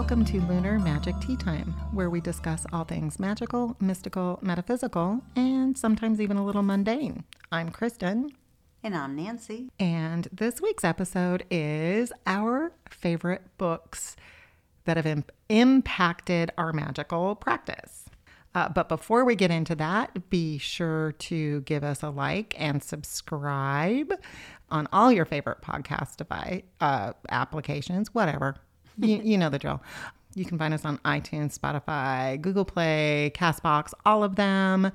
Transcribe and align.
Welcome 0.00 0.24
to 0.24 0.40
Lunar 0.40 0.78
Magic 0.78 1.14
Tea 1.20 1.36
Time, 1.36 1.74
where 1.92 2.08
we 2.08 2.22
discuss 2.22 2.64
all 2.72 2.84
things 2.84 3.20
magical, 3.20 3.76
mystical, 3.80 4.38
metaphysical, 4.40 5.20
and 5.36 5.76
sometimes 5.76 6.22
even 6.22 6.38
a 6.38 6.44
little 6.44 6.62
mundane. 6.62 7.22
I'm 7.52 7.68
Kristen, 7.68 8.30
And 8.82 8.96
I'm 8.96 9.14
Nancy. 9.14 9.68
and 9.78 10.26
this 10.32 10.58
week's 10.62 10.84
episode 10.84 11.44
is 11.50 12.14
our 12.26 12.72
favorite 12.88 13.42
books 13.58 14.16
that 14.86 14.96
have 14.96 15.04
im- 15.04 15.24
impacted 15.50 16.50
our 16.56 16.72
magical 16.72 17.34
practice. 17.34 18.06
Uh, 18.54 18.70
but 18.70 18.88
before 18.88 19.26
we 19.26 19.36
get 19.36 19.50
into 19.50 19.74
that, 19.74 20.30
be 20.30 20.56
sure 20.56 21.12
to 21.12 21.60
give 21.60 21.84
us 21.84 22.02
a 22.02 22.08
like 22.08 22.54
and 22.58 22.82
subscribe 22.82 24.14
on 24.70 24.88
all 24.94 25.12
your 25.12 25.26
favorite 25.26 25.60
podcast 25.60 26.16
device 26.16 26.62
uh, 26.80 27.12
applications, 27.28 28.14
whatever. 28.14 28.56
You, 29.00 29.20
you 29.22 29.38
know 29.38 29.50
the 29.50 29.58
drill. 29.58 29.82
You 30.34 30.44
can 30.44 30.58
find 30.58 30.72
us 30.72 30.84
on 30.84 30.98
iTunes, 30.98 31.58
Spotify, 31.58 32.40
Google 32.40 32.64
Play, 32.64 33.32
Castbox, 33.34 33.92
all 34.06 34.22
of 34.22 34.36
them. 34.36 34.92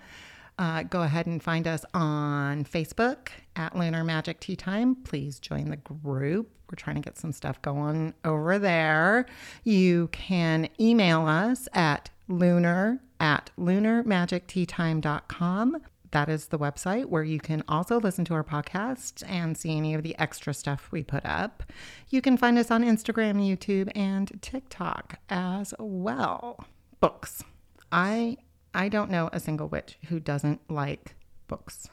Uh, 0.57 0.83
go 0.83 1.01
ahead 1.01 1.25
and 1.25 1.43
find 1.43 1.67
us 1.67 1.83
on 1.93 2.63
Facebook 2.63 3.27
at 3.57 3.75
Lunar 3.75 4.05
Magic 4.05 4.39
Tea 4.39 4.55
Time. 4.55 4.95
Please 4.95 5.37
join 5.39 5.69
the 5.69 5.75
group. 5.75 6.49
We're 6.69 6.77
trying 6.77 6.95
to 6.95 7.01
get 7.01 7.17
some 7.17 7.33
stuff 7.33 7.61
going 7.61 8.13
over 8.23 8.57
there. 8.57 9.25
You 9.63 10.07
can 10.11 10.69
email 10.79 11.27
us 11.27 11.67
at 11.73 12.09
lunar 12.27 12.99
at 13.19 13.51
lunarmagicteatime.com. 13.59 15.77
That 16.15 16.29
is 16.29 16.47
the 16.47 16.57
website 16.57 17.07
where 17.07 17.25
you 17.25 17.41
can 17.41 17.61
also 17.67 17.99
listen 17.99 18.23
to 18.23 18.33
our 18.35 18.43
podcast 18.45 19.21
and 19.27 19.57
see 19.57 19.75
any 19.75 19.93
of 19.95 20.01
the 20.01 20.17
extra 20.17 20.53
stuff 20.53 20.87
we 20.89 21.03
put 21.03 21.25
up. 21.25 21.61
You 22.07 22.21
can 22.21 22.37
find 22.37 22.57
us 22.57 22.71
on 22.71 22.85
Instagram, 22.85 23.45
YouTube, 23.45 23.91
and 23.93 24.31
TikTok 24.41 25.19
as 25.29 25.73
well. 25.77 26.63
Books. 27.01 27.43
I 27.91 28.37
I 28.73 28.87
don't 28.87 29.11
know 29.11 29.29
a 29.33 29.41
single 29.41 29.67
witch 29.67 29.97
who 30.07 30.21
doesn't 30.21 30.61
like 30.71 31.15
books 31.49 31.89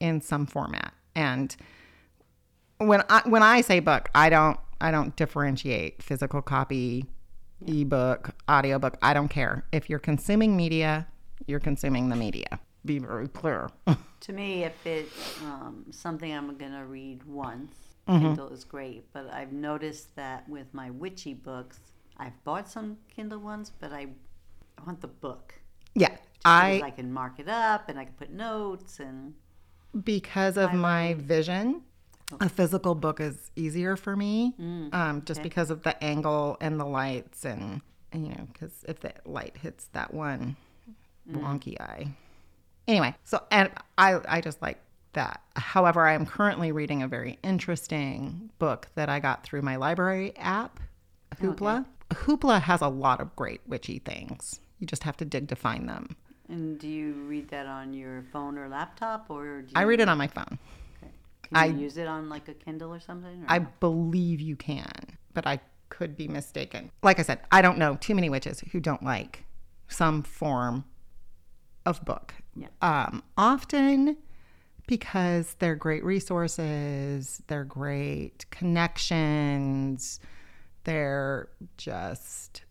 in 0.00 0.20
some 0.20 0.44
format. 0.44 0.92
And 1.14 1.54
when 2.78 3.04
I 3.08 3.22
when 3.24 3.44
I 3.44 3.60
say 3.60 3.78
book, 3.78 4.08
I 4.16 4.30
don't 4.30 4.58
I 4.80 4.90
don't 4.90 5.14
differentiate 5.14 6.02
physical 6.02 6.42
copy, 6.42 7.06
ebook, 7.64 8.34
audiobook. 8.50 8.96
I 9.00 9.14
don't 9.14 9.28
care. 9.28 9.64
If 9.70 9.88
you're 9.88 10.00
consuming 10.00 10.56
media, 10.56 11.06
you're 11.46 11.60
consuming 11.60 12.08
the 12.08 12.16
media. 12.16 12.58
Be 12.84 12.98
very 12.98 13.28
clear. 13.28 13.68
To 14.20 14.32
me, 14.32 14.64
if 14.64 14.86
it's 14.86 15.40
um, 15.42 15.86
something 15.90 16.32
I'm 16.32 16.56
going 16.56 16.72
to 16.72 16.84
read 16.84 17.24
once, 17.24 17.74
Mm-hmm. 18.08 18.24
Kindle 18.24 18.48
is 18.48 18.64
great. 18.64 19.12
But 19.12 19.30
I've 19.32 19.52
noticed 19.52 20.16
that 20.16 20.48
with 20.48 20.72
my 20.72 20.90
witchy 20.90 21.34
books, 21.34 21.78
I've 22.16 22.42
bought 22.44 22.68
some 22.68 22.96
Kindle 23.14 23.40
ones, 23.40 23.70
but 23.78 23.92
I 23.92 24.08
I 24.78 24.84
want 24.86 25.00
the 25.00 25.08
book. 25.08 25.54
yeah. 25.94 26.16
I 26.44 26.80
I 26.84 26.90
can 26.90 27.12
mark 27.12 27.34
it 27.38 27.48
up 27.48 27.88
and 27.88 27.98
I 27.98 28.04
can 28.04 28.14
put 28.14 28.30
notes 28.30 29.00
and 29.00 29.34
because 30.04 30.56
of 30.56 30.72
my 30.72 31.14
vision, 31.14 31.82
a 32.40 32.48
physical 32.48 32.94
book 32.94 33.20
is 33.20 33.50
easier 33.56 33.96
for 33.96 34.14
me. 34.14 34.54
um, 34.92 35.22
just 35.24 35.42
because 35.42 35.70
of 35.70 35.82
the 35.82 36.02
angle 36.02 36.56
and 36.60 36.78
the 36.78 36.84
lights, 36.84 37.44
and, 37.44 37.80
and, 38.12 38.26
you 38.26 38.32
know, 38.34 38.46
because 38.52 38.84
if 38.86 39.00
the 39.00 39.12
light 39.24 39.56
hits 39.56 39.88
that 39.92 40.14
one 40.14 40.56
wonky 41.30 41.78
eye. 41.80 42.08
Anyway, 42.88 43.14
so 43.24 43.42
and 43.50 43.70
I 43.98 44.18
I 44.28 44.40
just 44.40 44.60
like 44.62 44.78
that. 45.12 45.42
However, 45.56 46.06
I 46.06 46.14
am 46.14 46.26
currently 46.26 46.72
reading 46.72 47.02
a 47.02 47.08
very 47.08 47.38
interesting 47.44 48.50
book 48.58 48.88
that 48.94 49.08
I 49.08 49.20
got 49.20 49.44
through 49.44 49.62
my 49.62 49.76
library 49.76 50.32
app, 50.36 50.80
oh, 51.40 51.46
Hoopla. 51.52 51.84
Hoopla 52.10 52.62
has 52.62 52.80
a 52.80 52.88
lot 52.88 53.20
of 53.20 53.36
great 53.36 53.60
witchy 53.66 53.98
things. 53.98 54.60
You 54.78 54.86
just 54.86 55.04
have 55.04 55.16
to 55.18 55.24
dig 55.24 55.48
to 55.48 55.56
find 55.56 55.88
them. 55.88 56.16
and 56.48 56.78
do 56.78 56.88
you 56.88 57.12
read 57.28 57.50
that 57.50 57.66
on 57.66 57.92
your 57.92 58.24
phone 58.32 58.56
or 58.56 58.68
laptop 58.68 59.26
or 59.28 59.60
do 59.62 59.68
you, 59.68 59.72
I 59.76 59.82
read 59.82 60.00
it 60.00 60.08
on 60.08 60.16
my 60.16 60.28
phone. 60.28 60.58
can 61.42 61.56
I- 61.56 61.66
you 61.66 61.78
use 61.78 61.98
it 61.98 62.06
on 62.08 62.30
like 62.30 62.48
a 62.48 62.54
Kindle 62.54 62.94
or 62.94 63.00
something? 63.00 63.42
Or 63.42 63.46
I 63.48 63.58
no? 63.58 63.66
believe 63.80 64.40
you 64.40 64.56
can, 64.56 65.18
but 65.34 65.46
I 65.46 65.60
could 65.90 66.16
be 66.16 66.26
mistaken. 66.28 66.90
Like 67.02 67.18
I 67.18 67.22
said, 67.22 67.40
I 67.52 67.60
don't 67.60 67.76
know 67.76 67.96
too 68.00 68.14
many 68.14 68.30
witches 68.30 68.60
who 68.72 68.80
don't 68.80 69.02
like 69.02 69.44
some 69.88 70.22
form 70.22 70.84
of 71.84 72.02
book. 72.04 72.34
Yeah. 72.58 72.68
Um, 72.82 73.22
often 73.36 74.16
because 74.86 75.54
they're 75.58 75.76
great 75.76 76.02
resources, 76.02 77.42
they're 77.46 77.64
great 77.64 78.46
connections, 78.50 80.18
they're 80.84 81.48
just, 81.76 82.62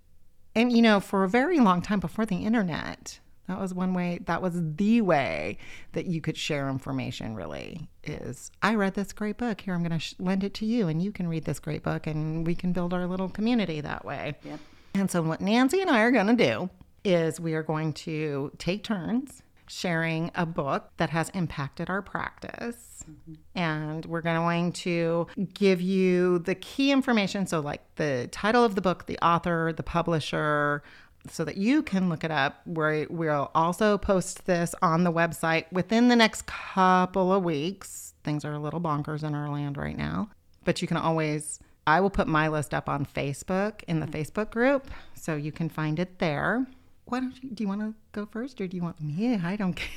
and 0.55 0.71
you 0.71 0.81
know, 0.81 0.99
for 0.99 1.23
a 1.23 1.29
very 1.29 1.59
long 1.59 1.81
time 1.81 1.99
before 1.99 2.25
the 2.25 2.37
internet, 2.37 3.19
that 3.47 3.59
was 3.59 3.73
one 3.73 3.93
way, 3.93 4.19
that 4.25 4.41
was 4.41 4.53
the 4.75 5.01
way 5.01 5.57
that 5.93 6.05
you 6.05 6.19
could 6.19 6.35
share 6.35 6.67
information 6.69 7.33
really 7.35 7.87
is 8.03 8.51
I 8.61 8.75
read 8.75 8.95
this 8.95 9.13
great 9.13 9.37
book. 9.37 9.61
Here, 9.61 9.73
I'm 9.73 9.83
going 9.83 9.91
to 9.91 9.99
sh- 9.99 10.15
lend 10.19 10.43
it 10.43 10.53
to 10.55 10.65
you, 10.65 10.87
and 10.87 11.01
you 11.01 11.11
can 11.11 11.27
read 11.27 11.45
this 11.45 11.59
great 11.59 11.83
book, 11.83 12.07
and 12.07 12.45
we 12.45 12.55
can 12.55 12.73
build 12.73 12.93
our 12.93 13.07
little 13.07 13.29
community 13.29 13.79
that 13.81 14.03
way. 14.03 14.35
Yep. 14.43 14.59
And 14.95 15.11
so, 15.11 15.21
what 15.21 15.39
Nancy 15.39 15.79
and 15.79 15.89
I 15.89 16.01
are 16.01 16.11
going 16.11 16.27
to 16.27 16.35
do 16.35 16.69
is 17.05 17.39
we 17.39 17.53
are 17.53 17.63
going 17.63 17.93
to 17.93 18.51
take 18.57 18.83
turns 18.83 19.43
sharing 19.67 20.31
a 20.35 20.45
book 20.45 20.91
that 20.97 21.09
has 21.09 21.29
impacted 21.29 21.89
our 21.89 22.01
practice. 22.01 23.03
Mm-hmm. 23.09 23.33
And 23.55 24.05
we're 24.05 24.21
going 24.21 24.71
to 24.73 25.27
give 25.53 25.81
you 25.81 26.39
the 26.39 26.55
key 26.55 26.91
information. 26.91 27.47
So, 27.47 27.59
like 27.59 27.81
the 27.95 28.27
title 28.31 28.63
of 28.63 28.75
the 28.75 28.81
book, 28.81 29.05
the 29.05 29.17
author, 29.19 29.73
the 29.75 29.83
publisher, 29.83 30.83
so 31.29 31.43
that 31.43 31.57
you 31.57 31.83
can 31.83 32.09
look 32.09 32.23
it 32.23 32.31
up. 32.31 32.61
we 32.65 33.05
we'll 33.09 33.51
also 33.55 33.97
post 33.97 34.45
this 34.45 34.73
on 34.81 35.03
the 35.03 35.11
website 35.11 35.65
within 35.71 36.07
the 36.07 36.15
next 36.15 36.45
couple 36.45 37.33
of 37.33 37.43
weeks. 37.43 38.13
Things 38.23 38.43
are 38.45 38.53
a 38.53 38.59
little 38.59 38.81
bonkers 38.81 39.23
in 39.23 39.33
our 39.33 39.49
land 39.49 39.77
right 39.77 39.97
now, 39.97 40.29
but 40.65 40.81
you 40.81 40.87
can 40.87 40.97
always 40.97 41.59
I 41.85 42.01
will 42.01 42.09
put 42.09 42.27
my 42.27 42.49
list 42.49 42.73
up 42.73 42.89
on 42.89 43.05
Facebook 43.05 43.81
in 43.87 44.01
the 44.01 44.05
mm-hmm. 44.05 44.15
Facebook 44.15 44.51
group, 44.51 44.91
so 45.15 45.35
you 45.35 45.51
can 45.51 45.69
find 45.69 45.99
it 45.99 46.19
there. 46.19 46.67
Why 47.07 47.21
don't 47.21 47.41
you? 47.41 47.49
Do 47.51 47.63
you 47.63 47.67
want 47.67 47.81
to 47.81 47.93
go 48.11 48.25
first, 48.25 48.59
or 48.59 48.67
do 48.67 48.75
you 48.75 48.83
want 48.83 49.01
me? 49.01 49.35
I 49.35 49.55
don't 49.55 49.73
care. 49.73 49.87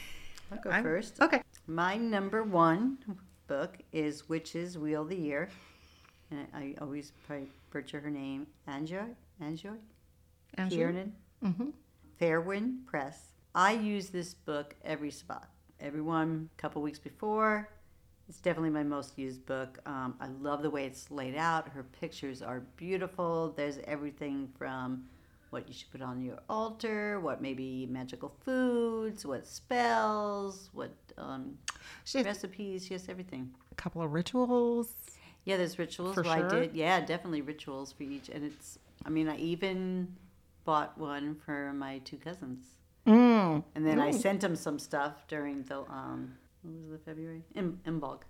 I'll 0.52 0.58
go 0.58 0.70
I'm- 0.70 0.82
first. 0.82 1.20
Okay. 1.20 1.42
My 1.66 1.96
number 1.96 2.42
one 2.42 2.98
book 3.46 3.78
is 3.92 4.28
Witches 4.28 4.78
Wheel 4.78 5.02
of 5.02 5.08
the 5.08 5.16
Year. 5.16 5.48
And 6.30 6.46
I 6.54 6.74
always 6.80 7.12
probably 7.26 7.48
butcher 7.70 8.00
her 8.00 8.10
name. 8.10 8.46
Anjoy? 8.68 9.06
Anjoy? 9.42 9.76
Anjoy? 10.56 10.70
Kiernan? 10.70 11.12
Mm-hmm. 11.44 11.70
Fairwind 12.20 12.86
Press. 12.86 13.32
I 13.54 13.72
use 13.72 14.10
this 14.10 14.34
book 14.34 14.76
every 14.84 15.10
spot. 15.10 15.48
Every 15.80 16.02
one, 16.02 16.48
a 16.56 16.60
couple 16.60 16.82
weeks 16.82 16.98
before. 17.00 17.68
It's 18.28 18.40
definitely 18.40 18.70
my 18.70 18.84
most 18.84 19.18
used 19.18 19.44
book. 19.46 19.78
Um, 19.86 20.14
I 20.20 20.28
love 20.40 20.62
the 20.62 20.70
way 20.70 20.84
it's 20.84 21.10
laid 21.10 21.34
out. 21.34 21.68
Her 21.68 21.82
pictures 21.82 22.42
are 22.42 22.60
beautiful. 22.76 23.52
There's 23.56 23.78
everything 23.84 24.48
from 24.56 25.06
what 25.50 25.68
you 25.68 25.74
should 25.74 25.90
put 25.90 26.00
on 26.02 26.22
your 26.22 26.38
altar, 26.48 27.20
what 27.20 27.42
maybe 27.42 27.86
magical 27.90 28.32
foods, 28.44 29.26
what 29.26 29.46
spells, 29.46 30.70
what 30.72 30.94
um, 31.18 31.58
She 32.04 32.18
has 32.18 32.26
recipes, 32.26 32.90
yes, 32.90 33.08
everything. 33.08 33.50
a 33.70 33.74
couple 33.74 34.02
of 34.02 34.12
rituals. 34.12 34.94
Yeah, 35.44 35.56
there's 35.56 35.78
rituals. 35.78 36.14
For 36.14 36.22
well, 36.22 36.36
sure. 36.36 36.46
I 36.46 36.60
did. 36.60 36.74
Yeah, 36.74 37.00
definitely 37.00 37.42
rituals 37.42 37.92
for 37.92 38.04
each. 38.04 38.28
And 38.28 38.44
it's, 38.44 38.78
I 39.04 39.10
mean, 39.10 39.28
I 39.28 39.36
even 39.36 40.14
bought 40.64 40.96
one 40.98 41.34
for 41.44 41.72
my 41.72 41.98
two 41.98 42.16
cousins. 42.16 42.64
Mm. 43.06 43.64
And 43.74 43.86
then 43.86 43.98
I 43.98 44.10
sent 44.10 44.42
them 44.42 44.54
some 44.54 44.78
stuff 44.78 45.26
during 45.26 45.62
the, 45.64 45.80
um, 45.90 46.36
what 46.62 46.74
was 46.74 46.90
the 46.90 46.98
February? 46.98 47.42
Im- 47.54 47.80
Imbolc. 47.86 48.20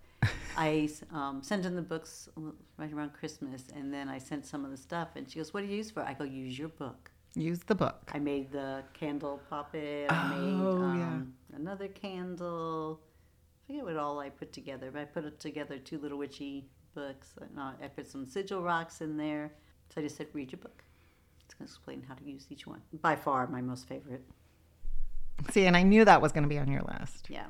I 0.56 0.88
um, 1.12 1.42
sent 1.42 1.64
in 1.66 1.74
the 1.76 1.82
books 1.82 2.28
right 2.76 2.92
around 2.92 3.12
Christmas. 3.12 3.64
And 3.74 3.92
then 3.92 4.08
I 4.08 4.18
sent 4.18 4.46
some 4.46 4.64
of 4.64 4.70
the 4.70 4.76
stuff. 4.76 5.08
And 5.16 5.30
she 5.30 5.38
goes, 5.38 5.52
What 5.54 5.62
do 5.62 5.66
you 5.68 5.76
use 5.76 5.90
for? 5.90 6.02
I 6.02 6.14
go, 6.14 6.24
Use 6.24 6.58
your 6.58 6.68
book. 6.68 7.10
Use 7.34 7.60
the 7.60 7.74
book. 7.76 8.10
I 8.12 8.18
made 8.18 8.50
the 8.50 8.82
candle 8.92 9.40
puppet. 9.48 10.10
I 10.10 10.28
made 10.30 10.60
Oh, 10.60 10.94
yeah. 10.96 11.04
um, 11.04 11.34
another 11.54 11.86
candle. 11.88 13.00
I 13.62 13.66
forget 13.72 13.84
what 13.84 13.96
all 13.96 14.18
I 14.18 14.30
put 14.30 14.52
together, 14.52 14.90
but 14.90 15.00
I 15.00 15.04
put 15.04 15.24
it 15.24 15.38
together 15.38 15.78
two 15.78 15.98
little 15.98 16.18
witchy 16.18 16.66
books. 16.94 17.34
And, 17.40 17.58
uh, 17.58 17.72
I 17.82 17.86
put 17.88 18.08
some 18.08 18.26
sigil 18.26 18.62
rocks 18.62 19.00
in 19.00 19.16
there. 19.16 19.52
So 19.94 20.00
I 20.00 20.04
just 20.04 20.16
said, 20.16 20.26
read 20.32 20.50
your 20.52 20.58
book. 20.60 20.82
It's 21.44 21.54
going 21.54 21.66
to 21.68 21.72
explain 21.72 22.02
how 22.08 22.14
to 22.14 22.24
use 22.24 22.46
each 22.50 22.66
one. 22.66 22.80
By 23.00 23.14
far, 23.16 23.46
my 23.46 23.60
most 23.60 23.86
favorite. 23.88 24.22
See, 25.50 25.66
and 25.66 25.76
I 25.76 25.82
knew 25.82 26.04
that 26.04 26.20
was 26.20 26.32
going 26.32 26.42
to 26.42 26.48
be 26.48 26.58
on 26.58 26.70
your 26.70 26.82
list. 26.82 27.28
Yeah, 27.30 27.46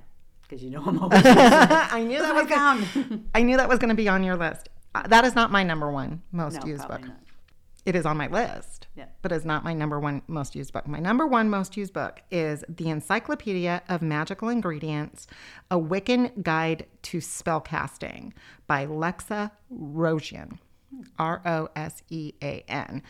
because 0.51 0.65
you 0.65 0.71
know 0.71 0.83
I'm 0.85 0.99
always. 0.99 1.23
I 1.25 2.03
knew 2.03 2.19
that 2.19 2.35
was. 2.35 2.47
Gonna. 2.47 3.21
I 3.35 3.43
knew 3.43 3.57
that 3.57 3.69
was 3.69 3.79
going 3.79 3.91
to 3.91 3.95
be 3.95 4.09
on 4.09 4.25
your 4.25 4.37
list. 4.37 4.69
Uh, 4.95 5.07
that 5.07 5.25
is 5.25 5.37
not 5.37 5.53
my 5.53 5.63
number 5.63 5.91
one 5.91 6.23
most 6.33 6.61
no, 6.63 6.67
used 6.67 6.89
book. 6.89 7.03
not. 7.03 7.17
It 7.87 7.95
is 7.95 8.05
on 8.05 8.17
my 8.17 8.27
list. 8.27 8.89
Yeah. 8.97 9.07
but 9.23 9.31
it's 9.31 9.45
not 9.45 9.63
my 9.63 9.73
number 9.73 10.01
one 10.01 10.21
most 10.27 10.57
used 10.57 10.73
book. 10.73 10.87
My 10.89 10.99
number 10.99 11.27
one 11.27 11.49
most 11.49 11.77
used 11.77 11.93
book 11.93 12.21
is 12.31 12.65
The 12.69 12.91
Encyclopedia 12.91 13.83
of 13.89 14.03
Magical 14.03 14.49
Ingredients 14.49 15.29
A 15.71 15.79
Wiccan 15.79 16.43
Guide 16.43 16.87
to 17.03 17.19
Spellcasting 17.19 18.33
by 18.67 18.85
Lexa 18.85 19.53
Rosean. 19.73 20.59
R 21.19 21.41
O 21.47 21.69
S 21.77 22.03
E 22.11 22.33
A 22.43 22.65
N. 22.69 23.03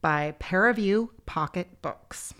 by 0.00 0.34
Paraview 0.40 1.10
Pocket 1.26 1.82
Books. 1.82 2.32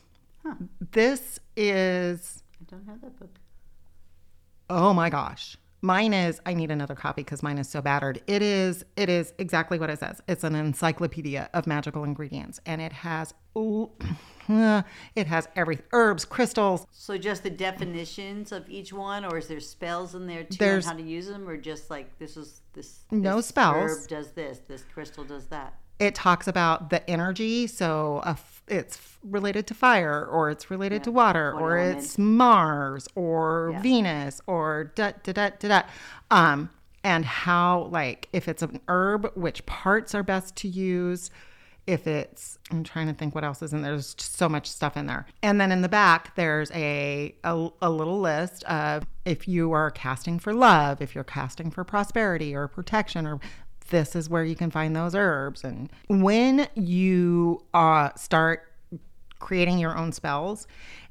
Huh. 0.43 0.55
This 0.81 1.39
is, 1.57 2.43
I 2.61 2.65
don't 2.71 2.87
have 2.87 3.03
that 3.03 3.19
book. 3.21 3.39
Oh 4.71 4.93
my 4.93 5.11
gosh. 5.11 5.57
Mine 5.81 6.13
is 6.13 6.41
I 6.45 6.55
need 6.55 6.73
another 6.73 6.97
copy 6.97 7.23
because 7.23 7.41
mine 7.41 7.57
is 7.57 7.69
so 7.69 7.81
battered. 7.81 8.21
It 8.27 8.43
is 8.43 8.85
it 8.97 9.09
is 9.09 9.33
exactly 9.39 9.79
what 9.79 9.91
it 9.91 10.01
says. 10.01 10.21
It's 10.27 10.43
an 10.43 10.57
encyclopedia 10.57 11.49
of 11.55 11.69
magical 11.69 12.03
ingredients 12.03 12.59
and 12.67 12.83
it 12.83 12.93
has 12.93 13.33
ooh, 13.57 13.91
it 14.49 15.27
has 15.29 15.47
every 15.55 15.79
herbs, 15.93 16.25
crystals, 16.25 16.85
So 16.91 17.17
just 17.17 17.45
the 17.45 17.51
definitions 17.51 18.51
of 18.51 18.69
each 18.69 18.93
one, 18.93 19.25
or 19.25 19.39
is 19.39 19.47
there 19.47 19.61
spells 19.61 20.15
in 20.17 20.27
there 20.27 20.43
too 20.45 20.57
There's- 20.59 20.87
on 20.87 20.97
how 20.97 21.03
to 21.03 21.09
use 21.09 21.29
them, 21.29 21.49
or 21.49 21.57
just 21.57 21.91
like 21.91 22.19
this 22.19 22.37
is 22.37 22.61
this? 22.73 23.05
No 23.13 23.41
spells. 23.41 23.77
Herb 24.01 24.09
does 24.09 24.33
this. 24.33 24.59
This 24.67 24.83
crystal 24.93 25.25
does 25.25 25.47
that. 25.47 25.75
It 25.99 26.15
talks 26.15 26.47
about 26.47 26.91
the 26.91 27.09
energy 27.11 27.67
so 27.67 28.21
a 28.25 28.31
f- 28.31 28.63
it's 28.69 29.17
related 29.23 29.67
to 29.67 29.75
fire 29.75 30.25
or 30.27 30.51
it's 30.51 30.71
related 30.71 31.03
to 31.05 31.11
water 31.11 31.55
What 31.55 31.63
or 31.63 31.79
element. 31.79 31.99
it's 32.05 32.19
mars 32.19 33.09
or 33.15 33.71
Yeah. 33.73 33.81
venus 33.83 34.41
or 34.47 34.93
da 34.95 35.13
da 35.23 35.33
da 35.33 35.51
da 35.59 35.69
da 35.69 35.83
um 36.31 36.71
and 37.05 37.25
how 37.25 37.89
like 37.91 38.29
if 38.33 38.49
it's 38.49 38.63
an 38.63 38.81
herb 38.89 39.31
which 39.35 39.65
parts 39.67 40.15
are 40.15 40.23
best 40.23 40.55
to 40.57 40.69
use 40.69 41.31
if 41.87 42.07
it's 42.07 42.59
i'm 42.71 42.85
trying 42.85 43.07
to 43.07 43.15
think 43.15 43.35
what 43.35 43.43
else 43.45 43.63
is 43.63 43.73
in 43.73 43.81
there 43.83 43.93
there's 43.93 44.13
just 44.15 44.37
so 44.37 44.49
much 44.49 44.67
stuff 44.69 44.97
in 44.97 45.07
there 45.07 45.25
and 45.43 45.59
then 45.61 45.73
in 45.73 45.81
the 45.81 45.89
back 45.89 46.35
there's 46.37 46.71
a, 46.73 47.35
a, 47.45 47.69
a 47.81 47.91
little 47.91 48.21
list 48.21 48.63
of 48.65 49.05
if 49.25 49.49
you 49.49 49.73
are 49.73 49.91
casting 49.91 50.39
for 50.39 50.53
love 50.53 51.01
if 51.01 51.15
you're 51.15 51.25
casting 51.25 51.71
for 51.71 51.85
prosperity 51.85 52.55
or 52.55 52.69
protection 52.69 53.27
or 53.27 53.41
this 53.91 54.15
is 54.17 54.29
where 54.29 54.45
you 54.45 54.55
can 54.57 54.71
find 54.71 54.95
those 54.95 55.15
herbs 55.15 55.65
and 55.65 55.89
when 56.09 56.67
you 56.75 57.61
uh, 57.75 58.11
start 58.17 58.71
creating 59.39 59.79
your 59.79 59.97
own 59.97 60.13
spells 60.13 60.67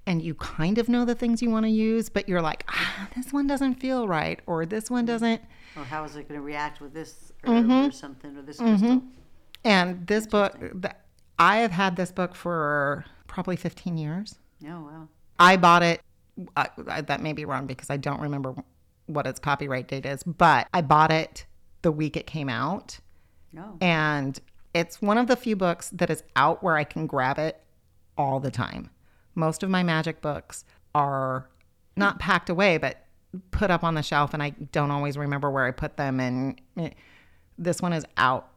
and 0.05 0.21
you 0.21 0.33
kind 0.35 0.77
of 0.77 0.87
know 0.89 1.03
the 1.05 1.15
things 1.15 1.41
you 1.41 1.49
want 1.49 1.65
to 1.65 1.69
use 1.71 2.09
but 2.09 2.27
you're 2.27 2.41
like 2.41 2.63
ah, 2.69 3.07
this 3.15 3.31
one 3.33 3.47
doesn't 3.47 3.75
feel 3.75 4.07
right 4.07 4.39
or 4.45 4.65
this 4.65 4.89
one 4.89 5.05
doesn't 5.05 5.41
Or 5.75 5.83
how 5.83 6.03
is 6.03 6.15
it 6.15 6.27
going 6.27 6.39
to 6.39 6.45
react 6.45 6.81
with 6.81 6.93
this 6.93 7.31
herb 7.45 7.65
Mm-hmm. 7.65 7.87
or 7.87 7.91
something, 7.91 8.35
or 8.37 8.41
this 8.41 8.57
crystal? 8.57 9.01
and 9.63 10.05
this 10.07 10.27
book 10.27 10.55
i 11.39 11.57
have 11.57 11.71
had 11.71 11.95
this 11.95 12.11
book 12.11 12.35
for 12.35 13.05
probably 13.27 13.55
15 13.55 13.97
years 13.97 14.37
Oh 14.67 14.81
wow. 14.81 15.07
I 15.39 15.55
bought 15.55 15.83
it. 15.83 16.01
I, 16.55 16.69
I, 16.87 17.01
that 17.01 17.21
may 17.21 17.31
be 17.33 17.45
wrong 17.45 17.67
because 17.67 17.91
I 17.91 17.97
don't 17.97 18.19
remember 18.19 18.55
what 19.05 19.27
its 19.27 19.39
copyright 19.39 19.87
date 19.87 20.03
is, 20.03 20.23
but 20.23 20.67
I 20.73 20.81
bought 20.81 21.11
it 21.11 21.45
the 21.87 21.91
week 21.93 22.17
it 22.17 22.27
came 22.27 22.49
out. 22.49 22.99
Oh, 23.57 23.77
And 23.79 24.37
it's 24.73 25.01
one 25.01 25.17
of 25.17 25.27
the 25.27 25.37
few 25.37 25.55
books 25.55 25.89
that 25.91 26.09
is 26.09 26.21
out 26.35 26.61
where 26.61 26.75
I 26.75 26.83
can 26.83 27.07
grab 27.07 27.39
it 27.39 27.63
all 28.17 28.41
the 28.41 28.51
time. 28.51 28.89
Most 29.35 29.63
of 29.63 29.69
my 29.69 29.83
magic 29.83 30.19
books 30.19 30.65
are 30.93 31.47
not 31.95 32.19
packed 32.19 32.49
away, 32.49 32.77
but 32.77 33.05
put 33.51 33.71
up 33.71 33.85
on 33.85 33.93
the 33.93 34.03
shelf, 34.03 34.33
and 34.33 34.43
I 34.43 34.49
don't 34.49 34.91
always 34.91 35.17
remember 35.17 35.49
where 35.49 35.63
I 35.63 35.71
put 35.71 35.95
them. 35.95 36.19
And 36.19 36.59
this 37.57 37.81
one 37.81 37.93
is 37.93 38.05
out 38.17 38.49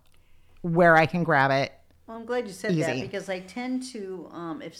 where 0.63 0.97
I 0.97 1.07
can 1.07 1.23
grab 1.23 1.53
it. 1.53 1.73
well, 2.09 2.17
I'm 2.17 2.27
glad 2.27 2.49
you 2.49 2.53
said 2.53 2.77
that 2.79 3.01
because 3.01 3.29
I 3.29 3.39
tend 3.39 3.85
to, 3.93 4.29
um, 4.33 4.61
if 4.61 4.77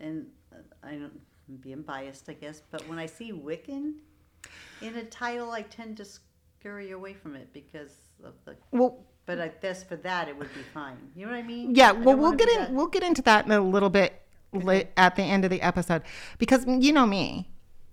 and 0.00 0.26
uh, 0.52 0.56
I 0.82 0.94
don't 0.96 1.20
I'm 1.48 1.56
being 1.58 1.82
biased, 1.82 2.28
I 2.28 2.32
guess, 2.32 2.62
but 2.72 2.88
when 2.88 2.98
I 2.98 3.06
see 3.06 3.32
Wiccan 3.32 3.94
in 4.80 4.96
a 4.96 5.04
title, 5.04 5.52
I 5.52 5.62
tend 5.62 5.98
to 5.98 6.04
scurry 6.62 6.92
away 6.92 7.12
from 7.12 7.34
it 7.34 7.52
because 7.52 7.90
of 8.24 8.34
the. 8.44 8.54
Well, 8.70 8.98
But 9.26 9.40
I 9.40 9.48
guess 9.60 9.82
for 9.84 9.96
that, 9.96 10.28
it 10.28 10.36
would 10.36 10.52
be 10.54 10.62
fine. 10.74 10.96
You 11.16 11.26
know 11.26 11.32
what 11.32 11.38
I 11.38 11.42
mean? 11.42 11.74
Yeah, 11.74 11.92
well, 11.92 12.16
we'll 12.16 12.32
get 12.32 12.48
in. 12.48 12.58
that- 12.58 12.72
We'll 12.72 12.86
get 12.88 13.02
into 13.02 13.22
that 13.22 13.46
in 13.46 13.52
a 13.52 13.60
little 13.60 13.90
bit 13.90 14.20
at 14.96 15.16
the 15.16 15.22
end 15.22 15.44
of 15.44 15.50
the 15.50 15.60
episode 15.62 16.02
because 16.38 16.64
you 16.66 16.92
know 16.92 17.06
me 17.06 17.50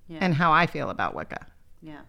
Yeah. 0.07 0.19
and 0.21 0.33
how 0.35 0.51
I 0.51 0.65
feel 0.67 0.89
about 0.89 1.15
Wicca. 1.15 1.47
Yeah. 1.81 2.01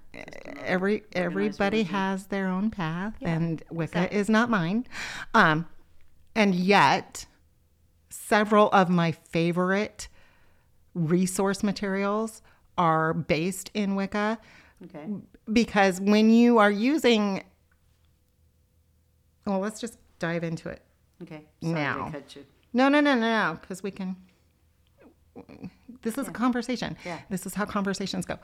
Every 0.64 1.04
everybody 1.12 1.84
has 1.84 2.26
their 2.26 2.48
own 2.48 2.70
path, 2.70 3.14
Yeah, 3.20 3.28
and 3.36 3.62
Wicca 3.70 3.98
exactly. 3.98 4.18
is 4.18 4.28
not 4.28 4.50
mine. 4.50 4.86
Um, 5.34 5.66
and 6.34 6.54
yet, 6.54 7.26
several 8.10 8.68
of 8.72 8.88
my 8.90 9.12
favorite 9.12 10.08
resource 10.94 11.62
materials 11.62 12.42
are 12.76 13.14
based 13.14 13.70
in 13.74 13.94
Wicca 13.94 14.38
Okay. 14.84 15.06
Because 15.52 16.00
when 16.00 16.30
you 16.30 16.58
are 16.58 16.70
using, 16.70 17.42
well, 19.46 19.58
let's 19.60 19.80
just 19.80 19.98
dive 20.18 20.44
into 20.44 20.68
it. 20.68 20.82
Okay. 21.22 21.46
Sorry 21.62 21.74
Now. 21.74 22.06
to 22.06 22.10
cut 22.12 22.36
you. 22.36 22.44
No, 22.72 22.88
no, 22.88 23.00
no, 23.00 23.14
no, 23.14 23.20
no, 23.20 23.58
because 23.60 23.82
we 23.82 23.90
can. 23.90 24.16
This 26.02 26.16
is 26.18 26.28
a 26.28 26.30
conversation. 26.30 26.96
Yeah. 27.04 27.18
This 27.28 27.46
is 27.46 27.54
how 27.54 27.64
conversations 27.64 28.24
go. 28.26 28.38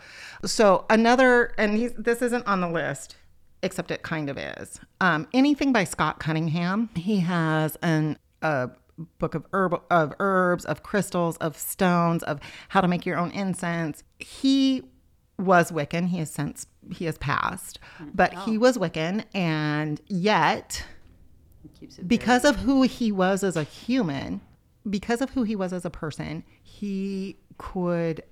So 0.45 0.85
another, 0.91 1.55
and 1.59 1.93
this 1.99 2.23
isn't 2.23 2.47
on 2.47 2.61
the 2.61 2.69
list, 2.69 3.17
except 3.63 3.91
it 3.91 4.03
kind 4.03 4.29
of 4.29 4.37
is. 4.37 4.81
Um, 5.01 5.27
anything 5.33 5.73
by 5.73 5.85
Scott 5.85 6.19
Cunningham. 6.19 6.91
He 6.95 7.21
has 7.21 7.77
an 7.83 8.19
a 8.43 8.71
book 9.19 9.35
of 9.35 9.47
herb 9.53 9.81
of 9.91 10.15
herbs, 10.19 10.65
of 10.65 10.83
crystals, 10.83 11.37
of 11.39 11.57
stones, 11.57 12.23
of 12.25 12.41
how 12.69 12.81
to 12.81 12.89
make 12.89 13.07
your 13.07 13.17
own 13.17 13.31
incense. 13.31 14.03
He 14.19 14.83
was 15.39 15.71
Wiccan. 15.71 16.09
He 16.09 16.19
has 16.19 16.31
since 16.31 16.67
he 16.91 17.05
has 17.07 17.19
passed, 17.19 17.79
mm. 17.99 18.11
but 18.15 18.33
he 18.45 18.57
oh. 18.57 18.61
was 18.61 18.79
Wiccan, 18.79 19.25
and 19.35 20.01
yet 20.07 20.85
It 21.65 21.79
keeps 21.79 21.99
it 21.99 22.09
because 22.09 22.45
of 22.45 22.57
who 22.57 22.83
he 22.83 23.13
was 23.13 23.43
as 23.43 23.57
a 23.57 23.63
human, 23.63 24.41
because 24.89 25.21
of 25.21 25.31
who 25.31 25.43
he 25.43 25.57
was 25.57 25.73
as 25.73 25.85
a 25.85 25.91
person, 25.91 26.45
he 26.63 27.37
could 27.59 28.23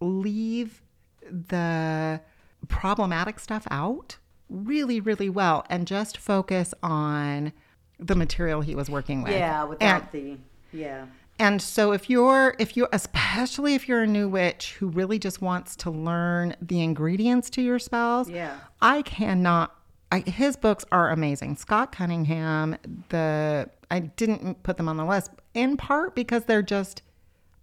leave 0.00 0.82
the 1.30 2.20
problematic 2.68 3.38
stuff 3.38 3.66
out 3.70 4.16
really, 4.48 5.00
really 5.00 5.30
well 5.30 5.64
and 5.70 5.86
just 5.86 6.16
focus 6.16 6.74
on 6.82 7.52
the 7.98 8.14
material 8.16 8.60
he 8.60 8.74
was 8.74 8.90
working 8.90 9.22
with. 9.22 9.32
Yeah, 9.32 9.60
And- 9.60 9.70
without 9.70 10.12
the 10.12 10.38
yeah. 10.72 11.06
And 11.40 11.60
so 11.60 11.90
if 11.92 12.08
you're 12.08 12.54
if 12.60 12.76
you're 12.76 12.88
especially 12.92 13.74
if 13.74 13.88
you're 13.88 14.02
a 14.02 14.06
new 14.06 14.28
witch 14.28 14.76
who 14.78 14.86
really 14.88 15.18
just 15.18 15.42
wants 15.42 15.74
to 15.76 15.90
learn 15.90 16.54
the 16.62 16.80
ingredients 16.82 17.50
to 17.50 17.62
your 17.62 17.78
spells, 17.80 18.30
Yeah. 18.30 18.58
I 18.80 19.02
cannot 19.02 19.74
I, 20.12 20.20
his 20.20 20.56
books 20.56 20.84
are 20.90 21.10
amazing. 21.10 21.56
Scott 21.56 21.92
Cunningham, 21.92 22.76
the 23.10 23.70
I 23.90 24.00
didn't 24.00 24.62
put 24.62 24.76
them 24.76 24.88
on 24.88 24.96
the 24.96 25.04
list 25.04 25.30
in 25.54 25.76
part 25.76 26.14
because 26.14 26.44
they're 26.44 26.62
just 26.62 27.02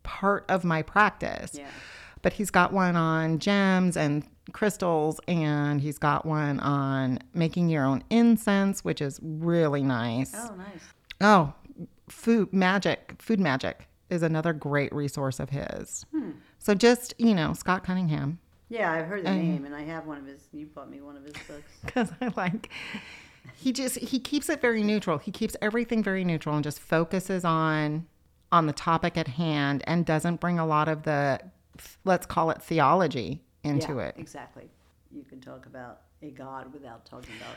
part 0.03 0.46
of 0.50 0.63
my 0.63 0.81
practice. 0.81 1.51
Yeah. 1.53 1.67
But 2.22 2.34
he's 2.34 2.50
got 2.50 2.74
one 2.74 2.96
on 2.96 3.39
gems 3.39 3.96
and 3.98 4.24
crystals 4.53 5.19
and 5.27 5.81
he's 5.81 5.98
got 5.98 6.25
one 6.25 6.60
on 6.62 7.19
making 7.34 7.69
your 7.69 7.84
own 7.86 8.03
incense, 8.10 8.84
which 8.84 9.01
is 9.01 9.19
really 9.22 9.84
nice. 9.84 10.34
Oh, 10.34 10.55
nice. 10.55 10.84
Oh, 11.19 11.53
food 12.09 12.53
magic, 12.53 13.15
food 13.19 13.39
magic 13.39 13.87
is 14.09 14.23
another 14.23 14.53
great 14.53 14.93
resource 14.93 15.39
of 15.39 15.49
his. 15.49 16.05
Hmm. 16.11 16.31
So 16.59 16.73
just, 16.73 17.13
you 17.17 17.33
know, 17.33 17.53
Scott 17.53 17.83
Cunningham, 17.83 18.39
Yeah, 18.69 18.91
I've 18.91 19.07
heard 19.07 19.25
the 19.25 19.31
name, 19.31 19.65
and 19.65 19.75
I 19.75 19.83
have 19.83 20.05
one 20.05 20.17
of 20.17 20.25
his. 20.25 20.47
You 20.51 20.65
bought 20.67 20.89
me 20.89 21.01
one 21.01 21.15
of 21.17 21.23
his 21.23 21.33
books. 21.47 21.71
because 21.85 22.11
I 22.21 22.31
like, 22.35 22.69
he 23.55 23.71
just, 23.71 23.97
he 23.97 24.19
keeps 24.19 24.49
it 24.49 24.61
very 24.61 24.83
neutral. 24.83 25.17
He 25.17 25.31
keeps 25.31 25.55
everything 25.61 26.03
very 26.03 26.23
neutral 26.23 26.55
and 26.55 26.63
just 26.63 26.79
focuses 26.79 27.45
on, 27.45 28.07
on 28.51 28.65
the 28.65 28.73
topic 28.73 29.17
at 29.17 29.27
hand 29.27 29.83
and 29.87 30.05
doesn't 30.05 30.39
bring 30.39 30.59
a 30.59 30.65
lot 30.65 30.87
of 30.87 31.03
the, 31.03 31.39
let's 32.03 32.25
call 32.25 32.49
it 32.49 32.61
theology 32.61 33.43
into 33.63 33.95
yeah, 33.95 34.07
it. 34.07 34.15
Exactly. 34.17 34.69
You 35.11 35.23
can 35.23 35.39
talk 35.39 35.65
about 35.65 36.01
a 36.21 36.31
god 36.31 36.73
without 36.73 37.05
talking 37.05 37.33
about 37.39 37.55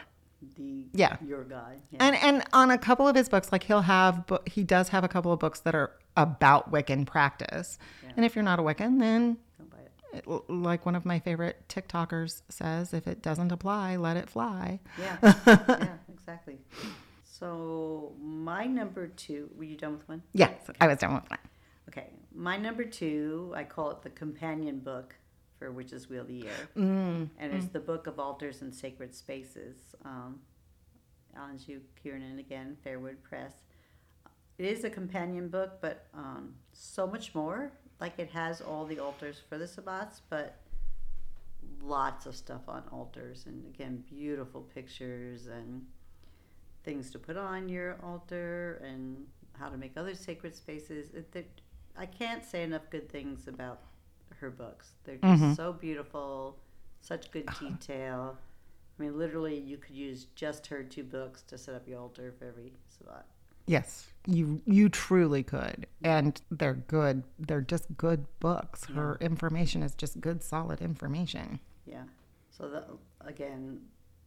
the 0.56 0.86
Yeah. 0.92 1.16
your 1.24 1.44
god. 1.44 1.80
Yeah. 1.90 1.98
And 2.04 2.16
and 2.16 2.44
on 2.52 2.70
a 2.70 2.78
couple 2.78 3.06
of 3.08 3.14
his 3.16 3.28
books, 3.28 3.52
like 3.52 3.62
he'll 3.64 3.82
have, 3.82 4.24
he 4.46 4.64
does 4.64 4.88
have 4.90 5.04
a 5.04 5.08
couple 5.08 5.32
of 5.32 5.38
books 5.38 5.60
that 5.60 5.74
are 5.74 5.92
about 6.16 6.70
Wiccan 6.72 7.06
practice. 7.06 7.78
And 8.16 8.24
if 8.24 8.34
you're 8.34 8.44
not 8.44 8.58
a 8.58 8.62
Wiccan, 8.62 8.98
then 8.98 9.38
it. 10.12 10.26
like 10.48 10.84
one 10.86 10.96
of 10.96 11.04
my 11.04 11.18
favorite 11.20 11.62
TikTokers 11.68 12.42
says, 12.48 12.92
if 12.92 13.06
it 13.06 13.22
doesn't 13.22 13.52
apply, 13.52 13.96
let 13.96 14.16
it 14.16 14.28
fly. 14.28 14.80
Yeah. 14.98 15.16
yeah. 15.46 15.96
Exactly. 16.12 16.58
So 17.24 18.12
my 18.20 18.66
number 18.66 19.06
two. 19.08 19.50
Were 19.56 19.64
you 19.64 19.76
done 19.76 19.92
with 19.94 20.08
one? 20.08 20.22
Yes, 20.32 20.52
I 20.80 20.86
was 20.86 20.98
done 20.98 21.14
with 21.14 21.28
that. 21.28 21.40
Okay. 21.88 22.08
My 22.34 22.56
number 22.56 22.84
two. 22.84 23.52
I 23.56 23.64
call 23.64 23.90
it 23.90 24.02
the 24.02 24.10
companion 24.10 24.80
book 24.80 25.14
for 25.60 25.70
Witches 25.70 26.08
Wheel 26.08 26.22
of 26.22 26.28
the 26.28 26.34
Year, 26.34 26.68
Mm, 26.74 27.28
and 27.38 27.52
it's 27.52 27.66
the 27.66 27.78
Book 27.80 28.06
of 28.06 28.18
Altars 28.18 28.62
and 28.62 28.74
Sacred 28.74 29.14
Spaces. 29.14 29.94
Um, 30.04 30.40
Hugh 31.66 31.82
Kiernan 32.02 32.38
again, 32.38 32.76
Fairwood 32.84 33.22
Press. 33.22 33.52
It 34.58 34.64
is 34.64 34.84
a 34.84 34.90
companion 34.90 35.48
book, 35.48 35.78
but 35.80 36.06
um, 36.14 36.54
so 36.72 37.06
much 37.06 37.34
more. 37.34 37.72
Like 38.00 38.18
it 38.18 38.30
has 38.30 38.62
all 38.62 38.86
the 38.86 38.98
altars 38.98 39.40
for 39.48 39.58
the 39.58 39.66
sabbats, 39.66 40.20
but 40.30 40.56
lots 41.82 42.24
of 42.24 42.34
stuff 42.34 42.62
on 42.66 42.82
altars, 42.90 43.44
and 43.46 43.66
again, 43.66 44.02
beautiful 44.08 44.62
pictures 44.62 45.46
and 45.46 45.84
things 46.84 47.10
to 47.10 47.18
put 47.18 47.36
on 47.36 47.68
your 47.68 47.98
altar, 48.02 48.82
and 48.82 49.26
how 49.58 49.68
to 49.68 49.76
make 49.76 49.92
other 49.96 50.14
sacred 50.14 50.54
spaces. 50.56 51.10
It, 51.14 51.60
I 51.98 52.06
can't 52.06 52.44
say 52.44 52.62
enough 52.62 52.88
good 52.88 53.10
things 53.10 53.46
about 53.46 53.82
her 54.38 54.50
books. 54.50 54.92
They're 55.04 55.16
just 55.16 55.42
mm-hmm. 55.42 55.54
so 55.54 55.72
beautiful, 55.72 56.56
such 57.00 57.30
good 57.30 57.48
uh-huh. 57.48 57.68
detail. 57.68 58.38
I 58.98 59.02
mean, 59.02 59.18
literally, 59.18 59.58
you 59.58 59.76
could 59.78 59.94
use 59.94 60.26
just 60.34 60.66
her 60.66 60.82
two 60.82 61.04
books 61.04 61.42
to 61.48 61.56
set 61.58 61.74
up 61.74 61.88
your 61.88 62.00
altar 62.00 62.34
for 62.38 62.46
every 62.46 62.72
spot. 62.88 63.26
Yes, 63.66 64.06
you 64.26 64.60
you 64.66 64.88
truly 64.88 65.42
could, 65.42 65.86
and 66.02 66.40
they're 66.50 66.74
good. 66.74 67.22
They're 67.38 67.60
just 67.60 67.96
good 67.96 68.26
books. 68.40 68.86
Her 68.86 69.16
information 69.20 69.82
is 69.82 69.94
just 69.94 70.20
good, 70.20 70.42
solid 70.42 70.80
information. 70.80 71.60
Yeah. 71.86 72.02
So 72.50 72.68
the, 72.68 72.84
again, 73.20 73.80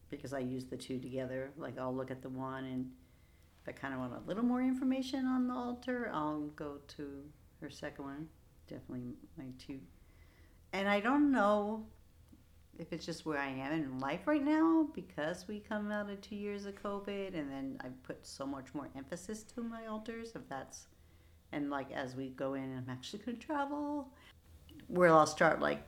because 0.09 0.33
I 0.33 0.39
use 0.39 0.65
the 0.65 0.77
two 0.77 0.97
together, 0.99 1.51
like 1.57 1.77
I'll 1.77 1.93
look 1.93 2.09
at 2.09 2.21
the 2.21 2.29
one, 2.29 2.63
and 2.63 2.89
if 3.61 3.69
I 3.69 3.71
kind 3.73 3.93
of 3.93 3.99
want 3.99 4.13
a 4.13 4.27
little 4.27 4.43
more 4.43 4.61
information 4.61 5.25
on 5.25 5.47
the 5.47 5.53
altar, 5.53 6.09
I'll 6.13 6.47
go 6.55 6.77
to 6.95 7.23
her 7.61 7.69
second 7.69 8.05
one. 8.05 8.27
Definitely 8.67 9.15
my 9.37 9.45
two. 9.57 9.79
And 10.73 10.89
I 10.89 10.99
don't 10.99 11.31
know 11.31 11.85
if 12.79 12.91
it's 12.91 13.05
just 13.05 13.25
where 13.25 13.37
I 13.37 13.47
am 13.47 13.71
in 13.71 13.99
life 13.99 14.25
right 14.25 14.43
now 14.43 14.87
because 14.93 15.47
we 15.47 15.59
come 15.59 15.91
out 15.91 16.09
of 16.09 16.19
two 16.21 16.35
years 16.35 16.65
of 16.65 16.75
COVID, 16.81 17.37
and 17.37 17.49
then 17.49 17.77
I 17.81 17.87
put 18.01 18.25
so 18.25 18.45
much 18.45 18.73
more 18.73 18.89
emphasis 18.97 19.43
to 19.55 19.61
my 19.61 19.85
altars. 19.85 20.33
If 20.35 20.49
that's 20.49 20.87
and 21.51 21.69
like 21.69 21.91
as 21.91 22.15
we 22.15 22.29
go 22.29 22.55
in, 22.55 22.75
I'm 22.75 22.89
actually 22.89 23.19
going 23.19 23.37
to 23.37 23.45
travel. 23.45 24.09
Where 24.87 25.09
I'll 25.09 25.27
start 25.27 25.61
like 25.61 25.83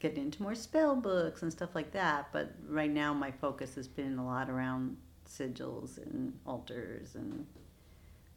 getting 0.00 0.24
into 0.24 0.42
more 0.42 0.54
spell 0.54 0.96
books 0.96 1.42
and 1.42 1.52
stuff 1.52 1.74
like 1.74 1.92
that. 1.92 2.28
But 2.32 2.54
right 2.66 2.90
now, 2.90 3.12
my 3.12 3.30
focus 3.30 3.74
has 3.74 3.86
been 3.86 4.18
a 4.18 4.24
lot 4.24 4.48
around 4.48 4.96
sigils 5.28 5.98
and 5.98 6.32
altars 6.46 7.14
and 7.14 7.46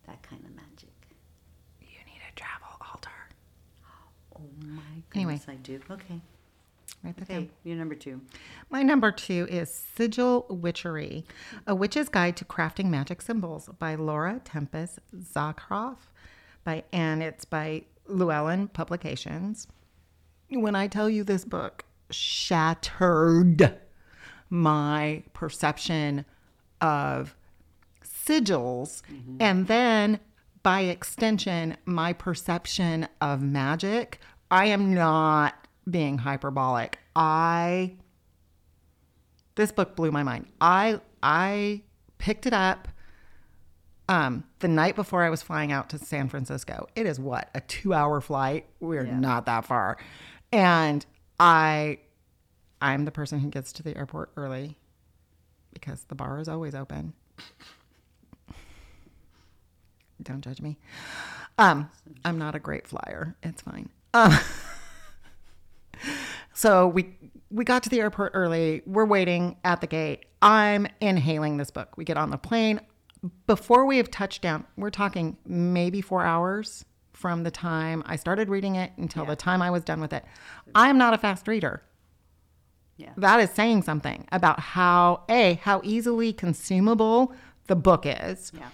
that 0.07 0.21
kind 0.23 0.43
of 0.43 0.53
magic. 0.53 0.89
You 1.79 1.87
need 2.05 2.21
a 2.29 2.35
travel. 2.35 2.70
Oh 4.41 4.65
my 4.65 4.81
Anyway. 5.13 5.39
I 5.47 5.55
do. 5.55 5.79
Okay. 5.89 6.21
Right 7.03 7.15
that 7.17 7.27
down. 7.27 7.37
Okay, 7.37 7.49
you're 7.63 7.77
number 7.77 7.95
two. 7.95 8.21
My 8.69 8.83
number 8.83 9.11
two 9.11 9.47
is 9.49 9.73
Sigil 9.95 10.45
Witchery, 10.49 11.25
A 11.65 11.73
Witch's 11.73 12.09
Guide 12.09 12.37
to 12.37 12.45
Crafting 12.45 12.85
Magic 12.85 13.21
Symbols 13.21 13.69
by 13.79 13.95
Laura 13.95 14.39
Tempest 14.43 14.99
Zakroff, 15.15 15.97
by 16.63 16.83
and 16.93 17.23
it's 17.23 17.45
by 17.45 17.83
Llewellyn 18.07 18.67
Publications. 18.67 19.67
When 20.49 20.75
I 20.75 20.87
tell 20.87 21.09
you 21.09 21.23
this 21.23 21.45
book 21.45 21.85
shattered 22.11 23.79
my 24.49 25.23
perception 25.33 26.25
of 26.81 27.35
sigils 28.03 29.01
mm-hmm. 29.03 29.37
and 29.39 29.67
then 29.67 30.19
by 30.61 30.81
extension 30.81 31.77
my 31.85 32.13
perception 32.13 33.07
of 33.21 33.41
magic 33.41 34.19
i 34.51 34.65
am 34.65 34.93
not 34.93 35.55
being 35.89 36.19
hyperbolic. 36.19 36.99
I 37.15 37.95
this 39.55 39.71
book 39.71 39.95
blew 39.95 40.11
my 40.11 40.21
mind. 40.23 40.47
I 40.61 41.01
i 41.23 41.81
picked 42.19 42.45
it 42.45 42.53
up 42.53 42.87
um 44.07 44.43
the 44.59 44.67
night 44.67 44.95
before 44.95 45.23
i 45.23 45.29
was 45.29 45.41
flying 45.41 45.71
out 45.71 45.89
to 45.89 45.97
san 45.97 46.29
francisco. 46.29 46.87
It 46.95 47.05
is 47.07 47.19
what 47.19 47.49
a 47.55 47.61
two 47.61 47.93
hour 47.93 48.21
flight? 48.21 48.67
We're 48.79 49.05
Yeah. 49.05 49.19
not 49.19 49.45
that 49.47 49.65
far. 49.65 49.97
And 50.51 51.05
i 51.39 51.97
i'm 52.81 53.05
the 53.05 53.11
person 53.11 53.39
who 53.39 53.49
gets 53.49 53.73
to 53.73 53.83
the 53.83 53.95
airport 53.97 54.31
early 54.37 54.77
because 55.73 56.03
the 56.05 56.15
bar 56.15 56.39
is 56.39 56.47
always 56.49 56.75
open. 56.75 57.13
Don't 60.21 60.41
judge 60.41 60.61
me. 60.61 60.77
Um 61.57 61.89
i'm 62.23 62.37
not 62.37 62.53
a 62.55 62.59
great 62.59 62.87
flyer. 62.87 63.35
It's 63.41 63.61
fine 63.63 63.89
um, 64.13 64.33
so 66.53 66.87
we 66.87 67.15
we 67.49 67.65
got 67.65 67.83
to 67.83 67.89
the 67.89 67.99
airport 67.99 68.31
early. 68.33 68.81
We're 68.85 69.05
waiting 69.05 69.57
at 69.63 69.81
the 69.81 69.87
gate. 69.87 70.25
I'm 70.41 70.87
inhaling 71.01 71.57
this 71.57 71.71
book. 71.71 71.97
We 71.97 72.05
get 72.05 72.17
on 72.17 72.29
the 72.29 72.37
plane. 72.37 72.79
Before 73.45 73.85
we 73.85 73.97
have 73.97 74.09
touched 74.09 74.41
down, 74.41 74.65
we're 74.77 74.89
talking 74.89 75.37
maybe 75.45 76.01
four 76.01 76.25
hours 76.25 76.85
from 77.13 77.43
the 77.43 77.51
time 77.51 78.01
I 78.07 78.15
started 78.15 78.49
reading 78.49 78.75
it 78.75 78.93
until 78.97 79.25
the 79.25 79.35
time 79.35 79.61
I 79.61 79.69
was 79.69 79.83
done 79.83 80.01
with 80.01 80.11
it. 80.13 80.25
I'm 80.73 80.97
not 80.97 81.13
a 81.13 81.17
fast 81.19 81.47
reader. 81.47 81.83
Yeah. 82.97 83.11
That 83.17 83.39
is 83.39 83.51
saying 83.51 83.83
something 83.83 84.27
about 84.31 84.59
how 84.59 85.23
A, 85.29 85.55
how 85.61 85.81
easily 85.83 86.33
consumable 86.33 87.33
the 87.67 87.75
book 87.75 88.03
is, 88.05 88.51
Yeah. 88.57 88.69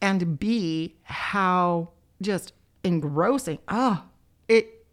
and 0.00 0.38
B, 0.38 0.96
how 1.02 1.90
just 2.22 2.52
engrossing. 2.84 3.58
Oh, 3.68 4.04
it 4.48 4.86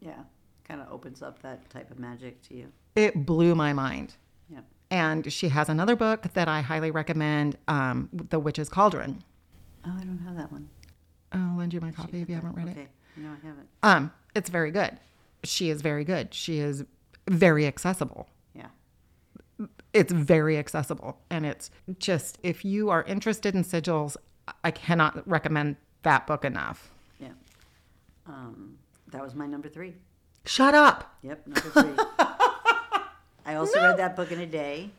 Yeah. 0.00 0.22
Kind 0.64 0.80
of 0.82 0.92
opens 0.92 1.22
up 1.22 1.40
that 1.42 1.68
type 1.70 1.90
of 1.90 1.98
magic 1.98 2.42
to 2.48 2.54
you. 2.54 2.72
it 2.94 3.24
blew 3.24 3.54
my 3.54 3.72
mind. 3.72 4.14
Yeah. 4.50 4.60
And 4.90 5.32
she 5.32 5.48
has 5.48 5.68
another 5.68 5.96
book 5.96 6.26
that 6.34 6.46
I 6.48 6.60
highly 6.60 6.90
recommend, 6.90 7.56
um, 7.68 8.08
The 8.12 8.38
Witch's 8.38 8.68
Cauldron. 8.68 9.22
Oh, 9.86 9.94
I 9.98 10.04
don't 10.04 10.18
have 10.26 10.36
that 10.36 10.52
one. 10.52 10.68
I'll 11.32 11.56
lend 11.56 11.72
you 11.72 11.80
my 11.80 11.90
copy 11.90 12.20
if 12.20 12.28
you 12.28 12.34
haven't 12.34 12.54
read 12.54 12.68
it. 12.68 12.70
okay. 12.72 12.80
it. 12.82 12.90
No, 13.16 13.28
I 13.30 13.46
haven't. 13.46 13.68
Um, 13.82 14.12
it's 14.34 14.50
very 14.50 14.70
good. 14.70 14.98
She 15.44 15.70
is 15.70 15.80
very 15.82 16.04
good. 16.04 16.34
She 16.34 16.58
is 16.58 16.84
very 17.28 17.66
accessible. 17.66 18.28
Yeah. 18.54 18.66
It's 19.92 20.12
very 20.12 20.58
accessible. 20.58 21.18
And 21.30 21.46
it's 21.46 21.70
just, 21.98 22.38
if 22.42 22.64
you 22.64 22.90
are 22.90 23.02
interested 23.04 23.54
in 23.54 23.64
sigils, 23.64 24.16
I 24.64 24.70
cannot 24.70 25.26
recommend 25.28 25.76
that 26.02 26.26
book 26.26 26.44
enough. 26.44 26.90
Um, 28.28 28.76
that 29.08 29.22
was 29.22 29.34
my 29.34 29.46
number 29.46 29.68
three. 29.68 29.94
Shut 30.44 30.74
up. 30.74 31.16
Yep, 31.22 31.46
number 31.46 31.60
three. 31.60 32.04
I 33.46 33.54
also 33.54 33.80
read 33.80 33.96
that 33.98 34.14
book 34.16 34.30
in 34.30 34.40
a 34.40 34.46
day. 34.46 34.90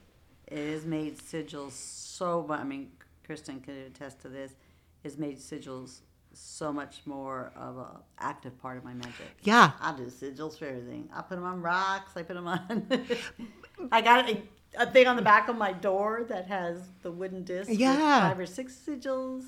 It 0.48 0.58
has 0.72 0.86
made 0.86 1.18
sigils 1.20 1.72
so. 1.74 2.48
I 2.50 2.64
mean, 2.64 2.92
Kristen 3.26 3.60
could 3.60 3.76
attest 3.78 4.22
to 4.22 4.30
this. 4.30 4.54
Has 5.04 5.18
made 5.18 5.38
sigils 5.38 6.00
so 6.34 6.72
much 6.74 7.02
more 7.06 7.52
of 7.56 7.78
a 7.78 7.88
active 8.20 8.60
part 8.62 8.78
of 8.78 8.84
my 8.84 8.94
magic. 8.94 9.38
Yeah. 9.44 9.72
I 9.82 9.96
do 9.96 10.06
sigils 10.06 10.58
for 10.58 10.66
everything. 10.66 11.10
I 11.14 11.22
put 11.22 11.36
them 11.36 11.44
on 11.44 11.62
rocks. 11.62 12.12
I 12.16 12.24
put 12.24 12.34
them 12.36 12.48
on. 12.48 12.88
I 13.92 14.02
got 14.02 14.30
a, 14.30 14.42
a 14.78 14.86
thing 14.92 15.08
on 15.08 15.16
the 15.16 15.22
back 15.22 15.48
of 15.48 15.56
my 15.56 15.72
door 15.72 16.26
that 16.30 16.48
has 16.48 16.82
the 17.04 17.12
wooden 17.12 17.44
disc. 17.44 17.70
with 17.70 17.80
Yeah. 17.80 18.30
five 18.30 18.40
or 18.40 18.46
six 18.46 18.74
sigils. 18.88 19.46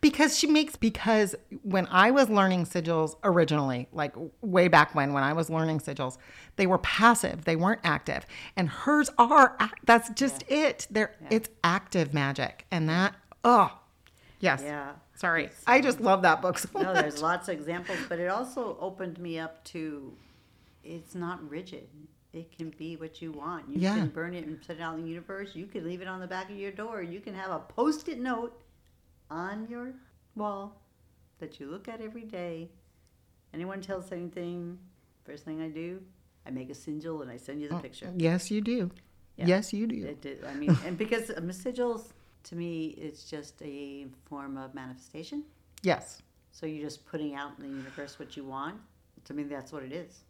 Because 0.00 0.38
she 0.38 0.46
makes 0.46 0.76
because 0.76 1.34
when 1.62 1.86
I 1.90 2.10
was 2.10 2.28
learning 2.28 2.66
sigils 2.66 3.16
originally, 3.24 3.88
like 3.92 4.14
way 4.42 4.68
back 4.68 4.94
when 4.94 5.12
when 5.12 5.22
I 5.22 5.32
was 5.32 5.50
learning 5.50 5.80
sigils, 5.80 6.18
they 6.56 6.66
were 6.66 6.78
passive, 6.78 7.44
they 7.44 7.56
weren't 7.56 7.80
active. 7.84 8.26
And 8.56 8.68
hers 8.68 9.10
are 9.18 9.56
ac- 9.60 9.72
that's 9.84 10.10
just 10.10 10.44
it. 10.48 10.86
They're 10.90 11.14
it's 11.30 11.48
active 11.62 12.12
magic. 12.14 12.66
And 12.70 12.88
that 12.88 13.14
oh. 13.44 13.78
Yes. 14.40 14.62
Yeah. 14.64 14.92
Sorry. 15.14 15.48
I 15.66 15.80
just 15.80 16.00
love 16.00 16.22
that 16.22 16.42
book 16.42 16.58
so 16.58 16.68
No, 16.74 16.92
much. 16.92 16.96
there's 16.96 17.22
lots 17.22 17.48
of 17.48 17.54
examples, 17.56 17.98
but 18.08 18.18
it 18.18 18.28
also 18.28 18.76
opened 18.80 19.18
me 19.18 19.38
up 19.38 19.64
to 19.64 20.12
it's 20.82 21.14
not 21.14 21.48
rigid. 21.48 21.88
It 22.34 22.50
can 22.56 22.70
be 22.76 22.96
what 22.96 23.22
you 23.22 23.30
want. 23.32 23.68
You 23.70 23.80
Yeah. 23.80 23.94
can 23.94 24.08
burn 24.08 24.34
it 24.34 24.44
and 24.44 24.60
put 24.60 24.76
it 24.76 24.82
out 24.82 24.96
in 24.96 25.02
the 25.02 25.08
universe. 25.08 25.54
You 25.54 25.66
can 25.66 25.84
leave 25.84 26.02
it 26.02 26.08
on 26.08 26.20
the 26.20 26.26
back 26.26 26.50
of 26.50 26.56
your 26.56 26.72
door. 26.72 27.00
You 27.00 27.20
can 27.20 27.32
have 27.34 27.50
a 27.52 27.60
post 27.60 28.08
it 28.08 28.18
note 28.18 28.60
on 29.34 29.66
your 29.68 29.92
wall 30.36 30.80
that 31.40 31.58
you 31.58 31.66
look 31.66 31.88
at 31.88 32.00
every 32.00 32.22
day. 32.22 32.70
Anyone 33.52 33.80
tells 33.80 34.12
anything, 34.12 34.78
first 35.24 35.44
thing 35.44 35.60
I 35.60 35.68
do, 35.68 36.00
I 36.46 36.50
make 36.50 36.70
a 36.70 36.74
sigil 36.74 37.22
and 37.22 37.30
I 37.30 37.36
send 37.36 37.60
you 37.60 37.68
the 37.68 37.76
picture. 37.76 38.12
Yes, 38.16 38.50
you 38.50 38.60
do. 38.60 38.90
Yeah. 39.36 39.46
Yes, 39.46 39.72
you 39.72 39.86
do. 39.86 40.06
It 40.06 40.20
did, 40.22 40.44
I 40.44 40.54
mean, 40.62 40.76
and 40.86 40.96
because 40.96 41.30
um, 41.30 41.48
sigils, 41.50 42.12
to 42.44 42.56
me, 42.56 42.94
it's 43.06 43.24
just 43.24 43.60
a 43.62 44.06
form 44.26 44.56
of 44.56 44.74
manifestation. 44.74 45.44
Yes. 45.82 46.22
So 46.52 46.66
you're 46.66 46.84
just 46.84 47.04
putting 47.06 47.34
out 47.34 47.52
in 47.58 47.64
the 47.64 47.76
universe 47.76 48.18
what 48.18 48.36
you 48.36 48.44
want. 48.44 48.76
To 49.24 49.34
me, 49.34 49.42
that's 49.44 49.72
what 49.72 49.82
it 49.82 49.92
is. 49.92 50.20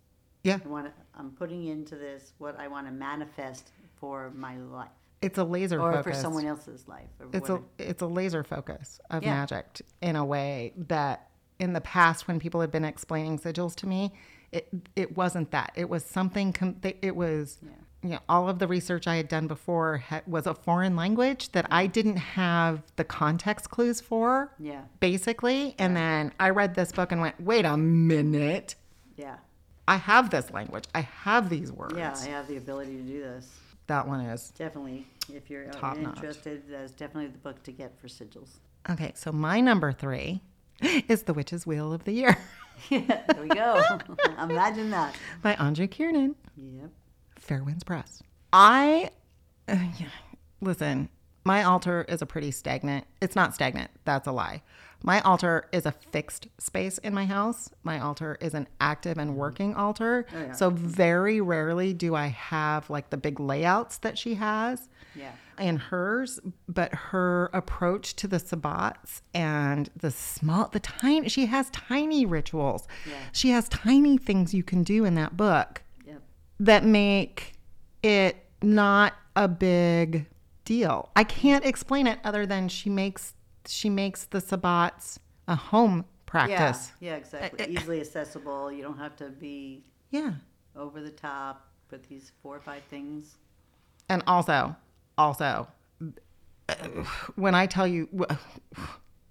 Yeah. 0.45 0.59
I 0.65 0.69
want 0.69 0.93
I'm 1.19 1.31
putting 1.33 1.67
into 1.67 1.97
this 1.97 2.33
what 2.39 2.59
I 2.59 2.69
want 2.69 2.87
to 2.87 2.93
manifest 2.93 3.73
for 3.97 4.31
my 4.37 4.57
life 4.59 5.04
It's 5.25 5.39
a 5.39 5.45
laser 5.45 5.81
or 5.81 5.93
focus. 5.93 6.17
for 6.17 6.23
someone 6.23 6.47
else's 6.47 6.87
life. 6.87 7.09
It's 7.33 7.49
a 7.49 7.61
it's 7.79 8.03
a 8.03 8.07
laser 8.07 8.45
focus 8.45 9.01
of 9.11 9.23
Yeah. 9.23 9.35
magic 9.35 9.83
in 10.01 10.17
a 10.17 10.25
way 10.25 10.73
that 10.77 11.29
in 11.59 11.73
the 11.73 11.81
past 11.81 12.27
when 12.29 12.39
people 12.41 12.61
had 12.61 12.71
been 12.71 12.85
explaining 12.85 13.39
sigils 13.39 13.75
to 13.77 13.87
me 13.87 14.13
it 14.53 14.69
it 14.97 15.17
wasn't 15.17 15.51
that 15.53 15.71
it 15.77 15.89
was 15.89 16.05
something 16.05 16.53
com- 16.53 16.77
it 16.83 17.15
was 17.17 17.59
you 18.03 18.11
know 18.11 18.19
all 18.29 18.49
of 18.49 18.59
the 18.59 18.67
research 18.67 19.07
i 19.07 19.15
had 19.17 19.29
done 19.29 19.47
before 19.47 19.99
ha- 19.99 20.21
was 20.27 20.47
a 20.49 20.55
foreign 20.55 20.97
language 20.97 21.53
that 21.53 21.65
i 21.71 21.87
didn't 21.87 22.17
have 22.17 22.83
the 22.97 23.05
context 23.05 23.71
clues 23.71 24.01
for 24.01 24.53
yeah, 24.59 24.83
basically 25.01 25.75
and 25.79 25.97
then 25.97 26.33
i 26.41 26.51
read 26.51 26.75
this 26.75 26.91
book 26.93 27.13
and 27.13 27.21
went 27.21 27.41
wait 27.41 27.65
a 27.65 27.77
minute 27.77 28.75
yeah, 29.17 29.37
i 29.87 29.97
have 29.97 30.31
this 30.31 30.51
language 30.51 30.85
i 30.95 31.01
have 31.03 31.49
these 31.51 31.71
words 31.73 31.95
yeah. 31.97 32.15
I 32.21 32.27
have 32.31 32.49
the 32.49 32.57
ability 32.57 32.97
to 32.97 33.03
do 33.03 33.21
this. 33.21 33.49
That 33.87 34.07
one 34.07 34.21
is 34.21 34.51
Definitely, 34.57 35.07
if 35.33 35.49
you're 35.51 35.69
uh, 35.69 35.73
Top 35.73 35.97
notch. 35.99 36.17
interested, 36.17 36.63
that's 36.69 36.93
definitely 36.93 37.29
the 37.31 37.39
book 37.39 37.63
to 37.65 37.73
get 37.73 37.99
for 38.01 38.09
sigils. 38.09 38.59
Okay, 38.91 39.13
so 39.15 39.33
my 39.33 39.61
number 39.61 39.93
three 39.93 40.41
is 41.09 41.23
The 41.25 41.35
Witch's 41.35 41.67
Wheel 41.67 41.93
of 41.93 42.05
the 42.05 42.13
Year 42.13 42.37
Yeah, 42.91 43.23
there 43.33 43.43
we 43.43 43.49
go. 43.49 43.83
Imagine 44.43 44.91
that. 44.91 45.15
by 45.43 45.55
Andre 45.57 45.87
Kiernan, 45.87 46.35
Yep. 46.57 46.91
Fairwinds 47.41 47.85
Press. 47.85 48.23
I, 48.53 49.11
uh, 49.69 49.77
yeah, 49.99 50.07
listen, 50.61 51.09
my 51.45 51.63
altar 51.63 52.05
is 52.09 52.23
a 52.23 52.27
pretty 52.27 52.51
stagnant, 52.51 53.07
it's 53.21 53.37
not 53.37 53.55
stagnant, 53.55 53.91
that's 54.05 54.27
a 54.27 54.33
lie. 54.33 54.63
My 55.03 55.21
altar 55.21 55.67
is 55.71 55.85
a 55.85 55.93
fixed 55.93 56.49
space 56.57 56.97
in 56.97 57.13
my 57.13 57.27
house. 57.27 57.69
My 57.83 58.01
altar 58.01 58.39
is 58.41 58.55
an 58.55 58.67
active 58.81 59.19
and 59.19 59.37
working 59.37 59.75
altar. 59.75 60.25
Oh, 60.35 60.39
yeah. 60.41 60.53
So 60.53 60.71
very 60.71 61.43
rarely 61.43 61.93
do 61.93 62.15
I 62.15 62.29
have 62.29 62.89
like 62.89 63.11
the 63.11 63.19
big 63.19 63.39
layouts 63.39 63.99
that 63.99 64.17
she 64.17 64.35
has. 64.37 64.89
Yeah. 65.17 65.31
in 65.61 65.77
hers, 65.77 66.41
but 66.69 66.93
her 66.93 67.49
approach 67.53 68.17
to 68.17 68.27
the 68.27 68.39
sabbats 68.39 69.21
and 69.33 69.89
the 69.97 70.11
small, 70.11 70.67
the 70.73 70.81
tiny, 70.81 71.29
she 71.29 71.47
has 71.47 71.71
tiny 71.71 72.27
rituals. 72.27 72.89
Yeah. 73.07 73.13
She 73.31 73.51
has 73.51 73.69
tiny 73.69 74.19
things 74.19 74.53
you 74.55 74.65
can 74.65 74.83
do 74.83 75.05
in 75.05 75.15
that 75.15 75.37
book 75.37 75.83
Yep. 76.05 76.23
that 76.59 76.85
make 76.85 77.53
it 78.03 78.45
not 78.63 79.13
a 79.37 79.47
big 79.47 80.27
deal. 80.65 81.11
I 81.17 81.25
can't 81.25 81.65
explain 81.65 82.07
it 82.07 82.19
other 82.25 82.47
than 82.47 82.69
she 82.69 82.91
makes 82.91 83.35
she 83.67 83.89
makes 83.89 84.25
the 84.25 84.39
sabbats 84.41 85.19
a 85.49 85.55
home 85.57 86.05
practice. 86.27 86.93
Yeah, 87.01 87.11
yeah 87.13 87.17
exactly. 87.17 87.65
Uh, 87.65 87.69
uh, 87.69 87.81
Easily 87.81 88.01
accessible. 88.01 88.71
You 88.71 88.83
don't 88.83 88.99
have 88.99 89.17
to 89.17 89.31
be 89.31 89.85
Yeah. 90.11 90.33
over 90.77 91.01
the 91.01 91.11
top 91.11 91.67
with 91.91 92.07
these 92.09 92.33
four 92.43 92.57
or 92.57 92.61
five 92.61 92.83
things. 92.91 93.37
And 94.09 94.23
also, 94.27 94.77
also, 95.17 95.69
when 97.37 97.55
I 97.55 97.67
tell 97.67 97.87
you 97.87 98.09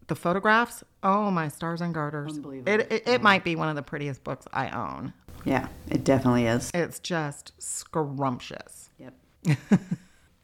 the 0.08 0.16
photographs, 0.16 0.84
oh 1.04 1.30
my 1.30 1.48
stars 1.48 1.82
and 1.82 1.94
garters! 1.94 2.36
Unbelievable. 2.38 2.72
It, 2.74 2.92
it 2.92 3.08
it 3.08 3.22
might 3.22 3.44
be 3.44 3.56
one 3.56 3.70
of 3.70 3.76
the 3.76 3.84
prettiest 3.84 4.24
books 4.24 4.48
I 4.54 4.70
own. 4.70 5.14
Yeah, 5.46 5.68
it 5.90 6.04
definitely 6.04 6.46
is. 6.48 6.72
It's 6.74 7.00
just 7.00 7.52
scrumptious, 7.60 8.90
Yep. 8.98 9.14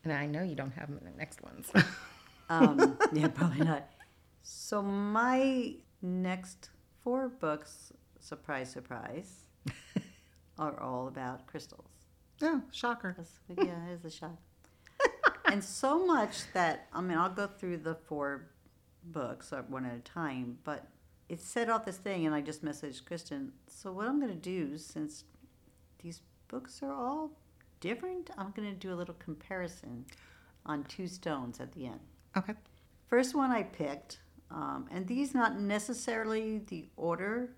and 0.03 0.13
I 0.13 0.25
know 0.25 0.43
you 0.43 0.55
don't 0.55 0.71
have 0.71 0.87
them 0.87 0.99
in 0.99 1.11
the 1.11 1.17
next 1.17 1.41
ones. 1.41 1.71
Um, 2.49 2.97
yeah, 3.13 3.27
probably 3.27 3.63
not. 3.63 3.87
So 4.41 4.81
my 4.81 5.75
next 6.01 6.69
four 7.03 7.29
books, 7.29 7.93
surprise, 8.19 8.71
surprise, 8.71 9.45
are 10.57 10.79
all 10.79 11.07
about 11.07 11.45
crystals. 11.45 11.91
oh, 12.41 12.61
shocker! 12.71 13.13
That's, 13.15 13.39
yeah, 13.55 13.89
it 13.89 13.93
is 13.93 14.05
a 14.05 14.09
shock. 14.09 14.37
and 15.45 15.63
so 15.63 16.05
much 16.05 16.51
that 16.53 16.87
I 16.91 17.01
mean, 17.01 17.17
I'll 17.17 17.29
go 17.29 17.47
through 17.47 17.77
the 17.77 17.93
four 17.93 18.49
books 19.03 19.53
uh, 19.53 19.61
one 19.67 19.85
at 19.85 19.95
a 19.95 19.99
time, 19.99 20.57
but 20.63 20.87
it 21.29 21.39
set 21.39 21.69
off 21.69 21.85
this 21.85 21.97
thing, 21.97 22.25
and 22.25 22.33
I 22.33 22.41
just 22.41 22.65
messaged 22.65 23.05
Kristen. 23.05 23.51
So 23.67 23.91
what 23.91 24.07
I'm 24.07 24.19
going 24.19 24.33
to 24.33 24.37
do, 24.39 24.77
since 24.77 25.23
these 26.01 26.21
books 26.47 26.81
are 26.81 26.91
all 26.91 27.31
different, 27.79 28.29
I'm 28.37 28.51
going 28.51 28.69
to 28.69 28.75
do 28.75 28.93
a 28.93 28.95
little 28.95 29.15
comparison 29.15 30.05
on 30.65 30.83
two 30.85 31.07
stones 31.07 31.59
at 31.59 31.71
the 31.73 31.85
end. 31.85 31.99
Okay, 32.37 32.53
First 33.07 33.33
one 33.33 33.49
I 33.49 33.63
picked, 33.63 34.19
um, 34.51 34.87
and 34.91 35.07
these 35.07 35.33
not 35.33 35.59
necessarily 35.59 36.59
the 36.67 36.87
order 36.95 37.49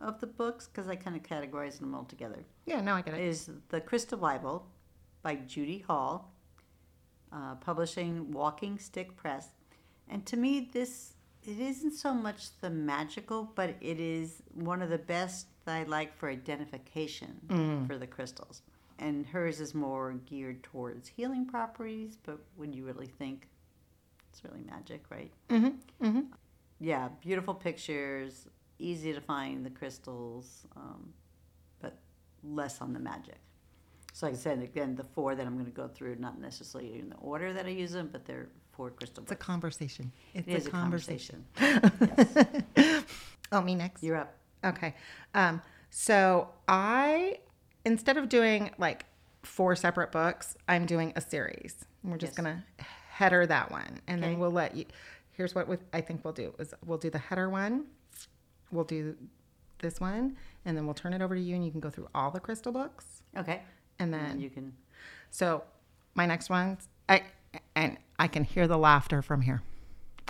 of 0.00 0.18
the 0.20 0.26
books 0.26 0.66
because 0.68 0.88
I 0.88 0.96
kind 0.96 1.14
of 1.14 1.22
categorize 1.22 1.78
them 1.78 1.94
all 1.94 2.04
together 2.04 2.42
yeah, 2.64 2.80
now 2.80 2.96
I 2.96 3.02
get 3.02 3.14
it. 3.14 3.20
is 3.20 3.50
The 3.68 3.80
Crystal 3.80 4.16
Bible 4.16 4.66
by 5.22 5.34
Judy 5.34 5.80
Hall, 5.80 6.32
uh, 7.32 7.56
publishing 7.56 8.30
Walking 8.30 8.78
Stick 8.78 9.16
Press. 9.16 9.48
And 10.08 10.24
to 10.26 10.36
me, 10.36 10.70
this 10.72 11.14
it 11.42 11.58
isn't 11.58 11.92
so 11.92 12.12
much 12.14 12.58
the 12.60 12.70
magical, 12.70 13.50
but 13.54 13.74
it 13.80 13.98
is 13.98 14.42
one 14.54 14.82
of 14.82 14.90
the 14.90 14.98
best 14.98 15.46
that 15.64 15.74
I 15.74 15.82
like 15.84 16.16
for 16.16 16.28
identification 16.28 17.84
for 17.86 17.96
the 17.98 18.06
crystals. 18.06 18.62
And 19.00 19.26
hers 19.26 19.60
is 19.60 19.74
more 19.74 20.12
geared 20.26 20.62
towards 20.62 21.08
healing 21.08 21.46
properties, 21.46 22.16
but 22.22 22.38
when 22.56 22.72
you 22.72 22.84
really 22.84 23.06
think, 23.06 23.48
it's 24.30 24.44
really 24.44 24.62
magic, 24.64 25.02
right? 25.10 25.32
Mm-hmm. 25.48 26.06
Mm-hmm. 26.06 26.20
Yeah, 26.78 27.08
beautiful 27.20 27.54
pictures, 27.54 28.46
easy 28.78 29.12
to 29.12 29.20
find 29.20 29.66
the 29.66 29.70
crystals, 29.70 30.66
um, 30.76 31.12
but 31.80 31.98
less 32.44 32.80
on 32.80 32.92
the 32.92 33.00
magic. 33.00 33.38
So, 34.12 34.26
like 34.26 34.34
I 34.34 34.38
said, 34.38 34.62
again, 34.62 34.96
the 34.96 35.04
four 35.04 35.34
that 35.34 35.46
I'm 35.46 35.54
going 35.54 35.66
to 35.66 35.70
go 35.72 35.88
through, 35.88 36.16
not 36.16 36.40
necessarily 36.40 36.98
in 36.98 37.08
the 37.08 37.16
order 37.16 37.52
that 37.52 37.66
I 37.66 37.70
use 37.70 37.92
them, 37.92 38.08
but 38.12 38.24
they're 38.24 38.48
four 38.72 38.90
crystal 38.90 39.22
It's 39.22 39.32
a 39.32 39.36
conversation. 39.36 40.12
It's 40.34 40.46
It 40.46 40.54
is 40.54 40.66
a 40.66 40.70
conversation. 40.70 41.44
Oh, 43.52 43.60
me 43.60 43.74
next. 43.74 44.02
You're 44.02 44.16
up. 44.16 44.34
Okay. 44.64 44.94
Um, 45.34 45.60
so 45.90 46.48
I, 46.68 47.38
instead 47.84 48.16
of 48.16 48.28
doing 48.28 48.70
like 48.78 49.06
four 49.42 49.74
separate 49.76 50.12
books, 50.12 50.56
I'm 50.68 50.86
doing 50.86 51.12
a 51.16 51.20
series. 51.20 51.76
We're 52.04 52.16
just 52.18 52.32
Yes. 52.32 52.36
gonna 52.36 52.64
header 53.10 53.46
that 53.46 53.70
one, 53.70 54.00
and 54.06 54.22
Okay. 54.22 54.30
then 54.32 54.38
we'll 54.38 54.50
let 54.50 54.74
you. 54.76 54.84
Here's 55.32 55.54
what 55.54 55.68
we, 55.68 55.76
I 55.92 56.00
think 56.00 56.24
we'll 56.24 56.34
do: 56.34 56.54
is 56.58 56.74
we'll 56.84 56.98
do 56.98 57.10
the 57.10 57.18
header 57.18 57.48
one, 57.48 57.86
we'll 58.70 58.84
do 58.84 59.16
this 59.78 59.98
one, 60.00 60.36
and 60.64 60.76
then 60.76 60.84
we'll 60.84 60.94
turn 60.94 61.12
it 61.14 61.22
over 61.22 61.34
to 61.34 61.40
you, 61.40 61.54
and 61.54 61.64
you 61.64 61.70
can 61.70 61.80
go 61.80 61.88
through 61.90 62.08
all 62.14 62.30
the 62.30 62.40
crystal 62.40 62.72
books, 62.72 63.22
Okay. 63.36 63.62
and 63.98 64.14
And 64.14 64.28
then 64.30 64.40
you 64.40 64.50
can. 64.50 64.74
so 65.30 65.64
my 66.14 66.26
next 66.26 66.50
one's 66.50 66.88
I, 67.08 67.22
and 67.74 67.96
I 68.18 68.28
can 68.28 68.44
hear 68.44 68.66
the 68.68 68.76
laughter 68.78 69.22
from 69.22 69.40
here, 69.42 69.62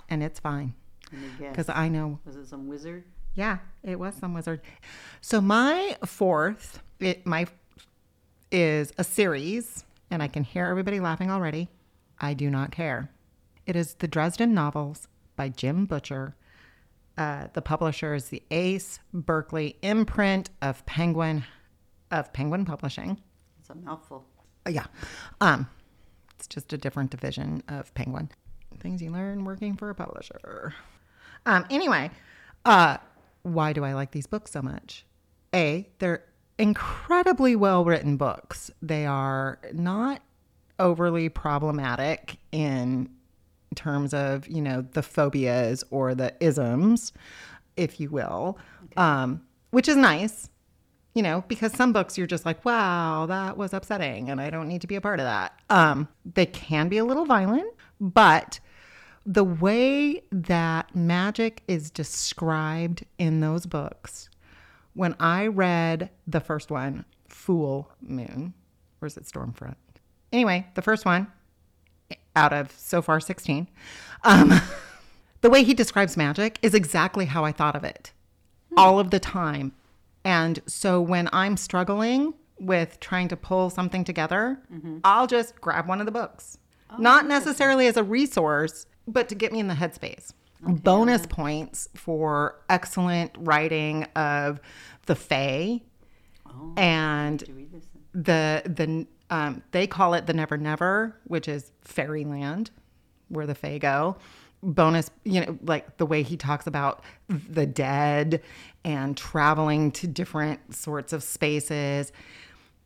and 0.09 0.23
it's 0.23 0.39
fine 0.39 0.73
Let 1.11 1.21
me 1.21 1.27
guess. 1.37 1.49
because 1.51 1.67
I 1.69 1.89
know 1.89 2.19
Was 2.25 2.37
it 2.37 2.47
some 2.47 2.67
wizard? 2.67 3.03
Yeah, 3.33 3.59
it 3.83 3.99
was 3.99 4.15
some 4.15 4.33
wizard. 4.33 4.61
So 5.21 5.41
my 5.41 5.97
fourth, 6.05 6.81
it 6.99 7.25
my 7.25 7.47
is 8.51 8.91
a 8.97 9.03
series, 9.03 9.85
and 10.09 10.21
I 10.21 10.27
can 10.27 10.43
hear 10.43 10.65
everybody 10.65 10.99
laughing 10.99 11.31
already. 11.31 11.69
I 12.19 12.33
do 12.33 12.49
not 12.49 12.71
care. 12.71 13.09
It 13.65 13.75
is 13.75 13.95
the 13.95 14.07
Dresden 14.07 14.53
novels 14.53 15.07
by 15.35 15.49
Jim 15.49 15.85
Butcher. 15.85 16.35
Uh, 17.17 17.47
the 17.53 17.61
publisher 17.61 18.13
is 18.13 18.29
the 18.29 18.43
Ace 18.51 18.99
Berkley 19.13 19.77
imprint 19.81 20.49
of 20.61 20.85
Penguin 20.85 21.43
of 22.09 22.33
Penguin 22.33 22.65
Publishing. 22.65 23.17
It's 23.59 23.69
a 23.69 23.75
mouthful. 23.75 24.25
Uh, 24.65 24.71
yeah, 24.71 24.85
um, 25.39 25.67
it's 26.35 26.47
just 26.47 26.73
a 26.73 26.77
different 26.77 27.11
division 27.11 27.63
of 27.69 27.93
Penguin. 27.93 28.29
Things 28.79 29.01
you 29.01 29.11
learn 29.11 29.45
working 29.45 29.77
for 29.77 29.89
a 29.89 29.95
publisher. 29.95 30.73
Um, 31.45 31.65
anyway, 31.69 32.11
uh, 32.65 32.97
why 33.43 33.73
do 33.73 33.83
I 33.83 33.93
like 33.93 34.11
these 34.11 34.27
books 34.27 34.51
so 34.51 34.61
much? 34.61 35.05
A, 35.53 35.89
they're 35.99 36.23
incredibly 36.57 37.55
well 37.55 37.83
written 37.83 38.17
books. 38.17 38.71
They 38.81 39.05
are 39.05 39.59
not 39.73 40.21
overly 40.79 41.29
problematic 41.29 42.37
in 42.51 43.09
terms 43.75 44.13
of, 44.13 44.47
you 44.47 44.61
know, 44.61 44.81
the 44.81 45.03
phobias 45.03 45.83
or 45.91 46.13
the 46.15 46.33
isms, 46.39 47.13
if 47.77 47.99
you 47.99 48.09
will, 48.09 48.57
um, 48.97 49.41
which 49.71 49.87
is 49.87 49.95
nice, 49.95 50.49
you 51.13 51.23
know, 51.23 51.43
because 51.47 51.71
some 51.73 51.93
books 51.93 52.17
you're 52.17 52.27
just 52.27 52.45
like, 52.45 52.63
wow, 52.65 53.25
that 53.27 53.57
was 53.57 53.73
upsetting 53.73 54.29
and 54.29 54.41
I 54.41 54.49
don't 54.49 54.67
need 54.67 54.81
to 54.81 54.87
be 54.87 54.95
a 54.95 55.01
part 55.01 55.19
of 55.19 55.25
that. 55.25 55.53
Um, 55.69 56.07
they 56.25 56.45
can 56.45 56.89
be 56.89 56.97
a 56.97 57.05
little 57.05 57.25
violent, 57.25 57.73
but 57.99 58.59
the 59.25 59.43
way 59.43 60.23
that 60.31 60.95
magic 60.95 61.63
is 61.67 61.89
described 61.89 63.05
in 63.17 63.39
those 63.39 63.65
books, 63.65 64.29
when 64.93 65.15
I 65.19 65.47
read 65.47 66.09
the 66.27 66.39
first 66.39 66.71
one, 66.71 67.05
Fool 67.29 67.89
Moon, 68.01 68.53
or 69.01 69.07
is 69.07 69.17
it 69.17 69.23
Stormfront? 69.23 69.75
Anyway, 70.33 70.67
the 70.75 70.81
first 70.81 71.05
one 71.05 71.27
out 72.35 72.53
of 72.53 72.71
so 72.71 73.01
far 73.01 73.19
16, 73.19 73.67
um, 74.23 74.53
the 75.41 75.49
way 75.49 75.63
he 75.63 75.73
describes 75.73 76.15
magic 76.17 76.57
is 76.61 76.73
exactly 76.73 77.25
how 77.25 77.43
I 77.45 77.51
thought 77.51 77.75
of 77.75 77.83
it 77.83 78.11
all 78.77 78.99
of 78.99 79.11
the 79.11 79.19
time. 79.19 79.73
And 80.23 80.61
so 80.65 81.01
when 81.01 81.29
I'm 81.33 81.57
struggling 81.57 82.33
with 82.59 82.99
trying 82.99 83.27
to 83.29 83.35
pull 83.35 83.69
something 83.69 84.03
together, 84.03 84.59
I'll 85.03 85.27
just 85.27 85.59
grab 85.59 85.87
one 85.87 85.99
of 85.99 86.05
the 86.05 86.11
books. 86.11 86.57
Not 86.99 87.25
necessarily 87.27 87.87
as 87.87 87.97
a 87.97 88.03
resource, 88.03 88.85
but 89.07 89.29
to 89.29 89.35
get 89.35 89.51
me 89.51 89.59
in 89.59 89.67
the 89.67 89.73
headspace. 89.75 90.31
Bonus 90.63 91.25
points 91.25 91.89
for 91.95 92.61
excellent 92.69 93.31
writing 93.39 94.03
of 94.15 94.59
the 95.07 95.15
Fae 95.15 95.81
Oh, 96.47 96.73
and 96.77 97.39
did 97.39 97.47
you 97.47 97.55
read 97.55 97.71
this? 97.71 97.85
then? 98.13 98.23
the 98.23 98.61
the 98.69 99.07
um, 99.35 99.63
they 99.71 99.87
call 99.87 100.13
it 100.13 100.25
the 100.27 100.33
Never 100.33 100.57
Never, 100.57 101.15
which 101.23 101.47
is 101.47 101.71
fairyland, 101.81 102.69
where 103.29 103.47
the 103.47 103.55
Fae 103.55 103.77
go. 103.77 104.17
Bonus, 104.61 105.09
you 105.23 105.41
know, 105.43 105.57
like 105.63 105.97
the 105.97 106.05
way 106.05 106.21
he 106.21 106.37
talks 106.37 106.67
about 106.67 107.01
the 107.27 107.65
dead 107.65 108.43
and 108.83 109.17
traveling 109.17 109.91
to 109.93 110.07
different 110.07 110.75
sorts 110.75 111.13
of 111.13 111.23
spaces. 111.23 112.11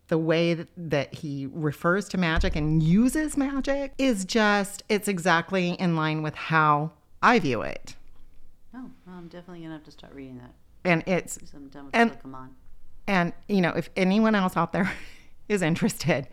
The 0.08 0.18
way 0.20 0.54
that, 0.54 0.68
that 0.78 1.16
he 1.16 1.48
refers 1.52 2.08
to 2.10 2.18
magic 2.18 2.56
and 2.56 2.82
uses 2.84 3.36
magic 3.38 3.94
is 3.98 4.24
just, 4.24 4.84
it's 4.88 5.08
exactly 5.08 5.72
in 5.72 5.96
line 5.96 6.22
with 6.22 6.36
how 6.36 6.92
I 7.24 7.40
view 7.40 7.62
it. 7.64 7.96
Oh, 8.76 8.92
well, 9.08 9.16
I'm 9.18 9.28
definitely 9.30 9.62
gonna 9.62 9.74
have 9.74 9.84
to 9.86 9.92
start 9.92 10.14
reading 10.14 10.38
that 10.38 10.52
And 10.84 11.04
it's 11.08 11.40
I'm 11.56 11.70
done 11.70 11.86
with 11.86 11.96
And- 11.96 12.12
Pokemon. 12.22 12.50
And, 13.08 13.34
you 13.48 13.62
know, 13.62 13.70
if 13.72 13.90
anyone 13.96 14.34
else 14.36 14.58
out 14.58 14.74
there 14.74 14.92
is 15.50 15.62
interested, 15.62 16.28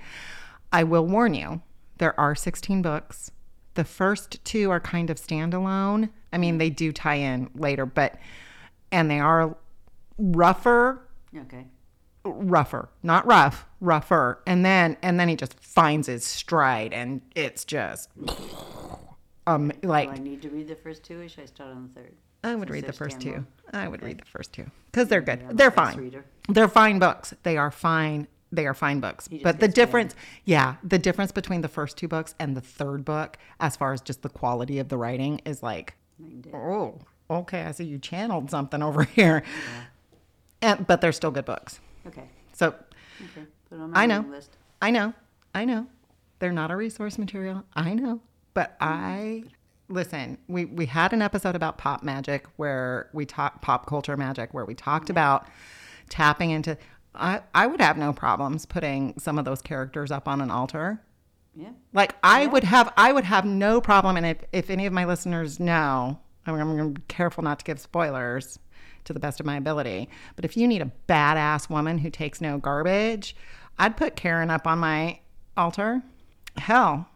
I 0.73 0.85
will 0.85 1.07
warn 1.07 1.35
you 1.35 1.61
there 1.99 2.19
are 2.19 2.35
16 2.35 2.81
books. 2.83 3.31
The 3.75 3.85
first 3.85 4.43
two 4.45 4.71
are 4.71 4.81
kind 4.81 5.09
of 5.11 5.19
standalone. 5.19 6.11
I 6.33 6.39
mean, 6.39 6.59
they 6.59 6.69
do 6.71 6.93
tie 6.93 7.15
in 7.17 7.49
later, 7.55 7.87
but, 7.87 8.19
and 8.91 9.11
they 9.11 9.19
are 9.21 9.57
rougher, 10.19 11.03
Okay. 11.37 11.65
Rougher, 12.25 12.89
not 13.03 13.27
rough, 13.27 13.67
rougher. 13.81 14.41
And 14.47 14.65
then, 14.65 14.97
and 15.03 15.19
then 15.19 15.29
he 15.29 15.37
just 15.37 15.59
finds 15.61 16.07
his 16.07 16.25
stride 16.25 16.93
and 16.93 17.21
it's 17.35 17.65
just, 17.65 18.09
um, 19.47 19.73
like, 19.83 20.09
Do 20.15 20.21
I 20.21 20.25
need 20.25 20.43
to 20.43 20.51
read 20.51 20.69
the 20.69 20.77
first 20.77 21.03
two, 21.03 21.21
or 21.21 21.29
should 21.29 21.43
I 21.45 21.47
start 21.47 21.71
on 21.71 21.91
the 21.95 22.01
third? 22.01 22.15
I 22.45 22.55
would 22.55 22.71
read 22.71 22.87
the 22.87 22.93
first 22.93 23.21
two. 23.21 23.47
I 23.73 23.87
would 23.89 24.03
read 24.03 24.19
the 24.19 24.25
first 24.25 24.53
two 24.53 24.67
because 24.91 25.09
they're 25.09 25.21
good. 25.21 25.41
Yeah, 25.43 25.51
they're 25.53 25.71
fine. 25.71 25.97
reader. 25.97 26.25
They're 26.49 26.69
fine 26.69 26.99
books. 26.99 27.33
They 27.45 27.57
are 27.57 27.71
fine. 27.71 28.27
They 28.51 28.67
are 28.67 28.75
fine 28.75 29.01
books. 29.01 29.29
But 29.43 29.61
the 29.61 29.69
difference, 29.69 30.15
yeah, 30.45 30.75
the 30.85 30.99
difference 30.99 31.33
between 31.33 31.63
the 31.63 31.69
first 31.69 31.97
two 31.97 32.09
books 32.09 32.35
and 32.39 32.57
the 32.57 32.61
third 32.61 33.05
book, 33.05 33.39
as 33.61 33.77
far 33.77 33.93
as 33.93 34.01
just 34.01 34.23
the 34.23 34.29
quality 34.29 34.79
of 34.79 34.89
the 34.89 34.99
writing, 34.99 35.41
is 35.47 35.63
like, 35.63 35.95
Night 36.19 36.33
and 36.33 36.43
day. 36.43 36.51
oh, 36.53 36.99
okay, 37.31 37.63
I 37.63 37.71
see 37.73 37.85
you 37.85 37.99
channeled 37.99 38.51
something 38.51 38.83
over 38.83 39.05
here. 39.17 39.43
And 40.61 40.87
but 40.87 41.01
they're 41.01 41.13
still 41.13 41.31
good 41.31 41.45
books. 41.47 41.81
Okay. 42.07 42.29
So 42.53 42.69
Okay. 43.21 43.47
Put 43.69 43.77
it 43.79 43.81
on 43.81 43.91
my 43.91 44.03
I 44.03 44.07
know. 44.07 44.21
list. 44.23 44.57
I 44.81 44.91
know, 44.91 45.15
I 45.55 45.65
know, 45.65 45.87
they're 46.39 46.53
not 46.53 46.71
a 46.71 46.77
resource 46.77 47.19
material. 47.19 47.65
I 47.75 47.95
know, 47.95 48.21
but 48.55 48.77
oh, 48.81 48.87
I 48.87 49.45
listen. 49.89 50.39
We 50.49 50.65
we 50.65 50.87
had 50.87 51.13
an 51.13 51.23
episode 51.23 51.55
about 51.55 51.79
pop 51.79 52.03
magic 52.03 52.47
where 52.57 53.09
we 53.13 53.25
talked 53.27 53.63
pop 53.63 53.87
culture 53.87 54.17
magic 54.17 54.53
where 54.53 54.65
we 54.65 54.75
talked 54.75 55.09
about 55.11 55.47
tapping 56.09 56.51
into. 56.51 56.77
I 57.15 57.43
I 57.55 57.67
would 57.67 57.81
have 57.81 57.97
no 57.97 58.13
problems 58.13 58.67
putting 58.67 59.19
some 59.19 59.39
of 59.39 59.45
those 59.45 59.63
characters 59.63 60.11
up 60.11 60.27
on 60.27 60.41
an 60.41 60.51
altar. 60.51 61.01
Yeah. 61.55 61.71
Like 61.93 62.15
I 62.23 62.47
would 62.47 62.65
have, 62.65 62.93
I 62.97 63.13
would 63.13 63.25
have 63.25 63.45
no 63.45 63.81
problem. 63.83 64.17
And 64.17 64.25
if, 64.25 64.39
if 64.53 64.71
any 64.71 64.87
of 64.87 64.93
my 64.95 65.05
listeners 65.05 65.61
know, 65.61 66.19
I'm, 66.47 66.55
I'm 66.55 66.77
going 66.79 66.95
to 66.95 67.01
be 67.01 67.05
careful 67.09 67.45
not 67.45 67.59
to 67.59 67.65
give 67.67 67.79
spoilers 67.79 68.59
to 69.05 69.13
the 69.13 69.21
best 69.21 69.41
of 69.41 69.47
my 69.47 69.57
ability. 69.57 70.09
But 70.37 70.45
if 70.45 70.57
you 70.57 70.67
need 70.69 70.83
a 70.83 70.93
badass 71.09 71.69
woman 71.71 71.99
who 71.99 72.11
takes 72.11 72.41
no 72.41 72.59
garbage, 72.59 73.35
I'd 73.79 73.97
put 73.97 74.17
Karrin 74.17 74.51
up 74.51 74.67
on 74.67 74.79
my 74.79 75.21
altar. 75.57 76.03
Hell, 76.57 77.09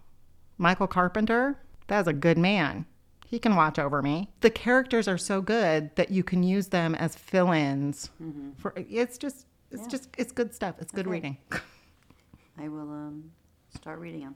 Michael 0.59 0.87
Carpenter, 0.87 1.59
that's 1.87 2.09
a 2.09 2.13
good 2.13 2.39
man. 2.39 2.87
He 3.27 3.39
can 3.39 3.57
watch 3.57 3.79
over 3.79 4.03
me. 4.03 4.31
The 4.41 4.51
characters 4.51 5.09
are 5.09 5.19
so 5.19 5.41
good 5.43 5.95
that 5.97 6.11
you 6.11 6.23
can 6.23 6.43
use 6.43 6.69
them 6.69 6.95
as 6.95 7.17
fill-ins. 7.17 8.11
For 8.57 8.73
it's 8.77 9.19
just, 9.19 9.47
it's 9.71 9.87
just, 9.89 10.09
it's 10.17 10.33
good 10.33 10.55
stuff. 10.55 10.77
It's 10.81 10.93
good 10.93 11.07
Okay. 11.07 11.13
reading. 11.13 11.37
I 12.59 12.69
will 12.69 12.89
um 12.91 13.31
start 13.75 13.99
reading 13.99 14.21
them. 14.21 14.35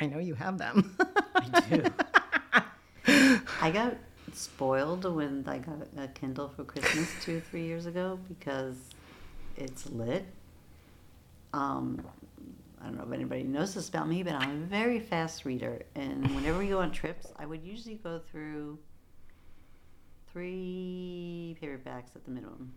I 0.00 0.06
know 0.06 0.18
you 0.18 0.34
have 0.34 0.58
them. 0.58 0.96
I 1.34 1.60
do. 1.68 1.84
I 3.60 3.70
got 3.70 3.94
spoiled 4.38 5.04
when 5.04 5.44
I 5.46 5.58
got 5.58 5.88
a 5.96 6.08
Kindle 6.08 6.48
for 6.48 6.64
Christmas 6.64 7.10
two 7.22 7.38
or 7.38 7.40
three 7.40 7.64
years 7.64 7.86
ago 7.86 8.18
because 8.28 8.76
it's 9.56 9.86
lit. 9.86 10.24
Um, 11.52 12.04
I 12.80 12.84
don't 12.84 12.96
know 12.96 13.04
if 13.04 13.12
anybody 13.12 13.42
knows 13.42 13.74
this 13.74 13.88
about 13.88 14.08
me, 14.08 14.22
but 14.22 14.34
I'm 14.34 14.62
a 14.62 14.66
very 14.66 15.00
fast 15.00 15.44
reader, 15.44 15.82
and 15.94 16.22
whenever 16.34 16.58
we 16.58 16.68
go 16.68 16.80
on 16.80 16.92
trips, 16.92 17.26
I 17.36 17.46
would 17.46 17.62
usually 17.64 17.96
go 17.96 18.20
through 18.30 18.78
three 20.32 21.56
paperbacks 21.60 22.14
at 22.14 22.24
the 22.24 22.30
minimum. 22.30 22.72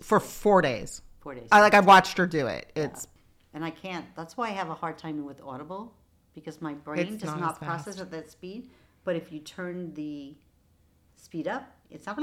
for 0.00 0.18
four 0.18 0.62
days. 0.62 1.02
Four 1.20 1.34
days. 1.34 1.48
I 1.52 1.60
like 1.60 1.74
I've 1.74 1.86
watched 1.86 2.18
her 2.18 2.26
do 2.26 2.46
it. 2.48 2.70
It's 2.74 3.06
and 3.52 3.64
I 3.64 3.70
can't. 3.70 4.04
That's 4.16 4.36
why 4.36 4.48
I 4.48 4.50
have 4.50 4.68
a 4.68 4.74
hard 4.74 4.98
time 4.98 5.24
with 5.24 5.40
Audible 5.40 5.94
because 6.34 6.60
my 6.60 6.74
brain 6.74 6.98
It's 6.98 7.22
does 7.22 7.30
not 7.30 7.40
not, 7.40 7.60
process 7.60 8.00
at 8.00 8.10
that 8.10 8.30
speed. 8.30 8.70
But 9.04 9.16
if 9.16 9.30
you 9.30 9.38
turn 9.38 9.94
the 9.94 10.34
speed 11.24 11.48
up, 11.48 11.64
it's 11.90 12.06
not. 12.06 12.18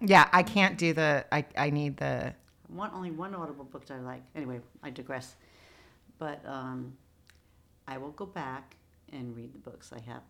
yeah, 0.00 0.28
I 0.32 0.42
can't 0.42 0.76
do 0.78 0.92
the 0.92 1.24
I 1.32 1.44
I 1.56 1.70
need 1.70 1.96
the 1.96 2.34
One 2.68 2.90
only 2.94 3.10
one 3.10 3.34
Audible 3.34 3.64
book 3.64 3.86
that 3.86 3.94
I 3.94 4.00
like. 4.00 4.22
Anyway, 4.36 4.60
I 4.82 4.90
digress. 4.90 5.36
But 6.18 6.44
um, 6.46 6.92
I 7.86 7.96
will 7.98 8.10
go 8.12 8.26
back 8.26 8.76
and 9.12 9.34
read 9.36 9.52
the 9.54 9.58
books 9.58 9.92
I 9.92 10.00
have. 10.10 10.22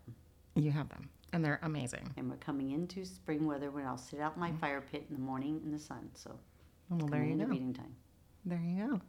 you 0.54 0.70
have 0.70 0.88
them 0.88 1.08
and 1.32 1.44
they're 1.44 1.58
amazing. 1.62 2.12
And 2.16 2.30
we're 2.30 2.36
coming 2.36 2.70
into 2.70 3.04
spring 3.04 3.46
weather 3.46 3.70
when 3.70 3.84
I'll 3.86 3.98
sit 3.98 4.20
out 4.20 4.34
in 4.36 4.40
my 4.40 4.52
fire 4.52 4.80
pit 4.80 5.04
in 5.08 5.14
the 5.16 5.20
morning 5.20 5.60
in 5.64 5.72
the 5.72 5.78
sun. 5.78 6.08
So 6.14 6.30
Well, 6.90 7.06
there 7.08 7.24
you 7.24 7.36
go. 7.36 7.44
reading 7.46 7.72
time. 7.74 7.94
There 8.44 8.60
you 8.62 8.76
go. 8.88 9.00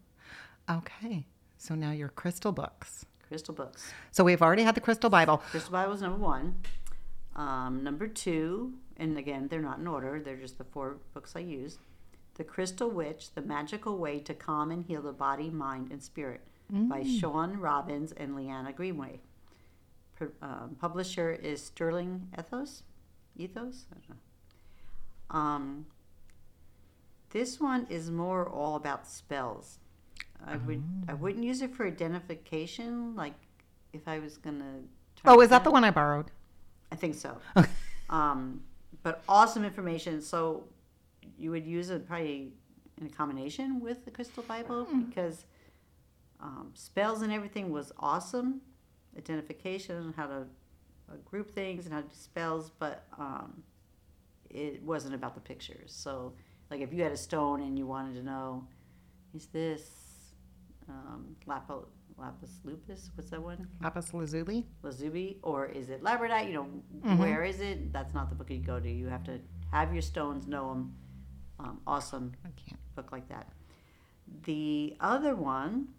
Okay. 0.77 1.25
So 1.57 1.75
now 1.75 1.91
your 1.91 2.09
crystal 2.09 2.51
books. 2.51 3.05
Crystal 3.27 3.53
books. 3.53 3.91
So 4.11 4.23
we've 4.23 4.41
already 4.41 4.63
had 4.63 4.73
the 4.75 4.81
crystal 4.81 5.09
Bible. 5.09 5.37
Crystal 5.51 5.71
Bible 5.71 5.91
was 5.91 6.01
number 6.01 6.17
one. 6.17 6.55
Um, 7.39 7.85
number 7.85 8.05
two, 8.05 8.73
and 8.97 9.17
again, 9.17 9.47
they're 9.47 9.61
not 9.61 9.79
in 9.79 9.87
order, 9.87 10.19
they're 10.19 10.35
just 10.35 10.57
the 10.57 10.65
four 10.65 10.97
books 11.13 11.37
I 11.37 11.39
use. 11.39 11.79
The 12.35 12.43
Crystal 12.43 12.89
Witch, 12.89 13.33
The 13.33 13.41
Magical 13.41 13.97
Way 13.97 14.19
to 14.19 14.33
Calm 14.33 14.71
and 14.71 14.83
Heal 14.83 15.01
the 15.01 15.13
Body, 15.13 15.49
Mind, 15.49 15.89
and 15.89 16.03
Spirit 16.03 16.41
by 16.69 17.03
Shawn 17.03 17.57
Robbins 17.57 18.11
and 18.11 18.35
Leanna 18.35 18.73
Greenaway. 18.73 19.21
Um, 20.41 20.75
publisher 20.79 21.31
is 21.31 21.63
Sterling 21.63 22.27
Ethos? 22.37 22.83
Ethos? 23.37 23.85
I 23.91 23.95
don't 23.95 24.09
know. 24.09 25.39
Um, 25.39 25.85
this 27.29 27.59
one 27.59 27.87
is 27.89 28.11
more 28.11 28.47
all 28.49 28.75
about 28.75 29.07
spells. 29.07 29.79
I 30.45 30.57
would 30.57 30.83
I 31.07 31.13
wouldn't 31.13 31.43
use 31.43 31.61
it 31.61 31.73
for 31.73 31.85
identification, 31.85 33.15
like 33.15 33.35
if 33.93 34.07
I 34.07 34.19
was 34.19 34.37
gonna. 34.37 34.81
Oh, 35.25 35.39
is 35.41 35.49
that 35.49 35.63
the 35.63 35.71
one 35.71 35.83
I 35.83 35.91
borrowed? 35.91 36.31
I 36.91 36.95
think 36.95 37.15
so. 37.15 37.37
Um, 38.09 38.61
but 39.03 39.23
awesome 39.29 39.63
information. 39.63 40.19
So 40.21 40.63
you 41.37 41.51
would 41.51 41.65
use 41.65 41.89
it 41.89 42.07
probably 42.07 42.51
in 42.99 43.07
a 43.07 43.09
combination 43.09 43.79
with 43.79 44.03
the 44.05 44.11
Crystal 44.11 44.43
Bible 44.43 44.87
because 45.07 45.45
um, 46.41 46.71
spells 46.73 47.21
and 47.21 47.31
everything 47.31 47.69
was 47.69 47.91
awesome. 47.99 48.61
Identification, 49.17 50.13
how 50.15 50.27
to 50.27 50.47
uh, 51.09 51.15
group 51.25 51.51
things 51.51 51.85
and 51.85 51.93
how 51.93 52.01
to 52.01 52.07
do 52.07 52.13
spells, 52.13 52.71
but 52.79 53.05
um, 53.17 53.63
it 54.49 54.81
wasn't 54.83 55.13
about 55.13 55.35
the 55.35 55.41
pictures. 55.41 55.91
So, 55.93 56.33
like 56.69 56.81
if 56.81 56.93
you 56.93 57.03
had 57.03 57.11
a 57.11 57.17
stone 57.17 57.61
and 57.61 57.77
you 57.77 57.85
wanted 57.85 58.15
to 58.15 58.23
know, 58.23 58.67
is 59.33 59.47
this 59.47 59.89
um, 60.87 61.35
lapo, 61.45 61.87
lapis 62.19 62.59
lupus? 62.63 63.09
What's 63.15 63.29
that 63.31 63.41
one? 63.41 63.67
Lapis 63.81 64.13
lazuli. 64.13 64.65
Lazubi 64.83 65.37
or 65.43 65.65
is 65.67 65.89
it 65.89 66.03
labradorite? 66.03 66.47
You 66.47 66.53
know, 66.53 66.67
Mm-hmm. 67.05 67.17
where 67.17 67.43
is 67.43 67.59
it? 67.61 67.93
That's 67.93 68.13
not 68.13 68.29
the 68.29 68.35
book 68.35 68.49
you 68.49 68.57
go 68.59 68.79
to. 68.79 68.89
You 68.89 69.07
have 69.07 69.23
to 69.25 69.39
have 69.71 69.93
your 69.93 70.01
stones, 70.01 70.47
know 70.47 70.69
them. 70.69 70.95
Um, 71.59 71.81
awesome 71.87 72.33
I 72.45 72.49
can't. 72.55 72.79
book 72.95 73.11
like 73.11 73.27
that. 73.29 73.47
The 74.45 74.95
other 74.99 75.35
one 75.35 75.89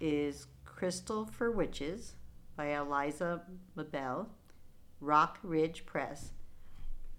is 0.00 0.46
Crystal 0.64 1.24
for 1.26 1.50
Witches 1.50 2.14
by 2.56 2.76
Eliza 2.76 3.42
Mabel, 3.76 4.28
Rockridge 5.02 5.86
Press. 5.86 6.32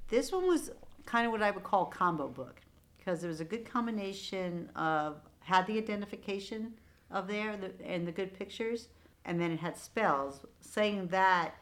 This 0.07 0.31
one 0.31 0.47
was 0.47 0.71
kind 1.05 1.25
of 1.25 1.31
what 1.31 1.41
I 1.41 1.51
would 1.51 1.63
call 1.63 1.83
a 1.87 1.95
combo 1.95 2.27
book 2.27 2.61
because 2.97 3.23
it 3.23 3.27
was 3.27 3.39
a 3.41 3.45
good 3.45 3.65
combination 3.69 4.69
of 4.75 5.21
had 5.39 5.65
the 5.67 5.77
identification 5.77 6.73
of 7.11 7.27
there 7.27 7.57
the, 7.57 7.71
and 7.85 8.07
the 8.07 8.11
good 8.11 8.33
pictures, 8.37 8.87
and 9.25 9.39
then 9.39 9.51
it 9.51 9.59
had 9.59 9.77
spells. 9.77 10.45
Saying 10.59 11.07
that 11.07 11.55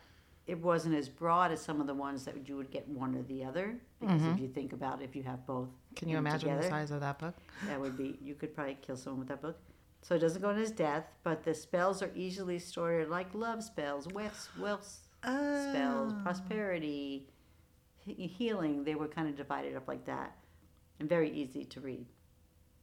it 0.48 0.60
wasn't 0.60 0.96
as 0.96 1.08
broad 1.10 1.52
as 1.52 1.62
some 1.62 1.80
of 1.80 1.88
the 1.88 1.94
ones 1.94 2.26
that 2.26 2.48
you 2.48 2.58
would 2.58 2.72
get 2.72 2.88
one 2.88 3.16
or 3.16 3.22
the 3.24 3.44
other 3.44 3.80
because 4.00 4.22
if 4.22 4.28
mm-hmm. 4.28 4.42
you 4.42 4.48
think 4.48 4.74
about 4.74 5.02
if 5.02 5.16
you 5.16 5.22
have 5.24 5.46
both, 5.46 5.70
Can 5.96 6.10
you 6.10 6.18
in 6.18 6.26
imagine 6.26 6.58
the 6.58 6.64
size 6.64 6.90
of 6.92 7.02
that 7.02 7.20
book? 7.20 7.36
that 7.68 7.80
would 7.80 7.98
be 7.98 8.18
you 8.22 8.34
could 8.34 8.56
probably 8.56 8.78
kill 8.82 8.98
someone 8.98 9.20
with 9.20 9.28
that 9.28 9.42
book. 9.42 9.60
So 10.02 10.16
it 10.16 10.20
doesn't 10.20 10.42
go 10.42 10.50
into 10.50 10.62
his 10.62 10.72
death, 10.72 11.06
but 11.24 11.44
the 11.44 11.54
spells 11.54 12.02
are 12.02 12.12
easily 12.16 12.58
sorted 12.58 13.10
like 13.10 13.34
love 13.34 13.64
spells, 13.64 14.08
wealth, 14.08 14.50
wealth 14.60 15.02
spells, 15.22 16.14
Oh. 16.14 16.20
prosperity, 16.24 17.28
healing. 18.06 18.84
They 18.86 18.96
were 18.96 19.08
kind 19.08 19.28
of 19.28 19.36
divided 19.36 19.76
up 19.76 19.88
like 19.88 20.06
that, 20.06 20.38
and 21.00 21.08
very 21.08 21.30
easy 21.30 21.66
to 21.66 21.82
read. 21.82 22.06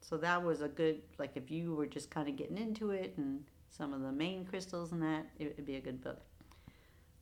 So 0.09 0.17
that 0.19 0.45
was 0.45 0.61
a 0.61 0.69
good 0.69 1.03
like 1.19 1.33
if 1.35 1.51
you 1.51 1.75
were 1.75 1.87
just 1.87 2.11
kind 2.11 2.29
of 2.29 2.37
getting 2.37 2.59
into 2.59 2.93
it 2.93 3.15
and 3.17 3.43
some 3.71 3.93
of 3.93 4.03
the 4.03 4.13
main 4.13 4.45
crystals 4.45 4.93
and 4.93 5.03
that, 5.03 5.27
it 5.41 5.57
would 5.57 5.67
be 5.67 5.77
a 5.77 5.81
good 5.81 6.01
book. 6.03 6.21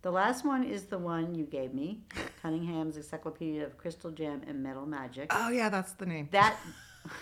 The 0.03 0.11
last 0.11 0.45
one 0.45 0.63
is 0.65 0.85
the 0.85 0.99
one 0.99 1.35
you 1.35 1.45
gave 1.45 1.73
me, 1.73 2.03
Cunningham's 2.43 2.99
Encyclopedia 2.99 3.65
of 3.65 3.79
Crystal 3.79 4.11
Gem 4.11 4.43
and 4.47 4.63
Metal 4.63 4.85
Magic 4.85 5.33
Oh 5.35 5.49
yeah, 5.49 5.71
that's 5.71 5.93
the 5.93 6.05
name. 6.05 6.29
that 6.33 6.59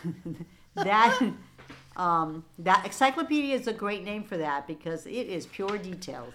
that 0.74 1.32
um, 1.96 2.44
that 2.58 2.84
encyclopedia 2.84 3.54
is 3.54 3.68
a 3.68 3.72
great 3.72 4.02
name 4.02 4.24
for 4.24 4.36
that 4.38 4.66
because 4.66 5.06
it 5.06 5.28
is 5.28 5.46
pure 5.46 5.78
detail. 5.78 6.34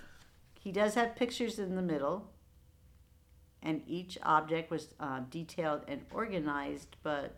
He 0.58 0.72
does 0.72 0.96
have 0.96 1.18
pictures 1.18 1.60
in 1.60 1.76
the 1.76 1.82
middle, 1.82 2.32
and 3.62 3.82
each 3.88 4.18
object 4.24 4.72
was 4.72 4.88
uh, 5.02 5.20
detailed 5.30 5.82
and 5.90 6.06
organized, 6.14 6.96
but 7.04 7.36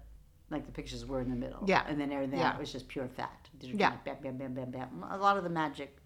like 0.49 0.65
the 0.65 0.71
pictures 0.71 1.05
were 1.05 1.21
in 1.21 1.29
the 1.29 1.35
middle. 1.35 1.63
Yeah. 1.67 1.85
and 1.87 1.99
then 1.99 2.11
everything 2.11 2.39
Yeah. 2.39 2.57
was 2.57 2.71
just 2.71 2.87
pure 2.87 3.07
fact. 3.07 3.49
Yeah. 3.61 3.95
bam, 4.03 4.17
bam, 4.21 4.37
bam, 4.37 4.53
bam, 4.53 4.71
bam. 4.71 5.05
A 5.11 5.17
lot 5.17 5.37
of 5.37 5.43
the 5.43 5.49
magic, 5.49 5.97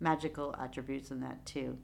magical 0.00 0.54
attributes 0.58 1.10
in 1.10 1.20
that 1.20 1.44
too. 1.46 1.78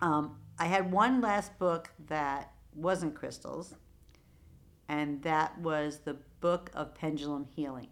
Um, 0.00 0.38
I 0.58 0.66
had 0.66 0.90
one 0.92 1.20
last 1.20 1.58
book 1.58 1.90
that 2.08 2.52
wasn't 2.74 3.14
crystals, 3.14 3.74
and 4.88 5.22
that 5.22 5.58
was 5.60 6.00
the 6.00 6.16
Book 6.40 6.70
of 6.74 6.94
Pendulum 6.94 7.44
Healing 7.44 7.88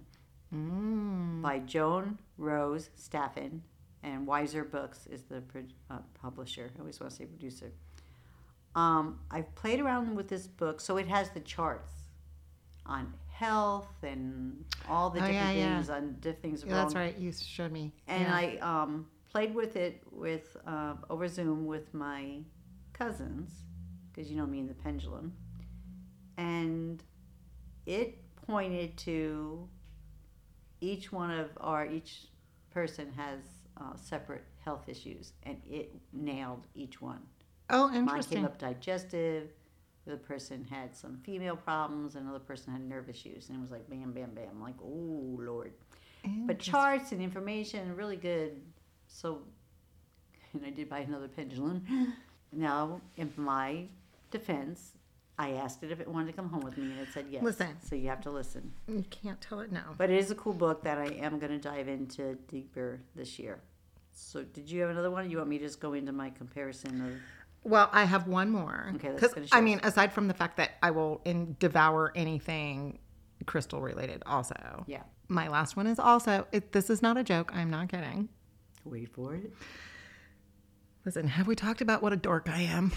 Mm. 0.52 1.42
by 1.42 1.58
Joan 1.60 2.18
Rose 2.38 2.90
Staffen, 2.96 3.60
and 4.02 4.26
Weiser 4.28 4.70
Books 4.70 5.06
is 5.06 5.22
the 5.24 5.42
uh, 5.90 5.98
publisher. 6.14 6.70
I 6.76 6.78
always 6.80 7.00
want 7.00 7.10
to 7.10 7.16
say 7.16 7.26
producer. 7.26 7.72
Um, 8.74 9.20
I've 9.30 9.52
played 9.54 9.80
around 9.80 10.14
with 10.14 10.28
this 10.28 10.46
book, 10.46 10.80
so 10.80 10.96
it 10.96 11.08
has 11.08 11.30
the 11.30 11.40
charts 11.40 12.03
on 12.86 13.12
health 13.28 13.88
and 14.02 14.64
all 14.88 15.10
the 15.10 15.18
Oh, 15.20 15.26
different 15.26 15.56
yeah, 15.56 15.64
yeah. 15.64 15.74
things 15.76 15.90
on 15.90 16.12
different 16.20 16.42
things. 16.42 16.64
Yeah, 16.66 16.74
that's 16.74 16.94
right. 16.94 17.16
You 17.18 17.32
showed 17.32 17.72
me. 17.72 17.92
And 18.06 18.22
Yeah. 18.22 18.34
I 18.34 18.82
um, 18.82 19.06
played 19.30 19.54
with 19.54 19.76
it 19.76 20.02
with 20.10 20.56
uh, 20.66 20.94
over 21.10 21.26
Zoom 21.28 21.66
with 21.66 21.92
my 21.94 22.40
cousins, 22.92 23.50
because 24.12 24.30
you 24.30 24.36
know 24.36 24.46
me 24.46 24.60
and 24.60 24.68
the 24.68 24.74
pendulum, 24.74 25.32
and 26.36 27.02
it 27.86 28.18
pointed 28.46 28.96
to 28.98 29.68
each 30.80 31.10
one 31.12 31.30
of 31.30 31.48
our 31.60 31.86
each 31.86 32.26
person 32.70 33.12
has 33.16 33.40
uh, 33.80 33.96
separate 33.96 34.44
health 34.64 34.88
issues, 34.88 35.32
and 35.44 35.60
it 35.68 35.94
nailed 36.12 36.66
each 36.74 37.00
one. 37.00 37.20
oh, 37.70 37.88
Mine 37.88 37.96
interesting. 37.98 38.36
came 38.38 38.44
up 38.44 38.58
digestive. 38.58 39.50
The 40.06 40.16
person 40.16 40.66
had 40.68 40.94
some 40.94 41.18
female 41.24 41.56
problems. 41.56 42.14
Another 42.14 42.38
person 42.38 42.72
had 42.72 42.82
nerve 42.82 43.08
issues, 43.08 43.48
and 43.48 43.56
it 43.58 43.60
was 43.60 43.70
like 43.70 43.88
bam, 43.88 44.12
bam, 44.12 44.30
bam. 44.34 44.60
Like, 44.60 44.74
oh 44.82 45.36
lord 45.40 45.72
but 46.46 46.58
charts 46.58 47.12
and 47.12 47.20
information 47.20 47.94
really 47.96 48.16
good 48.16 48.52
so 49.06 49.42
and 50.54 50.64
i 50.64 50.70
did 50.70 50.88
buy 50.88 51.00
another 51.00 51.28
pendulum 51.28 51.84
now 52.52 53.00
in 53.18 53.30
my 53.36 53.84
defense 54.30 54.92
i 55.38 55.50
asked 55.52 55.82
it 55.82 55.90
if 55.90 56.00
it 56.00 56.08
wanted 56.08 56.26
to 56.28 56.32
come 56.32 56.48
home 56.48 56.62
with 56.62 56.78
me 56.78 56.84
and 56.92 57.00
it 57.00 57.08
said 57.12 57.26
yes 57.30 57.42
Listen. 57.42 57.76
so 57.86 57.94
you 57.94 58.08
have 58.08 58.22
to 58.22 58.30
listen 58.30 58.72
You 58.88 59.04
can't 59.10 59.38
tell 59.40 59.60
it 59.60 59.70
no. 59.70 59.82
but 59.98 60.08
it 60.10 60.18
is 60.18 60.30
a 60.30 60.34
cool 60.34 60.54
book 60.54 60.82
that 60.84 60.96
i 60.98 61.06
am 61.08 61.38
going 61.38 61.52
to 61.52 61.58
dive 61.58 61.88
into 61.88 62.36
deeper 62.48 63.00
this 63.14 63.38
year 63.38 63.60
so 64.12 64.42
did 64.42 64.70
you 64.70 64.80
have 64.80 64.90
another 64.90 65.10
one 65.10 65.28
you 65.30 65.36
want 65.36 65.50
me 65.50 65.58
to 65.58 65.64
just 65.66 65.80
go 65.80 65.92
into 65.92 66.12
my 66.12 66.30
comparison 66.30 67.02
of 67.02 67.12
Well, 67.64 67.88
I 67.92 68.04
have 68.04 68.28
one 68.28 68.50
more. 68.50 68.92
Okay, 68.96 69.10
let's 69.10 69.34
finish 69.34 69.48
I 69.52 69.60
mean, 69.60 69.80
aside 69.82 70.12
from 70.12 70.28
the 70.28 70.34
fact 70.34 70.58
that 70.58 70.72
I 70.82 70.90
will 70.90 71.20
in, 71.24 71.56
devour 71.58 72.12
anything 72.14 72.98
crystal 73.46 73.80
related, 73.80 74.22
also. 74.26 74.84
yeah 74.86 75.02
My 75.28 75.48
last 75.48 75.76
one 75.76 75.86
is 75.86 75.98
also. 75.98 76.46
It, 76.52 76.72
this 76.72 76.90
is 76.90 77.02
not 77.02 77.16
a 77.16 77.24
joke. 77.24 77.50
I'm 77.54 77.70
not 77.70 77.88
kidding. 77.88 78.28
wait 78.84 79.08
for 79.14 79.34
it 79.34 79.52
Listen, 81.04 81.26
have 81.26 81.46
we 81.46 81.54
talked 81.54 81.82
about 81.82 82.02
what 82.02 82.12
a 82.14 82.16
dork 82.16 82.48
I 82.48 82.62
am? 82.62 82.90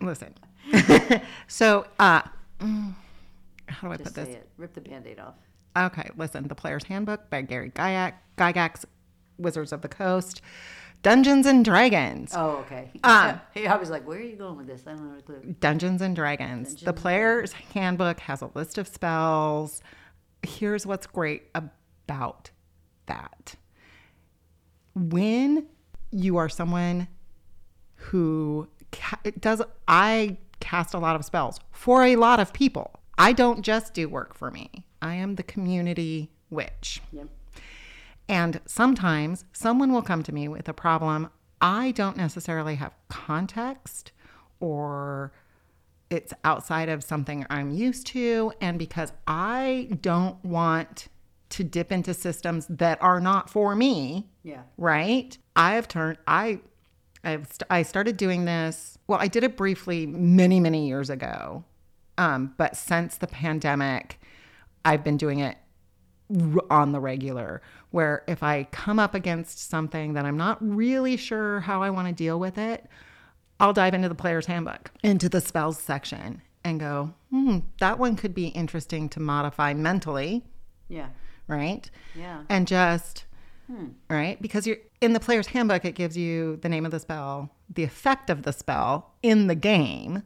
Listen. 0.00 0.34
so, 1.46 1.86
uh, 2.00 2.22
mm, 2.58 2.94
how 3.66 3.88
do 3.88 3.94
I 3.94 3.96
just 3.96 4.14
put 4.14 4.26
this? 4.26 4.34
it 4.36 4.48
rip 4.56 4.74
the 4.74 4.80
band-aid 4.80 5.20
off 5.20 5.34
Okay, 5.76 6.08
listen. 6.16 6.46
The 6.46 6.54
Player's 6.54 6.84
Handbook 6.84 7.30
by 7.30 7.42
Gary 7.42 7.70
Gygax, 7.70 8.14
Gygax 8.38 8.84
Wizards 9.38 9.72
of 9.72 9.82
the 9.82 9.88
Coast, 9.88 10.40
Dungeons 11.04 11.46
and 11.46 11.64
Dragons. 11.64 12.32
oh 12.36 12.56
okay 12.66 12.90
Um, 13.04 13.40
i 13.56 13.76
was 13.76 13.90
like 13.90 14.04
where 14.06 14.18
are 14.18 14.22
you 14.22 14.34
going 14.36 14.56
with 14.56 14.66
this 14.66 14.82
i 14.86 14.90
don't 14.92 15.08
have 15.10 15.18
a 15.18 15.22
clue 15.22 15.54
Dungeons 15.60 16.02
and 16.02 16.16
Dragons. 16.16 16.74
the 16.74 16.86
Dungeons 16.86 17.00
player's 17.00 17.52
handbook 17.52 18.18
has 18.20 18.42
a 18.42 18.50
list 18.54 18.76
of 18.78 18.88
spells. 18.88 19.80
Here's 20.42 20.84
what's 20.86 21.06
great 21.06 21.44
about 21.54 22.50
that. 23.06 23.54
When 24.94 25.66
you 26.10 26.36
are 26.36 26.48
someone 26.48 27.08
who 27.96 28.68
ca- 28.92 29.20
does, 29.40 29.62
I 29.88 30.36
cast 30.60 30.94
a 30.94 30.98
lot 30.98 31.16
of 31.16 31.24
spells 31.24 31.58
for 31.72 32.04
a 32.04 32.16
lot 32.16 32.40
of 32.40 32.52
people. 32.52 32.90
I 33.18 33.32
don't 33.32 33.62
just 33.62 33.94
do 33.94 34.08
work 34.08 34.34
for 34.34 34.50
me. 34.50 34.70
I 35.02 35.14
am 35.14 35.34
the 35.36 35.42
community 35.42 36.30
witch. 36.50 37.00
yep 37.12 37.28
And 38.28 38.60
sometimes 38.66 39.44
someone 39.52 39.92
will 39.92 40.02
come 40.02 40.22
to 40.22 40.32
me 40.32 40.48
with 40.48 40.68
a 40.68 40.72
problem 40.72 41.30
I 41.60 41.92
don't 41.92 42.16
necessarily 42.16 42.74
have 42.74 42.92
context 43.08 44.12
or 44.60 45.32
it's 46.10 46.34
outside 46.44 46.88
of 46.88 47.02
something 47.02 47.46
I'm 47.48 47.70
used 47.70 48.06
to. 48.08 48.52
And 48.60 48.78
because 48.78 49.12
I 49.26 49.88
don't 50.00 50.42
want 50.44 51.08
to 51.50 51.64
dip 51.64 51.90
into 51.92 52.12
systems 52.12 52.66
that 52.68 53.00
are 53.02 53.20
not 53.20 53.48
for 53.48 53.74
me, 53.74 54.28
yeah 54.42 54.62
right? 54.76 55.36
I 55.56 55.74
have 55.74 55.88
turned, 55.88 56.18
I, 56.26 56.60
I've, 57.22 57.46
st- 57.46 57.66
I 57.70 57.82
started 57.82 58.16
doing 58.16 58.44
this. 58.44 58.98
Well, 59.06 59.18
I 59.20 59.28
did 59.28 59.44
it 59.44 59.56
briefly 59.56 60.06
many, 60.06 60.60
many 60.60 60.86
years 60.86 61.10
ago. 61.10 61.64
Um, 62.18 62.54
but 62.56 62.76
since 62.76 63.16
the 63.16 63.26
pandemic, 63.26 64.20
I've 64.84 65.02
been 65.02 65.16
doing 65.16 65.38
it 65.38 65.56
on 66.70 66.92
the 66.92 67.00
regular 67.00 67.60
where 67.90 68.24
if 68.26 68.42
I 68.42 68.64
come 68.72 68.98
up 68.98 69.14
against 69.14 69.70
something 69.70 70.14
that 70.14 70.24
I'm 70.24 70.36
not 70.36 70.58
really 70.60 71.16
sure 71.16 71.60
how 71.60 71.82
I 71.82 71.90
want 71.90 72.08
to 72.08 72.14
deal 72.14 72.40
with 72.40 72.58
it, 72.58 72.86
I'll 73.60 73.72
dive 73.72 73.94
into 73.94 74.08
the 74.08 74.14
player's 74.14 74.46
handbook, 74.46 74.90
into 75.02 75.28
the 75.28 75.40
spells 75.40 75.78
section, 75.78 76.42
and 76.64 76.80
go, 76.80 77.14
hmm, 77.30 77.58
that 77.78 77.98
one 77.98 78.16
could 78.16 78.34
be 78.34 78.48
interesting 78.48 79.08
to 79.10 79.20
modify 79.20 79.74
mentally, 79.74 80.44
yeah 80.88 81.08
right? 81.46 81.90
yeah 82.14 82.42
And 82.48 82.66
just, 82.66 83.26
right? 84.08 84.40
Because 84.40 84.66
you're 84.66 84.78
in 85.00 85.12
the 85.12 85.20
player's 85.20 85.48
handbook, 85.48 85.84
it 85.84 85.94
gives 85.94 86.16
you 86.16 86.56
the 86.56 86.68
name 86.68 86.84
of 86.84 86.90
the 86.90 87.00
spell, 87.00 87.50
the 87.72 87.84
effect 87.84 88.30
of 88.30 88.42
the 88.42 88.52
spell 88.52 89.12
in 89.22 89.46
the 89.46 89.54
game, 89.54 90.22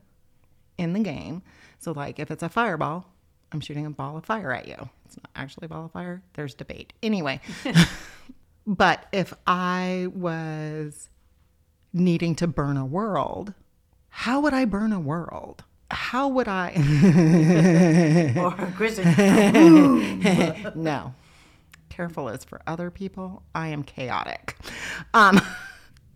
in 0.77 0.93
the 0.93 1.01
game. 1.01 1.43
So, 1.79 1.93
like 1.93 2.19
if 2.19 2.31
it's 2.31 2.43
a 2.43 2.49
fireball, 2.49 3.07
I'm 3.53 3.61
shooting 3.61 3.87
a 3.87 3.91
ball 3.91 4.17
of 4.17 4.25
fire 4.25 4.53
at 4.53 4.69
you. 4.69 4.89
It's 5.09 5.17
not 5.17 5.31
actually 5.35 5.65
a 5.65 5.69
ball 5.69 5.87
of 5.87 5.93
fire. 5.93 6.23
There's 6.35 6.53
debate. 6.53 6.93
Anyway, 7.03 7.41
but 8.67 9.07
if 9.11 9.33
I 9.47 10.09
was 10.15 11.09
needing 11.95 12.35
to 12.35 12.47
burn 12.47 12.77
a 12.77 12.85
world, 12.85 13.55
how 14.11 14.41
would 14.41 14.53
I 14.53 14.67
burn 14.67 14.93
a 14.93 15.01
world? 15.01 15.65
How 15.91 16.29
would 16.29 16.47
I? 16.47 16.75
or 18.37 18.51
Kristen, 18.77 20.21
no. 20.75 21.15
Careful 21.89 22.29
is 22.29 22.45
for 22.45 22.61
other 22.67 22.91
people. 22.91 23.43
I 23.55 23.69
am 23.69 23.85
chaotic. 23.85 24.59
Um, 25.15 25.41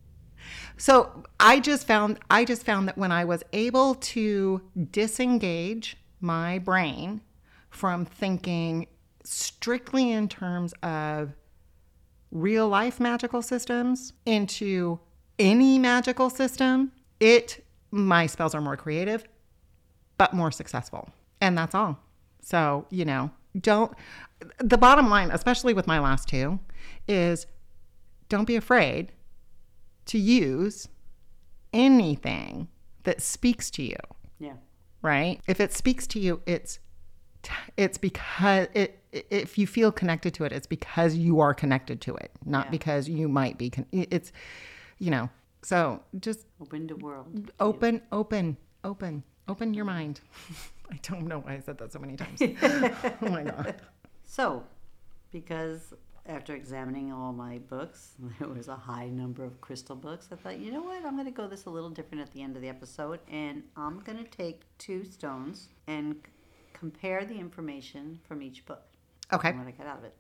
so 0.77 1.25
I 1.41 1.61
just 1.61 1.87
found 1.87 2.19
I 2.29 2.45
just 2.45 2.67
found 2.67 2.89
that 2.89 2.99
when 2.99 3.11
I 3.11 3.25
was 3.25 3.43
able 3.55 3.95
to 3.95 4.61
disengage 4.91 5.97
my 6.21 6.59
brain 6.59 7.23
from 7.73 8.05
thinking 8.05 8.87
strictly 9.25 10.11
in 10.11 10.29
terms 10.29 10.75
of 10.83 11.33
real 12.31 12.69
life 12.69 13.01
magical 13.01 13.43
systems 13.43 14.13
into 14.27 15.01
any 15.39 15.79
magical 15.79 16.31
system, 16.31 16.93
it 17.19 17.65
my 17.91 18.27
spells 18.27 18.55
are 18.55 18.61
more 18.61 18.77
creative, 18.77 19.25
but 20.19 20.33
more 20.33 20.51
successful. 20.51 21.11
And 21.41 21.57
that's 21.57 21.75
all. 21.75 21.99
So, 22.43 22.87
you 22.91 23.05
know, 23.05 23.31
don't 23.59 23.93
the 24.59 24.79
bottom 24.79 25.09
line, 25.09 25.31
especially 25.31 25.75
with 25.75 25.87
my 25.87 25.99
last 25.99 26.29
two, 26.29 26.59
is 27.09 27.47
don't 28.29 28.47
be 28.47 28.57
afraid 28.57 29.13
to 30.07 30.19
use 30.19 30.89
anything 31.73 32.69
that 33.05 33.21
speaks 33.21 33.71
to 33.71 33.83
you, 33.83 33.97
yeah, 34.39 34.55
right? 35.01 35.41
If 35.47 35.61
it 35.61 35.73
speaks 35.73 36.07
to 36.09 36.21
you, 36.21 36.43
it's 36.47 36.79
it's 37.77 37.99
because 37.99 38.69
it 38.75 38.99
if 39.13 39.59
you 39.59 39.67
feel 39.67 39.93
connected 39.93 40.33
to 40.35 40.45
it, 40.45 40.53
it's 40.53 40.67
because 40.67 41.15
you 41.17 41.41
are 41.41 41.53
connected 41.55 42.01
to 42.03 42.15
it, 42.17 42.31
not 42.47 42.67
Yeah. 42.67 42.71
because 42.71 43.09
you 43.09 43.29
might 43.29 43.59
be. 43.59 43.69
Con- 43.71 43.87
it's, 43.93 44.33
you 44.99 45.11
know. 45.11 45.29
So 45.63 46.03
just 46.19 46.47
open 46.61 46.87
the 46.87 46.97
world. 46.97 47.51
open, 47.61 48.01
open, 48.11 48.57
open, 48.85 49.23
open 49.49 49.75
your 49.75 49.85
mind. 49.85 50.21
I 50.91 50.99
don't 51.03 51.27
know 51.27 51.41
why 51.41 51.55
I 51.55 51.61
said 51.61 51.79
that 51.79 51.93
so 51.93 51.99
many 51.99 52.17
times. 52.17 52.41
oh 53.23 53.29
my 53.29 53.45
god. 53.45 53.75
So, 54.25 54.65
because 55.31 55.93
after 56.27 56.55
examining 56.55 57.13
all 57.13 57.33
my 57.33 57.59
books, 57.59 58.13
there 58.39 58.49
was 58.49 58.69
a 58.69 58.77
high 58.77 59.09
number 59.09 59.45
of 59.45 59.61
crystal 59.61 59.97
books. 59.97 60.29
I 60.33 60.37
thought, 60.37 60.59
you 60.59 60.73
know 60.73 60.83
what? 60.83 61.05
I'm 61.05 61.15
going 61.15 61.27
to 61.27 61.31
go 61.33 61.47
this 61.49 61.67
a 61.67 61.71
little 61.71 61.91
different 61.91 62.23
at 62.23 62.33
the 62.33 62.43
end 62.43 62.57
of 62.57 62.63
the 62.63 62.69
episode, 62.69 63.21
and 63.31 63.63
I'm 63.77 64.01
going 64.01 64.19
to 64.19 64.31
take 64.31 64.63
two 64.79 65.05
stones 65.05 65.69
and 65.87 66.17
compare 66.83 67.25
the 67.25 67.37
information 67.39 68.19
from 68.27 68.43
each 68.43 68.67
book. 68.67 68.83
Okay. 69.33 69.51
And 69.51 69.59
what 69.61 69.69
I 69.69 69.71
got 69.71 69.87
out 69.87 69.99
of 69.99 70.05
it. 70.05 70.17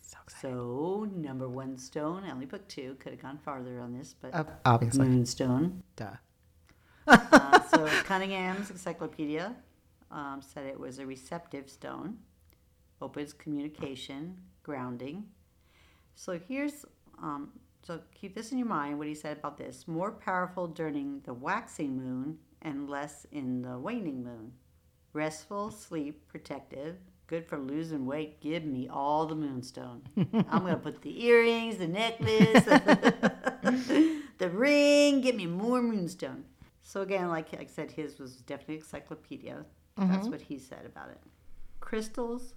So 0.00 0.16
excited. 0.22 0.54
So, 0.54 1.08
number 1.12 1.48
one 1.48 1.76
stone, 1.76 2.22
I 2.22 2.30
only 2.30 2.46
put 2.46 2.68
two. 2.68 2.96
Could 3.00 3.12
have 3.14 3.20
gone 3.20 3.36
farther 3.44 3.80
on 3.80 3.92
this, 3.98 4.14
but 4.22 4.32
Uh, 4.32 4.44
obviously. 4.64 5.08
moonstone. 5.08 5.82
Duh. 5.96 6.12
uh, 7.08 7.60
so 7.68 7.84
Cunningham's 8.04 8.70
Encyclopedia 8.70 9.56
um, 10.12 10.40
said 10.40 10.66
it 10.66 10.78
was 10.78 11.00
a 11.00 11.06
receptive 11.06 11.68
stone, 11.68 12.18
opens 13.02 13.32
communication, 13.32 14.36
grounding. 14.62 15.24
So 16.14 16.38
here's, 16.48 16.84
um, 17.20 17.50
so 17.82 18.00
keep 18.14 18.36
this 18.36 18.52
in 18.52 18.58
your 18.58 18.68
mind 18.68 18.98
what 18.98 19.08
he 19.08 19.14
said 19.16 19.38
about 19.38 19.58
this. 19.58 19.88
More 19.88 20.12
powerful 20.12 20.68
during 20.68 21.22
the 21.24 21.34
waxing 21.34 21.96
moon 21.96 22.38
and 22.62 22.88
less 22.88 23.26
in 23.32 23.62
the 23.62 23.76
waning 23.80 24.22
moon. 24.22 24.52
Restful, 25.12 25.70
sleep, 25.70 26.28
protective, 26.28 26.96
good 27.26 27.46
for 27.46 27.58
losing 27.58 28.06
weight. 28.06 28.40
Give 28.40 28.64
me 28.64 28.88
all 28.88 29.26
the 29.26 29.34
moonstone. 29.34 30.02
I'm 30.16 30.60
going 30.60 30.74
to 30.74 30.76
put 30.76 31.02
the 31.02 31.24
earrings, 31.24 31.78
the 31.78 31.88
necklace, 31.88 32.64
the 34.38 34.50
ring. 34.50 35.20
Give 35.20 35.34
me 35.34 35.46
more 35.46 35.82
moonstone. 35.82 36.44
So 36.82 37.02
again, 37.02 37.28
like 37.28 37.54
I 37.54 37.66
said, 37.66 37.90
his 37.90 38.18
was 38.18 38.36
definitely 38.36 38.76
encyclopedia. 38.76 39.64
That's 39.96 40.28
what 40.28 40.40
he 40.40 40.58
said 40.58 40.86
about 40.86 41.10
it. 41.10 41.18
Crystals 41.80 42.54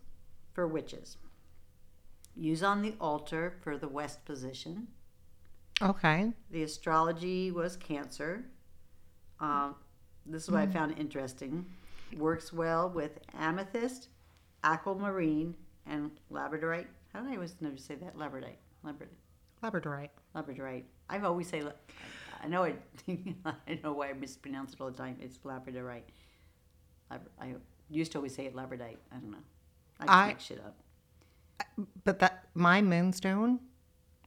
for 0.53 0.67
witches. 0.67 1.17
Use 2.35 2.63
on 2.63 2.81
the 2.81 2.93
altar 3.01 3.57
for 3.61 3.77
the 3.77 3.87
west 3.87 4.23
position. 4.25 4.87
Okay. 5.81 6.31
The 6.51 6.63
astrology 6.63 7.51
was 7.51 7.75
Cancer. 7.75 8.45
Um, 9.39 9.75
this 10.25 10.43
is 10.43 10.51
what 10.51 10.61
I 10.61 10.67
found 10.67 10.97
interesting. 10.99 11.65
Works 12.17 12.51
well 12.53 12.89
with 12.89 13.19
amethyst, 13.37 14.09
aquamarine, 14.63 15.55
and 15.85 16.11
labradorite. 16.31 16.87
How 17.13 17.21
did 17.21 17.31
I 17.31 17.35
always 17.35 17.55
never 17.61 17.77
say 17.77 17.95
that? 17.95 18.17
Labradorite. 18.17 18.57
Labradorite. 18.85 19.09
Labradorite. 19.63 20.09
Labradorite. 20.35 20.83
I've 21.09 21.23
always 21.23 21.47
say. 21.47 21.61
la- 21.61 21.71
I 22.43 22.47
know 22.47 22.63
it. 22.63 22.81
I 23.45 23.79
know 23.83 23.93
why 23.93 24.09
I 24.09 24.13
mispronounce 24.13 24.73
it 24.73 24.81
all 24.81 24.89
the 24.89 24.97
time. 24.97 25.17
It's 25.21 25.37
labradorite. 25.39 26.03
Lab- 27.09 27.29
I 27.39 27.55
used 27.89 28.11
to 28.13 28.17
always 28.17 28.33
say 28.33 28.45
it 28.45 28.55
labradorite. 28.55 28.97
I 29.11 29.15
don't 29.17 29.31
know. 29.31 29.37
I 29.99 30.05
just 30.05 30.17
I- 30.17 30.27
make 30.27 30.39
shit 30.39 30.59
up. 30.59 30.75
But 32.03 32.19
that 32.19 32.45
my 32.55 32.81
moonstone 32.81 33.59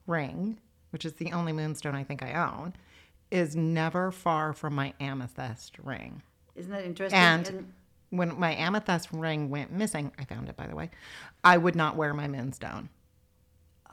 ring, 0.07 0.57
which 0.91 1.03
is 1.03 1.13
the 1.13 1.33
only 1.33 1.51
moonstone 1.51 1.93
I 1.95 2.03
think 2.03 2.23
I 2.23 2.33
own, 2.33 2.73
is 3.29 3.55
never 3.55 4.11
far 4.11 4.53
from 4.53 4.73
my 4.75 4.93
amethyst 5.01 5.77
ring. 5.79 6.21
Isn't 6.55 6.71
that 6.71 6.83
interesting? 6.85 7.19
And 7.19 7.73
when 8.11 8.39
my 8.39 8.53
amethyst 8.55 9.09
ring 9.11 9.49
went 9.49 9.71
missing, 9.71 10.11
I 10.17 10.25
found 10.25 10.47
it 10.49 10.55
by 10.55 10.67
the 10.67 10.75
way, 10.75 10.89
I 11.43 11.57
would 11.57 11.75
not 11.75 11.95
wear 11.95 12.13
my 12.13 12.27
moonstone. 12.27 12.89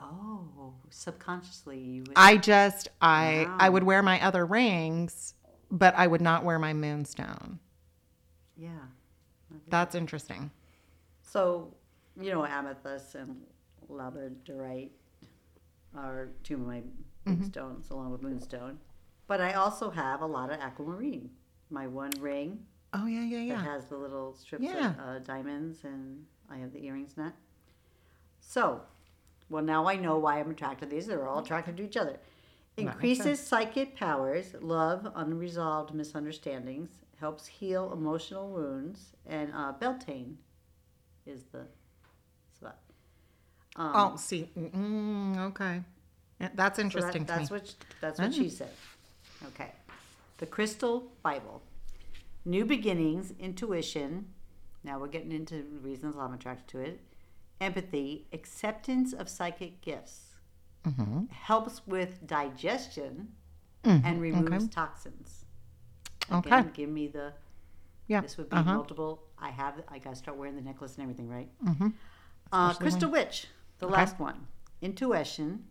oh, 0.01 0.73
subconsciously 0.89 1.79
you 1.79 2.01
would. 2.03 2.13
I 2.15 2.37
just 2.37 2.87
I 3.01 3.47
I 3.59 3.69
would 3.69 3.83
wear 3.83 4.01
my 4.01 4.21
other 4.23 4.45
rings, 4.45 5.33
but 5.71 5.93
I 5.97 6.07
would 6.07 6.21
not 6.21 6.43
wear 6.43 6.59
my 6.59 6.73
moonstone. 6.73 7.59
yeah. 8.57 8.69
That's 9.69 9.93
interesting. 9.95 10.49
So, 11.21 11.73
you 12.19 12.31
know, 12.31 12.43
amethyst 12.45 13.13
and 13.15 13.41
labradorite 13.89 14.89
are 15.95 16.29
two 16.43 16.55
of 16.55 16.61
my 16.61 16.81
Mm-hmm. 17.25 17.45
stones, 17.45 17.89
along 17.89 18.11
with 18.11 18.21
moonstone. 18.21 18.79
But 19.27 19.39
I 19.39 19.53
also 19.53 19.89
have 19.89 20.19
a 20.21 20.25
lot 20.25 20.51
of 20.51 20.59
aquamarine. 20.59 21.29
My 21.73 21.87
one 21.87 22.11
ring 22.19 22.65
Oh 22.93 23.07
yeah, 23.07 23.21
yeah, 23.23 23.39
that 23.39 23.45
yeah. 23.45 23.63
has 23.73 23.85
the 23.85 23.97
little 23.97 24.35
strips 24.35 24.63
Yeah. 24.63 24.91
of 24.91 24.99
uh, 24.99 25.19
diamonds, 25.19 25.79
and 25.83 26.23
I 26.49 26.57
have 26.57 26.71
the 26.71 26.85
earrings 26.85 27.13
in 27.17 27.23
that. 27.23 27.33
So, 28.39 28.81
well, 29.49 29.63
now 29.63 29.87
I 29.87 29.95
know 29.95 30.19
why 30.19 30.39
I'm 30.39 30.51
attracted 30.51 30.89
to 30.91 30.95
these. 30.95 31.07
They're 31.07 31.27
all 31.27 31.39
attracted 31.39 31.75
to 31.77 31.83
each 31.83 31.97
other. 31.97 32.19
Increases 32.77 33.39
psychic 33.39 33.95
powers, 33.95 34.53
love 34.61 35.11
unresolved 35.15 35.93
misunderstandings, 35.95 36.89
helps 37.19 37.47
heal 37.47 37.91
emotional 37.93 38.49
wounds, 38.51 39.13
and 39.25 39.51
uh, 39.55 39.71
Beltane 39.79 40.37
is 41.25 41.43
the 41.51 41.65
spot. 42.55 42.77
Um, 43.75 43.91
Oh, 43.95 44.15
see, 44.17 44.51
mm, 44.55 45.37
okay, 45.49 45.81
that's 46.39 46.53
so 46.53 46.55
that- 46.57 46.79
interesting 46.79 47.25
to 47.25 47.33
that's 47.33 47.49
me. 47.49 47.57
what 47.57 47.75
that's 48.01 48.19
what 48.19 48.33
she 48.35 48.49
said. 48.49 48.71
Okay, 49.47 49.71
the 50.37 50.45
Crystal 50.45 51.11
Bible, 51.21 51.61
new 52.45 52.65
beginnings, 52.65 53.33
intuition. 53.39 54.27
Now 54.83 54.99
we're 54.99 55.07
getting 55.07 55.31
into 55.31 55.63
reasons 55.81 56.15
I'm 56.17 56.33
attracted 56.33 56.67
to 56.69 56.79
it. 56.79 56.99
Empathy, 57.61 58.25
acceptance 58.33 59.13
of 59.13 59.29
psychic 59.29 59.81
gifts, 59.81 60.29
Mm-hmm. 60.85 61.27
helps 61.31 61.81
with 61.87 62.27
digestion, 62.27 63.29
Mhm, 63.85 64.01
and 64.03 64.21
removes 64.21 64.65
okay. 64.65 64.67
toxins. 64.67 65.45
Okay. 66.29 66.63
Give 66.73 66.89
me 66.89 67.07
the. 67.07 67.31
Yeah. 68.07 68.19
This 68.19 68.37
would 68.37 68.49
be 68.49 68.57
uh-huh. 68.57 68.73
multiple. 68.73 69.23
I 69.39 69.49
have. 69.49 69.81
I 69.87 69.99
gotta 69.99 70.15
start 70.17 70.37
wearing 70.37 70.55
the 70.55 70.61
necklace 70.61 70.95
and 70.95 71.03
everything, 71.03 71.29
right? 71.29 71.49
Mm-hmm. 71.63 71.89
Uh, 72.51 72.73
Crystal 72.73 73.09
Witch, 73.09 73.47
the 73.79 73.85
Okay. 73.85 73.95
last 73.95 74.19
one. 74.19 74.47
Intuition, 74.81 75.63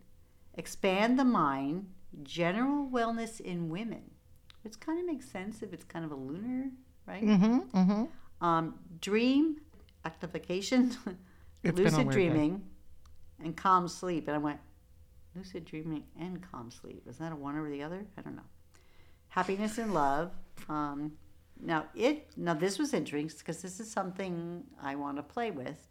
expand 0.55 1.19
the 1.19 1.25
mind, 1.25 1.93
general 2.23 2.89
wellness 2.89 3.39
in 3.41 3.69
women. 3.69 4.12
Which 4.63 4.79
kind 4.81 4.99
of 5.01 5.07
makes 5.07 5.29
sense 5.29 5.63
if 5.63 5.73
it's 5.73 5.85
kind 5.85 6.05
of 6.05 6.13
a 6.13 6.15
lunar, 6.17 6.71
right? 7.07 7.25
Mm-hmm. 7.25 7.77
Mm-hmm. 7.77 8.45
Um, 8.45 8.75
dream, 9.01 9.61
actification, 10.05 10.97
It's 11.65 11.77
been 11.77 11.87
a 11.87 11.91
lucid 11.91 12.07
weird 12.07 12.09
day. 12.09 12.13
dreaming, 12.13 12.63
and 13.43 13.57
calm 13.57 13.87
sleep. 13.89 14.27
And 14.27 14.35
I 14.35 14.39
went, 14.39 14.59
lucid 15.37 15.65
dreaming 15.65 16.05
and 16.19 16.43
calm 16.51 16.71
sleep. 16.71 17.05
Is 17.09 17.19
that 17.19 17.33
a 17.33 17.37
one 17.37 17.57
or 17.57 17.71
the 17.71 17.83
other? 17.83 18.05
I 18.19 18.23
don't 18.23 18.37
know. 18.37 18.43
Happiness 19.29 19.79
and 19.79 19.95
love. 19.95 20.33
Um, 20.69 21.13
now 21.61 21.87
it 21.95 22.29
now 22.37 22.55
this 22.55 22.79
was 22.79 22.93
interesting 22.93 23.31
because 23.39 23.63
this 23.63 23.79
is 23.79 23.91
something 23.91 24.65
I 24.83 24.97
want 24.97 25.17
to 25.19 25.23
play 25.23 25.51
with. 25.51 25.89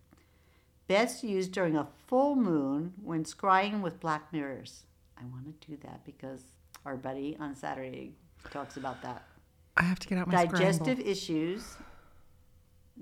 Best 0.88 1.23
used 1.23 1.53
during 1.53 1.77
a 1.77 1.88
full 2.07 2.36
moon 2.36 2.93
when 3.01 3.23
scrying 3.23 3.81
with 3.81 3.99
black 3.99 4.34
mirrors. 4.34 4.84
I 5.17 5.23
want 5.25 5.45
to 5.45 5.67
do 5.67 5.77
that 5.84 6.03
because 6.05 6.41
our 6.86 6.97
buddy 6.97 7.38
on 7.39 7.55
Saturday 7.55 8.12
talks 8.49 8.77
about 8.77 9.01
that 9.04 9.23
I 9.77 9.84
have 9.84 9.99
to 9.99 10.08
get 10.08 10.17
out 10.17 10.27
my 10.27 10.45
digestive 10.45 10.99
issues, 10.99 11.75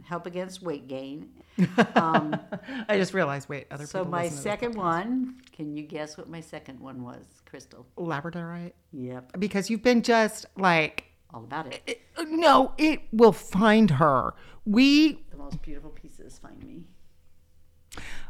help 0.04 0.26
against 0.26 0.62
weight 0.62 0.88
gain. 0.88 1.30
Um. 1.96 2.40
I 2.88 2.96
just 2.98 3.14
realized. 3.14 3.50
Wait, 3.50 3.68
other 3.72 3.86
so 3.86 4.00
people. 4.00 4.06
So 4.06 4.10
my 4.12 4.24
listen 4.24 4.30
to 4.30 4.36
this 4.36 4.44
second 4.44 4.76
one, 4.76 5.36
can 5.52 5.76
you 5.76 5.84
guess 5.84 6.18
what 6.18 6.30
my 6.30 6.40
second 6.40 6.80
one 6.80 7.04
was, 7.04 7.26
Crystal? 7.50 7.86
Labradorite, 7.98 8.72
Yep, 8.94 9.40
because 9.40 9.70
you've 9.70 9.84
been 9.84 10.02
just 10.02 10.46
like, 10.56 11.06
all 11.34 11.44
about 11.44 11.68
it. 11.68 11.82
it, 11.86 12.02
no, 12.30 12.72
it 12.78 13.02
will 13.12 13.34
find 13.34 13.92
her. 13.92 14.34
We 14.66 15.26
The 15.32 15.38
most 15.38 15.62
beautiful 15.62 15.90
pieces 15.90 16.38
find 16.40 16.64
me. 16.64 16.84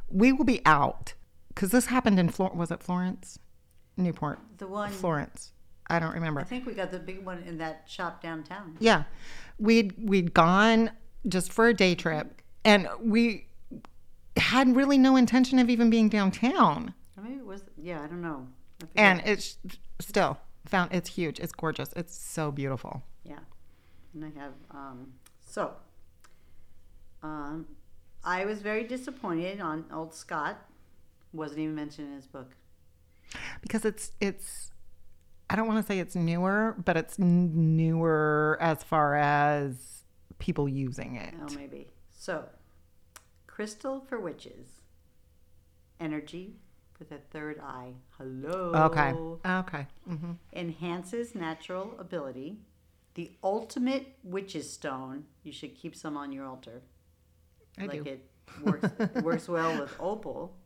we 0.10 0.32
will 0.32 0.46
be 0.46 0.62
out 0.66 1.14
because 1.50 1.70
this 1.72 1.88
happened 1.88 2.18
in 2.20 2.30
Flor. 2.30 2.52
Was 2.56 2.72
it 2.72 2.82
Florence, 2.82 3.38
Newport, 3.98 4.40
The 4.58 4.68
one, 4.68 4.90
Florence? 4.92 5.52
I 5.90 6.00
don't 6.00 6.14
remember. 6.14 6.42
I 6.42 6.44
think 6.44 6.66
we 6.66 6.74
got 6.74 6.92
the 6.92 7.00
big 7.00 7.26
one 7.26 7.44
in 7.44 7.58
that 7.58 7.84
shop 7.88 8.22
downtown. 8.22 8.78
Yeah, 8.80 9.04
we'd 9.58 9.94
we'd 9.98 10.34
gone 10.34 10.92
just 11.28 11.52
for 11.52 11.68
a 11.68 11.74
day 11.74 11.96
trip, 11.96 12.42
and 12.64 12.88
we 13.02 13.48
had 14.38 14.76
really 14.76 14.98
no 14.98 15.16
intention 15.16 15.60
of 15.60 15.70
even 15.70 15.90
being 15.90 16.10
downtown. 16.10 16.94
Or 17.18 17.24
maybe 17.24 17.36
it 17.38 17.46
was, 17.46 17.64
yeah, 17.78 18.02
I 18.02 18.08
don't 18.08 18.22
know. 18.22 18.48
I. 18.82 18.86
And 18.96 19.22
it's 19.26 19.58
still 20.00 20.38
found. 20.66 20.94
It's 20.94 21.10
huge. 21.10 21.40
It's 21.40 21.52
gorgeous. 21.52 21.92
It's 21.96 22.16
so 22.16 22.52
beautiful. 22.52 23.04
Yeah. 23.26 23.40
And 24.14 24.24
I 24.26 24.40
have, 24.40 24.54
um, 24.72 25.14
so, 25.46 25.74
um, 27.22 27.68
I 28.24 28.46
was 28.46 28.62
very 28.62 28.84
disappointed 28.86 29.60
on 29.60 29.86
old 29.92 30.14
Scott. 30.14 30.58
Wasn't 31.34 31.60
even 31.60 31.76
mentioned 31.76 32.08
in 32.08 32.16
his 32.16 32.28
book. 32.28 32.56
because 33.62 33.86
it's 33.86 34.12
it's 34.20 34.72
I 35.50 35.56
don't 35.56 35.68
want 35.68 35.86
to 35.86 35.92
say 35.92 36.00
it's 36.00 36.16
newer, 36.16 36.76
but 36.84 36.96
it's 36.96 37.20
n- 37.20 37.76
newer 37.76 38.58
as 38.62 38.84
far 38.84 39.16
as 39.16 40.04
people 40.38 40.70
using 40.70 41.16
it. 41.16 41.34
Oh, 41.42 41.54
maybe. 41.56 41.88
So, 42.12 42.46
crystal 43.48 44.02
for 44.08 44.20
witches, 44.20 44.68
energy 46.00 46.56
for 46.94 47.04
the 47.06 47.18
third 47.18 47.60
eye. 47.60 47.94
Hello. 48.18 48.74
Okay. 48.86 49.14
Okay. 49.50 49.88
Mm-hmm. 50.10 50.32
Enhances 50.54 51.34
natural 51.34 51.96
ability. 51.98 52.58
The 53.16 53.32
ultimate 53.44 54.18
witch's 54.24 54.72
stone. 54.72 55.26
You 55.44 55.52
should 55.52 55.76
keep 55.76 55.96
some 55.96 56.16
on 56.16 56.32
your 56.32 56.46
altar. 56.46 56.84
I 57.80 57.86
like 57.86 58.04
do. 58.04 58.10
it 58.10 58.30
works. 58.64 58.90
works 59.24 59.48
well 59.48 59.80
with 59.80 59.96
opal, 60.00 60.58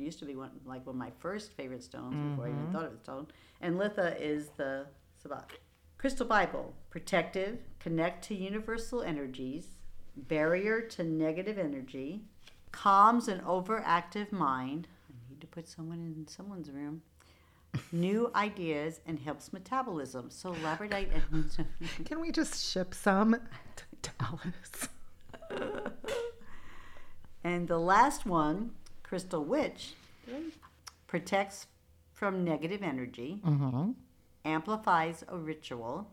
used 0.00 0.18
to 0.20 0.24
be 0.24 0.36
one 0.36 0.50
like 0.64 0.86
one 0.86 0.96
of 0.96 0.98
my 1.00 1.10
first 1.18 1.52
favorite 1.52 1.82
stones 1.82 2.14
before 2.14 2.46
I 2.46 2.50
Mm-hmm. 2.50 2.58
even 2.60 2.72
thought 2.72 2.86
of 2.86 2.92
a 2.94 2.98
stone. 2.98 3.26
And 3.60 3.76
litha 3.76 4.20
is 4.20 4.48
the 4.56 4.86
sabbat. 5.22 5.50
Crystal 5.98 6.26
Bible, 6.26 6.74
protective, 6.88 7.58
connect 7.78 8.24
to 8.24 8.34
universal 8.34 9.02
energies, 9.02 9.66
barrier 10.16 10.80
to 10.80 11.04
negative 11.04 11.58
energy, 11.58 12.22
calms 12.72 13.28
an 13.28 13.40
overactive 13.40 14.32
mind. 14.32 14.88
I 15.10 15.30
need 15.30 15.40
to 15.42 15.46
put 15.46 15.68
someone 15.68 15.98
in 15.98 16.26
someone's 16.26 16.70
room. 16.70 17.02
new 17.92 18.32
ideas 18.34 19.00
and 19.06 19.18
helps 19.18 19.52
metabolism. 19.52 20.28
So 20.30 20.54
labradorite 20.54 21.10
and. 21.32 21.66
Can 22.06 22.20
we 22.20 22.32
just 22.32 22.72
ship 22.72 22.94
some 22.94 23.36
to 24.02 24.10
Alice? 24.20 24.88
and 27.44 27.68
the 27.68 27.78
last 27.78 28.26
one, 28.26 28.72
Crystal 29.10 29.44
Witch, 29.44 29.94
protects 31.08 31.66
from 32.12 32.44
negative 32.44 32.80
energy, 32.80 33.40
Mm-hmm. 33.44 33.90
amplifies 34.44 35.24
a 35.26 35.36
ritual, 35.36 36.06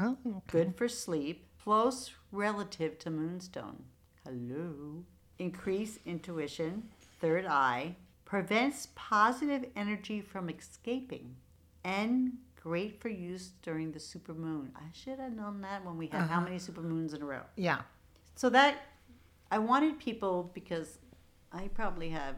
Oh, 0.00 0.16
okay. 0.26 0.40
good 0.48 0.74
for 0.76 0.88
sleep, 0.88 1.46
close 1.62 2.10
relative 2.32 2.98
to 2.98 3.10
moonstone. 3.10 3.84
Hello. 4.26 5.04
Increase 5.38 6.00
intuition, 6.04 6.88
third 7.20 7.46
eye, 7.46 7.94
prevents 8.24 8.88
positive 8.96 9.66
energy 9.76 10.20
from 10.20 10.50
escaping, 10.50 11.36
and 11.84 12.32
great 12.60 13.00
for 13.00 13.08
use 13.08 13.52
during 13.62 13.92
the 13.92 14.00
supermoon. 14.00 14.70
I 14.74 14.88
should 14.92 15.20
have 15.20 15.32
known 15.32 15.60
that 15.60 15.84
when 15.84 15.96
we 15.96 16.08
had 16.08 16.22
how 16.22 16.40
many 16.40 16.56
supermoons 16.56 17.14
in 17.14 17.22
a 17.22 17.24
row. 17.24 17.42
Yeah. 17.54 17.82
So 18.34 18.50
that 18.50 18.78
I 19.52 19.60
wanted 19.60 20.00
people 20.00 20.50
because 20.54 20.98
I 21.52 21.68
probably 21.68 22.08
have 22.10 22.36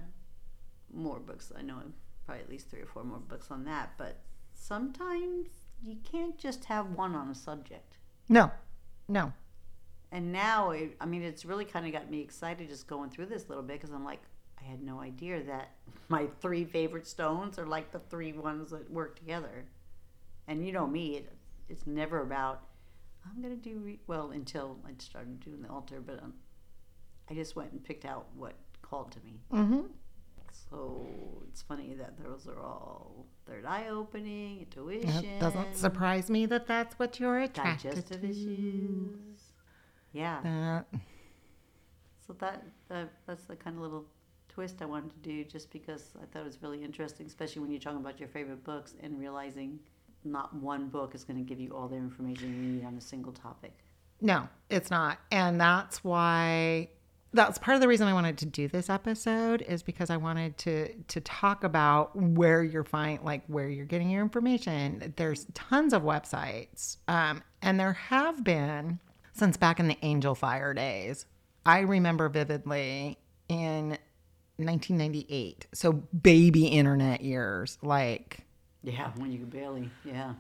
more 0.93 1.21
books. 1.21 1.53
I 1.57 1.63
know 1.63 1.81
probably 2.25 2.43
at 2.43 2.51
least 2.51 2.71
three 2.71 2.81
or 2.81 2.87
four 2.87 3.05
more 3.05 3.19
books 3.19 3.51
on 3.51 3.65
that, 3.65 3.93
but 3.99 4.21
sometimes 4.55 5.49
you 5.85 5.97
can't 6.11 6.39
just 6.39 6.65
have 6.65 6.91
one 6.93 7.15
on 7.15 7.29
a 7.29 7.35
subject. 7.35 7.99
No, 8.29 8.51
no. 9.09 9.33
And 10.11 10.33
now, 10.33 10.71
it, 10.71 10.97
I 11.01 11.07
mean, 11.07 11.23
it's 11.23 11.45
really 11.45 11.65
kind 11.65 11.87
of 11.87 11.93
got 11.93 12.11
me 12.11 12.21
excited 12.21 12.69
just 12.69 12.87
going 12.87 13.11
through 13.11 13.27
this 13.27 13.47
a 13.47 13.49
little 13.49 13.65
bit 13.65 13.81
because 13.81 13.95
I'm 13.95 14.05
like, 14.05 14.23
I 14.61 14.65
had 14.65 14.83
no 14.83 15.01
idea 15.01 15.43
that 15.43 15.71
my 16.09 16.29
three 16.41 16.65
favorite 16.65 17.07
stones 17.07 17.59
are 17.59 17.67
like 17.67 17.91
the 17.91 17.99
three 17.99 18.33
ones 18.33 18.71
that 18.71 18.91
work 18.91 19.17
together. 19.17 19.67
And 20.47 20.65
you 20.65 20.73
know 20.73 20.87
me, 20.87 21.17
it, 21.17 21.33
it's 21.69 21.87
never 21.87 22.21
about, 22.21 22.63
I'm 23.27 23.43
going 23.43 23.59
to 23.59 23.69
do, 23.69 23.79
re-, 23.79 24.01
well, 24.07 24.31
until 24.31 24.79
I 24.87 24.91
started 24.99 25.41
doing 25.41 25.63
the 25.63 25.69
altar, 25.69 26.01
but 26.01 26.23
um, 26.23 26.35
I 27.31 27.35
just 27.35 27.57
went 27.57 27.73
and 27.73 27.83
picked 27.83 28.05
out 28.05 28.27
what 28.37 28.55
called 28.95 29.13
to 29.13 29.21
me. 29.25 29.41
Mm-hmm. 29.53 29.81
So 30.71 31.07
it's 31.49 31.63
funny 31.63 31.95
that 31.95 32.13
those 32.23 32.47
are 32.47 32.61
all 32.61 33.27
third 33.47 33.65
eye 33.67 33.89
opening, 33.91 34.61
intuition, 34.61 35.25
It 35.25 35.41
doesn't 35.41 35.77
surprise 35.77 36.31
me 36.31 36.47
that 36.47 36.67
that's 36.67 36.99
what 36.99 37.19
you're 37.21 37.41
attracted 37.41 37.91
to. 37.91 37.97
digestive 37.97 38.21
to. 38.23 38.29
issues. 38.31 39.41
Yeah. 40.13 40.41
That 40.43 40.87
So 42.27 42.33
that, 42.39 42.63
that 42.89 43.13
that's 43.27 43.45
the 43.45 43.57
kind 43.57 43.77
of 43.77 43.83
little 43.83 44.05
twist 44.49 44.77
I 44.81 44.85
wanted 44.85 45.11
to 45.11 45.19
do, 45.29 45.45
just 45.45 45.71
because 45.71 46.13
I 46.23 46.27
thought 46.27 46.43
it 46.43 46.47
was 46.47 46.63
really 46.63 46.83
interesting, 46.83 47.27
especially 47.27 47.63
when 47.63 47.71
you're 47.73 47.81
talking 47.81 47.99
about 47.99 48.19
your 48.21 48.29
favorite 48.29 48.63
books 48.65 48.95
and 49.03 49.19
realizing 49.19 49.81
not 50.25 50.55
one 50.55 50.89
book 50.89 51.15
is 51.15 51.25
going 51.25 51.37
to 51.37 51.43
give 51.45 51.61
you 51.61 51.71
all 51.77 51.89
the 51.89 51.97
information 51.97 52.49
you 52.55 52.73
need 52.75 52.85
on 52.85 52.97
a 52.97 53.01
single 53.01 53.33
topic. 53.33 53.73
No, 54.21 54.49
it's 54.71 54.91
not. 54.91 55.19
And 55.31 55.61
that's 55.61 56.03
why 56.05 56.89
that's 57.35 57.59
part 57.59 57.75
of 57.75 57.81
the 57.81 57.89
reason 57.89 58.07
I 58.07 58.13
wanted 58.13 58.39
to 58.39 58.47
do 58.47 58.69
this 58.69 58.89
episode 58.89 59.63
is 59.63 59.83
because 59.83 60.09
I 60.09 60.17
wanted 60.17 60.57
to 60.59 60.95
to 60.95 61.21
talk 61.21 61.65
about 61.65 62.15
where 62.17 62.63
you're 62.63 62.85
find 62.85 63.23
like 63.23 63.43
where 63.49 63.69
you're 63.69 63.85
getting 63.87 64.09
your 64.09 64.23
information. 64.23 65.13
There's 65.17 65.47
tons 65.53 65.93
of 65.93 66.03
websites. 66.03 66.99
Um, 67.09 67.43
and 67.61 67.79
there 67.79 67.93
have 67.93 68.45
been 68.45 69.01
since 69.33 69.57
back 69.57 69.81
in 69.81 69.89
the 69.89 69.97
Angelfire 69.97 70.75
days. 70.75 71.27
I 71.67 71.81
remember 71.81 72.29
vividly 72.29 73.19
in 73.49 73.99
1998. 74.57 75.67
So 75.75 75.93
baby 75.93 76.67
internet 76.69 77.21
years, 77.23 77.79
like 77.83 78.39
Yeah, 78.83 79.11
when 79.17 79.33
you 79.33 79.41
could 79.41 79.51
barely, 79.51 79.91
yeah. 80.05 80.35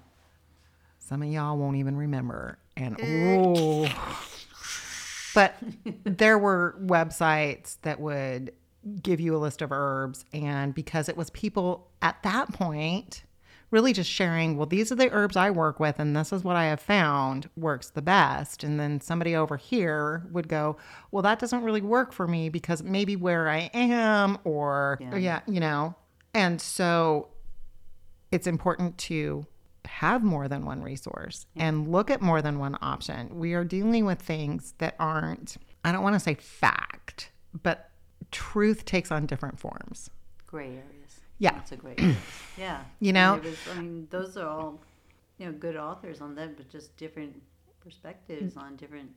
Some 1.01 1.22
of 1.22 1.28
y'all 1.28 1.59
won't 1.59 1.76
even 1.76 1.97
remember. 1.97 2.59
And 2.76 2.97
oh, 3.03 3.88
but 5.35 5.57
there 6.05 6.39
were 6.39 6.76
websites 6.82 7.76
that 7.82 8.01
would 8.01 8.53
give 9.03 9.20
you 9.20 9.35
a 9.37 9.39
list 9.39 9.62
of 9.62 9.72
herbs. 9.72 10.24
And 10.32 10.74
because 10.74 11.09
it 11.09 11.16
was 11.16 11.30
people 11.30 11.89
at 12.03 12.22
that 12.22 12.53
point 12.53 13.24
really 13.70 13.93
just 13.93 14.11
sharing, 14.11 14.57
well, 14.57 14.66
these 14.66 14.93
are 14.93 14.95
the 14.95 15.11
herbs 15.11 15.37
I 15.37 15.51
work 15.51 15.80
with, 15.80 15.99
and 15.99 16.14
this 16.14 16.32
is 16.32 16.45
what 16.45 16.55
I 16.55 16.66
have 16.66 16.80
found 16.80 17.49
works 17.57 17.91
the 17.91 18.03
best. 18.03 18.62
And 18.62 18.78
then 18.78 19.01
somebody 19.01 19.35
over 19.35 19.57
here 19.57 20.24
would 20.30 20.47
go, 20.49 20.76
well, 21.11 21.22
that 21.22 21.41
doesn't 21.41 21.62
really 21.64 21.80
work 21.80 22.12
for 22.12 22.28
me 22.28 22.49
because 22.49 22.85
maybe 22.85 23.16
where 23.16 23.49
I 23.49 23.70
am, 23.74 24.39
or 24.45 24.99
Yeah. 25.01 25.16
yeah, 25.16 25.41
you 25.49 25.59
know. 25.59 25.97
And 26.35 26.61
so 26.61 27.28
it's 28.30 28.47
important 28.47 28.97
to 28.99 29.45
have 30.13 30.23
more 30.23 30.49
than 30.49 30.65
one 30.65 30.83
resource 30.83 31.47
and 31.57 31.89
look 31.91 32.11
at 32.11 32.21
more 32.21 32.43
than 32.43 32.59
one 32.59 32.77
option. 32.83 33.39
We 33.39 33.55
are 33.55 33.65
dealing 33.65 34.05
with 34.05 34.21
things 34.21 34.75
that 34.79 34.95
aren't, 34.99 35.57
I 35.85 35.93
don't 35.93 36.03
want 36.03 36.15
to 36.15 36.21
say 36.21 36.35
fact, 36.35 37.31
but 37.63 37.91
truth 38.31 38.85
takes 38.85 39.11
on 39.11 39.27
different 39.27 39.59
forms. 39.59 40.11
Gray 40.47 40.69
areas. 40.69 41.21
Yeah. 41.39 41.53
That's 41.53 41.73
a 41.73 41.77
great 41.77 42.01
area. 42.01 42.17
Yeah. 42.59 42.83
You 43.01 43.13
know? 43.13 43.41
was- 43.43 43.59
I 43.73 43.81
mean, 43.81 44.07
those 44.11 44.37
are 44.37 44.49
all, 44.49 44.81
you 45.39 45.47
know, 45.47 45.53
good 45.53 45.77
authors 45.77 46.21
on 46.21 46.35
that, 46.37 46.57
but 46.57 46.69
just 46.71 46.97
different 46.97 47.41
perspectives 47.81 48.57
on 48.57 48.77
different 48.77 49.11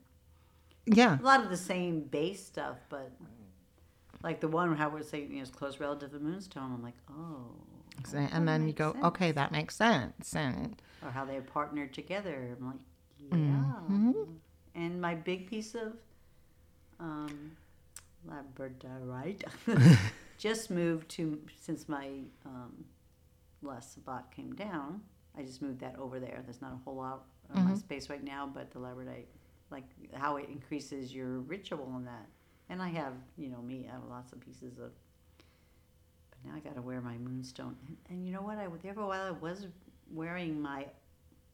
Yeah. 0.86 1.20
a 1.20 1.24
lot 1.24 1.44
of 1.44 1.50
the 1.50 1.58
same 1.58 2.02
base 2.02 2.46
stuff, 2.46 2.78
but 2.90 3.12
like 4.24 4.40
the 4.42 4.48
one 4.48 4.76
how 4.78 4.90
we're 4.90 5.04
saying, 5.04 5.30
you 5.32 5.36
know, 5.38 5.42
it's 5.44 5.52
close 5.52 5.80
relative 5.80 6.12
to 6.12 6.20
Moonstone. 6.20 6.72
I'm 6.74 6.82
like, 6.84 6.98
oh, 7.10 7.52
And 8.14 8.48
then 8.48 8.68
you 8.68 8.74
go, 8.74 8.94
makes 8.94 9.06
okay, 9.06 9.32
that 9.32 9.52
makes 9.52 9.76
sense. 9.76 10.36
And 10.36 10.82
or 11.04 11.12
how 11.12 11.26
they 11.26 11.40
partnered 11.40 11.94
together. 11.94 12.56
I'm 12.60 12.66
like, 12.68 12.80
yeah. 13.32 13.38
Mm-hmm. 13.38 14.24
And 14.76 15.02
my 15.02 15.16
big 15.16 15.48
piece 15.50 15.76
of 15.76 15.94
um, 17.00 17.52
labradorite 18.28 19.44
just 20.38 20.70
moved 20.70 21.10
to 21.10 21.40
since 21.60 21.88
my 21.90 22.10
um, 22.46 22.86
last 23.62 23.94
spot 23.94 24.32
came 24.36 24.54
down. 24.56 25.02
I 25.38 25.44
just 25.44 25.62
moved 25.62 25.80
that 25.82 25.98
over 26.00 26.20
there. 26.20 26.42
There's 26.44 26.62
not 26.62 26.74
a 26.74 26.78
whole 26.84 26.96
lot 26.96 27.14
of 27.14 27.20
Mm-hmm. 27.56 27.70
my 27.70 27.76
space 27.76 28.10
right 28.10 28.22
now, 28.24 28.46
but 28.54 28.72
the 28.72 28.80
labradorite, 28.80 29.28
like 29.72 29.86
how 30.14 30.36
it 30.36 30.50
increases 30.50 31.16
your 31.16 31.40
ritual 31.40 31.90
on 31.96 32.04
that. 32.04 32.28
And 32.70 32.82
I 32.82 32.90
have, 32.90 33.14
you 33.38 33.48
know, 33.48 33.62
me, 33.62 33.88
I 33.90 33.94
have 33.94 34.04
lots 34.10 34.34
of 34.34 34.42
pieces 34.42 34.78
of. 34.80 34.92
But 36.44 36.52
now 36.52 36.58
I 36.58 36.60
got 36.60 36.76
to 36.76 36.82
wear 36.82 37.02
my 37.02 37.18
moonstone. 37.18 37.76
And, 37.88 37.98
and 38.10 38.26
you 38.26 38.34
know 38.34 38.42
what? 38.42 38.58
I 38.58 38.68
there 38.82 38.94
for 38.94 39.02
a 39.02 39.08
while 39.08 39.28
I 39.28 39.32
was 39.32 39.68
wearing 40.12 40.62
my 40.62 40.86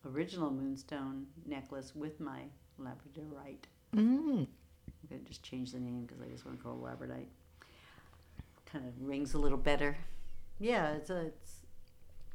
original 0.05 0.51
moonstone 0.51 1.25
necklace 1.45 1.93
with 1.95 2.19
my 2.19 2.41
labradorite. 2.79 3.65
mm, 3.95 4.45
I'm 4.47 5.09
gonna 5.09 5.21
just 5.21 5.43
change 5.43 5.71
the 5.71 5.79
name 5.79 6.05
because 6.05 6.21
I 6.21 6.27
just 6.27 6.45
want 6.45 6.57
to 6.57 6.63
call 6.63 6.73
it 6.73 6.81
labradorite. 6.83 7.27
Kind 8.65 8.85
of 8.87 8.93
rings 8.99 9.33
a 9.33 9.37
little 9.37 9.57
better. 9.57 9.95
Yeah, 10.59 10.93
it's 10.93 11.09
a. 11.09 11.27
It's, 11.27 11.57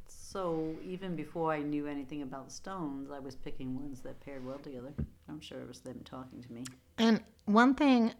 so 0.07 0.75
even 0.85 1.15
before 1.15 1.51
I 1.51 1.61
knew 1.61 1.87
anything 1.87 2.21
about 2.21 2.51
stones, 2.51 3.09
I 3.11 3.19
was 3.19 3.35
picking 3.35 3.75
ones 3.75 4.01
that 4.01 4.19
paired 4.23 4.45
well 4.45 4.59
together. 4.59 4.93
I'm 5.27 5.39
sure 5.39 5.59
it 5.59 5.67
was 5.67 5.79
them 5.79 6.01
talking 6.05 6.41
to 6.43 6.53
me. 6.53 6.65
And 6.97 7.21
one 7.45 7.73
thing, 7.73 8.13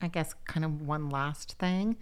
I 0.00 0.08
guess, 0.08 0.34
kind 0.46 0.64
of 0.64 0.82
one 0.82 1.10
last 1.10 1.58
thing. 1.58 1.96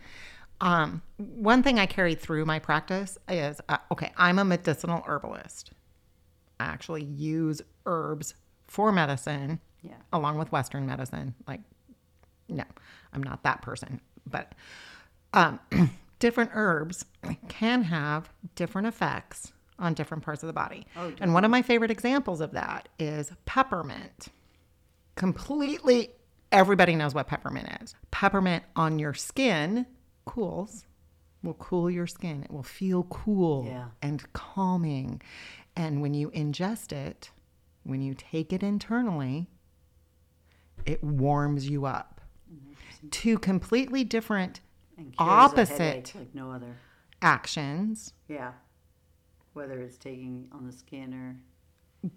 Um, 0.61 1.03
one 1.19 1.63
thing 1.63 1.79
I 1.79 1.87
carry 1.87 2.15
through 2.15 2.45
my 2.47 2.59
practice 2.59 3.19
is 3.29 3.61
uh, 3.69 3.79
okay, 3.93 4.13
I'm 4.17 4.39
a 4.39 4.45
medicinal 4.45 5.03
herbalist. 5.07 5.73
I 6.59 6.65
actually 6.65 7.05
use 7.05 7.61
herbs 7.85 8.35
for 8.67 8.91
medicine 8.93 9.61
Yeah. 9.83 9.95
along 10.13 10.39
with 10.39 10.51
Western 10.53 10.87
medicine. 10.87 11.35
Like, 11.47 11.61
no, 12.49 12.65
I'm 13.13 13.23
not 13.23 13.43
that 13.43 13.61
person. 13.63 14.01
But 14.27 14.53
um, 15.35 15.61
different 16.19 16.51
herbs 16.55 17.05
can 17.49 17.83
have 17.83 18.31
different 18.55 18.87
effects 18.89 19.53
on 19.79 19.93
different 19.93 20.25
parts 20.25 20.43
of 20.43 20.47
the 20.47 20.53
body. 20.55 20.87
Oh, 20.97 21.13
and 21.21 21.35
one 21.35 21.45
of 21.45 21.51
my 21.51 21.61
favorite 21.61 21.91
examples 21.91 22.41
of 22.41 22.53
that 22.53 22.89
is 22.99 23.31
peppermint. 23.45 24.29
Completely, 25.17 26.11
everybody 26.53 26.95
knows 26.95 27.15
what 27.15 27.27
peppermint 27.27 27.69
is. 27.83 27.95
Peppermint 28.11 28.65
on 28.75 28.99
your 28.99 29.13
skin 29.15 29.87
cools, 30.27 30.85
will 31.43 31.55
cool 31.55 31.91
your 31.91 32.07
skin. 32.07 32.43
It 32.43 32.51
will 32.51 32.63
feel 32.63 33.05
cool 33.05 33.65
Yeah. 33.67 33.87
and 34.03 34.31
calming. 34.33 35.23
And 35.75 36.03
when 36.03 36.13
you 36.15 36.31
ingest 36.31 36.93
it, 36.93 37.31
when 37.85 38.03
you 38.03 38.15
take 38.15 38.53
it 38.53 38.63
internally, 38.63 39.49
it 40.85 41.03
warms 41.03 41.69
you 41.69 41.87
up. 41.87 42.21
Mm-hmm. 42.53 43.09
Two 43.11 43.39
completely 43.39 44.05
different 44.05 44.61
a 44.99 45.03
headache 45.03 45.15
Opposite. 45.19 46.13
like 46.15 46.35
no 46.35 46.51
other. 46.51 46.77
actions 47.23 48.13
Yeah. 48.29 48.53
Whether 49.53 49.81
it's 49.81 49.97
taking 49.99 50.49
on 50.53 50.67
the 50.67 50.73
skin 50.73 51.13
or 51.15 52.11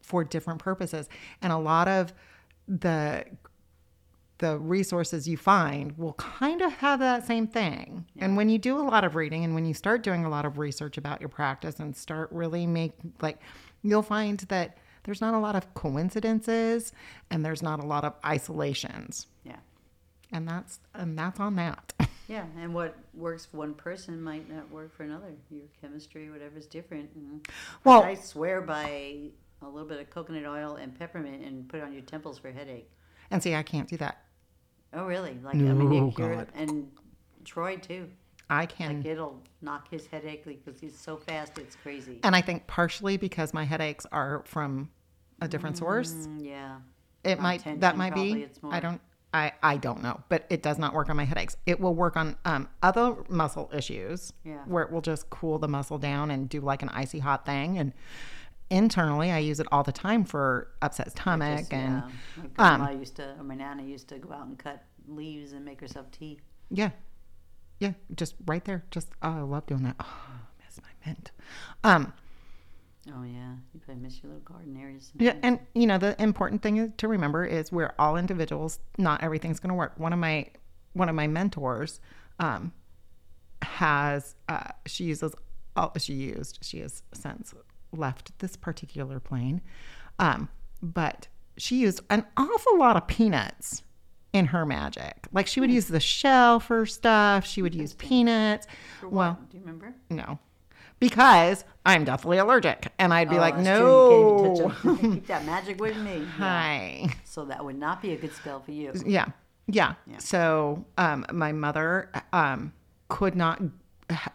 for 0.00 0.24
different 0.24 0.60
purposes. 0.60 1.08
And 1.42 1.52
a 1.52 1.58
lot 1.58 1.88
of 1.88 2.12
the 2.66 3.24
the 4.38 4.58
resources 4.58 5.26
you 5.26 5.36
find 5.36 5.96
will 5.98 6.12
kind 6.14 6.62
of 6.62 6.72
have 6.74 7.00
that 7.00 7.26
same 7.26 7.46
thing. 7.46 8.06
And 8.18 8.36
when 8.36 8.48
you 8.48 8.58
do 8.58 8.78
a 8.78 8.82
lot 8.82 9.02
of 9.04 9.14
reading 9.16 9.42
and 9.44 9.54
when 9.54 9.66
you 9.66 9.74
start 9.74 10.02
doing 10.02 10.24
a 10.24 10.28
lot 10.28 10.44
of 10.44 10.58
research 10.58 10.96
about 10.96 11.20
your 11.20 11.28
practice 11.28 11.80
and 11.80 11.96
start 11.96 12.30
really 12.30 12.66
make 12.66 12.92
like 13.20 13.38
you'll 13.82 14.02
find 14.02 14.38
that 14.48 14.78
there's 15.04 15.20
not 15.20 15.34
a 15.34 15.38
lot 15.38 15.56
of 15.56 15.72
coincidences 15.74 16.92
and 17.30 17.44
there's 17.44 17.62
not 17.62 17.80
a 17.80 17.86
lot 17.86 18.04
of 18.04 18.14
isolations. 18.24 19.26
Yeah. 19.44 19.56
And 20.32 20.46
that's 20.46 20.80
and 20.94 21.18
that's 21.18 21.40
on 21.40 21.56
that. 21.56 21.92
Yeah, 22.30 22.44
and 22.60 22.74
what 22.74 22.94
works 23.14 23.46
for 23.46 23.56
one 23.56 23.72
person 23.72 24.20
might 24.22 24.50
not 24.54 24.70
work 24.70 24.94
for 24.94 25.02
another. 25.02 25.32
Your 25.50 25.62
chemistry, 25.80 26.28
whatever's 26.30 26.66
different. 26.66 27.08
And 27.14 27.48
Well- 27.84 28.02
I 28.02 28.16
swear 28.16 28.60
by 28.60 29.30
a 29.62 29.66
little 29.66 29.88
bit 29.88 29.98
of 29.98 30.10
coconut 30.10 30.44
oil 30.44 30.76
and 30.76 30.94
peppermint 30.98 31.42
and 31.42 31.66
put 31.70 31.78
it 31.80 31.84
on 31.84 31.92
your 31.94 32.02
temples 32.02 32.38
for 32.38 32.50
headache. 32.52 32.90
and 33.30 33.42
see, 33.42 33.54
I 33.54 33.62
can't 33.62 33.88
do 33.88 33.96
that. 33.96 34.18
Oh, 34.94 35.04
really? 35.04 35.38
Like 35.42 35.54
I 35.56 35.58
mean, 35.58 36.12
you're, 36.16 36.36
God. 36.36 36.48
and 36.54 36.90
Troy 37.44 37.76
too. 37.76 38.08
I 38.50 38.64
can 38.64 38.98
Like 38.98 39.06
it'll 39.06 39.42
knock 39.60 39.90
his 39.90 40.06
headache 40.06 40.44
because 40.46 40.80
he's 40.80 40.96
so 40.98 41.16
fast, 41.18 41.58
it's 41.58 41.76
crazy. 41.76 42.18
and 42.22 42.34
I 42.34 42.40
think 42.40 42.66
partially 42.66 43.16
because 43.18 43.52
my 43.52 43.64
headaches 43.64 44.06
are 44.10 44.42
from 44.46 44.90
a 45.42 45.48
different 45.48 45.76
source. 45.76 46.12
Mm, 46.12 46.44
yeah. 46.46 46.76
It 47.24 47.40
might 47.40 47.60
tension, 47.60 47.80
that 47.80 47.96
might 47.98 48.12
probably, 48.12 48.32
be. 48.34 48.42
it's 48.44 48.58
I 48.64 48.80
don't 48.80 49.00
I 49.34 49.52
I 49.62 49.76
don't 49.76 50.02
know, 50.02 50.22
but 50.30 50.46
it 50.48 50.62
does 50.62 50.78
not 50.78 50.94
work 50.94 51.10
on 51.10 51.16
my 51.18 51.24
headaches. 51.24 51.58
It 51.66 51.78
will 51.78 51.94
work 51.94 52.16
on 52.16 52.36
um, 52.46 52.68
other 52.82 53.14
muscle 53.28 53.70
issues 53.74 54.32
Yeah. 54.44 54.62
where 54.64 54.82
it 54.82 54.90
will 54.90 55.02
just 55.02 55.28
cool 55.28 55.58
the 55.58 55.68
muscle 55.68 55.98
down 55.98 56.30
and 56.30 56.48
do 56.48 56.62
like 56.62 56.82
an 56.82 56.88
icy 56.88 57.18
hot 57.18 57.44
thing. 57.44 57.76
And 57.76 57.92
internally, 58.70 59.30
I 59.30 59.38
use 59.38 59.60
it 59.60 59.66
all 59.72 59.82
the 59.82 59.92
time 59.92 60.24
for 60.24 60.68
upset 60.82 61.12
stomach 61.12 61.58
Just, 61.58 61.72
and 61.72 62.02
yeah. 62.02 62.44
My 62.56 62.74
um, 62.74 62.80
grandma 62.80 62.98
used 62.98 63.16
to, 63.16 63.34
or 63.38 63.44
my 63.44 63.54
nana 63.54 63.82
used 63.82 64.08
to 64.08 64.18
go 64.18 64.32
out 64.32 64.46
and 64.46 64.58
cut 64.58 64.82
leaves 65.06 65.52
and 65.52 65.64
make 65.64 65.80
herself 65.80 66.10
tea. 66.10 66.38
yeah, 66.70 66.90
yeah, 67.80 67.92
just 68.14 68.34
right 68.46 68.64
there. 68.64 68.84
Just 68.90 69.08
oh, 69.22 69.30
I 69.30 69.40
love 69.40 69.66
doing 69.66 69.82
that. 69.84 69.96
Oh, 70.00 70.06
I 70.06 70.64
miss 70.64 70.80
my 70.82 71.06
mint. 71.06 71.30
Um, 71.84 72.12
Oh 73.16 73.22
yeah, 73.22 73.54
you 73.72 73.80
probably 73.80 74.02
miss 74.02 74.22
your 74.22 74.32
little 74.32 74.44
garden 74.44 74.76
areas. 74.76 75.12
Yeah, 75.18 75.34
and 75.42 75.60
you 75.74 75.86
know 75.86 75.98
the 75.98 76.20
important 76.20 76.62
thing 76.62 76.92
to 76.96 77.08
remember 77.08 77.44
is 77.44 77.72
we're 77.72 77.94
all 77.98 78.16
individuals. 78.16 78.80
Not 78.98 79.22
everything's 79.22 79.60
going 79.60 79.70
to 79.70 79.74
work. 79.74 79.94
One 79.96 80.12
of 80.12 80.18
my 80.18 80.46
one 80.92 81.08
of 81.08 81.14
my 81.14 81.26
mentors 81.26 82.00
um, 82.38 82.72
has 83.62 84.34
uh, 84.48 84.72
she 84.86 85.04
uses 85.04 85.34
all 85.76 85.92
she 85.98 86.14
used. 86.14 86.58
She 86.62 86.80
has 86.80 87.02
since 87.12 87.54
left 87.92 88.38
this 88.38 88.56
particular 88.56 89.20
plane, 89.20 89.60
um, 90.18 90.48
but 90.82 91.28
she 91.56 91.76
used 91.80 92.00
an 92.10 92.24
awful 92.36 92.78
lot 92.78 92.96
of 92.96 93.06
peanuts 93.06 93.82
in 94.32 94.46
her 94.46 94.64
magic. 94.66 95.26
Like 95.32 95.46
she 95.46 95.60
would 95.60 95.70
use 95.70 95.86
the 95.86 96.00
shell 96.00 96.60
for 96.60 96.84
stuff. 96.86 97.46
She 97.46 97.62
would 97.62 97.74
use 97.74 97.94
peanuts. 97.94 98.66
For 99.00 99.08
Well, 99.08 99.38
do 99.50 99.56
you 99.56 99.62
remember? 99.62 99.94
no. 100.10 100.38
Because 101.00 101.64
I'm 101.86 102.04
deathly 102.04 102.38
allergic. 102.38 102.92
And 102.98 103.14
I'd 103.14 103.30
be 103.30 103.36
Oh, 103.36 103.40
like, 103.40 103.56
no. 103.56 104.72
Keep 105.00 105.28
that 105.28 105.44
magic 105.46 105.80
with 105.80 105.96
me. 105.96 106.16
Yeah. 106.18 106.24
Hi. 106.38 107.16
So 107.24 107.44
that 107.44 107.64
would 107.64 107.78
not 107.78 108.02
be 108.02 108.12
a 108.14 108.16
good 108.16 108.34
spell 108.34 108.58
for 108.60 108.72
you. 108.72 108.92
Yeah. 109.06 109.26
Yeah. 109.68 109.94
Yeah. 110.08 110.18
So 110.18 110.84
um, 110.96 111.24
my 111.32 111.52
mother 111.52 112.10
um, 112.32 112.72
could 113.08 113.36
not, 113.36 113.62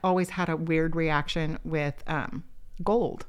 always 0.06 0.30
had 0.30 0.48
a 0.48 0.56
weird 0.56 0.96
reaction 0.96 1.60
with 1.66 2.02
um, 2.08 2.46
gold. 2.82 3.26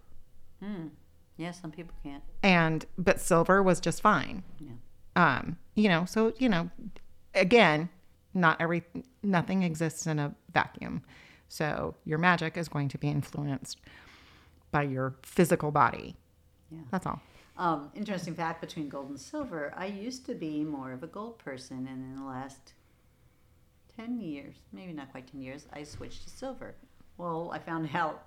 Yeah, 1.37 1.51
some 1.51 1.71
people 1.71 1.95
can't. 2.03 2.23
And, 2.43 2.87
but 2.97 3.21
silver 3.21 3.63
was 3.63 3.81
just 3.81 4.01
fine. 4.01 4.45
Yeah. 4.61 4.71
Um, 5.17 5.57
you 5.75 5.89
know, 5.89 6.05
so, 6.05 6.33
you 6.39 6.49
know, 6.49 6.71
again, 7.35 7.89
not 8.35 8.61
every, 8.61 8.85
nothing 9.23 9.63
exists 9.63 10.07
in 10.07 10.19
a 10.19 10.35
vacuum. 10.53 11.03
So 11.49 11.95
your 12.05 12.19
magic 12.19 12.57
is 12.57 12.69
going 12.69 12.89
to 12.89 12.99
be 12.99 13.09
influenced 13.09 13.81
by 14.71 14.83
your 14.83 15.15
physical 15.23 15.71
body. 15.71 16.17
Yeah. 16.71 16.79
That's 16.91 17.07
all. 17.07 17.21
Um, 17.57 17.91
interesting 17.95 18.35
fact 18.35 18.61
between 18.61 18.89
gold 18.89 19.11
and 19.11 19.21
silver. 19.21 19.73
I 19.77 19.87
used 19.87 20.27
to 20.27 20.35
be 20.35 20.65
more 20.65 20.93
of 20.93 21.05
a 21.05 21.07
gold 21.07 21.39
person, 21.39 21.87
and 21.89 22.03
in 22.03 22.17
the 22.17 22.25
last 22.25 22.73
ten 23.97 24.19
years, 24.19 24.57
maybe 24.73 24.93
not 24.93 25.13
quite 25.13 25.31
ten 25.31 25.41
years, 25.41 25.67
I 25.73 25.85
switched 25.85 26.25
to 26.25 26.31
silver. 26.31 26.75
Well, 27.17 27.53
I 27.55 27.61
found 27.61 27.89
out 27.95 28.25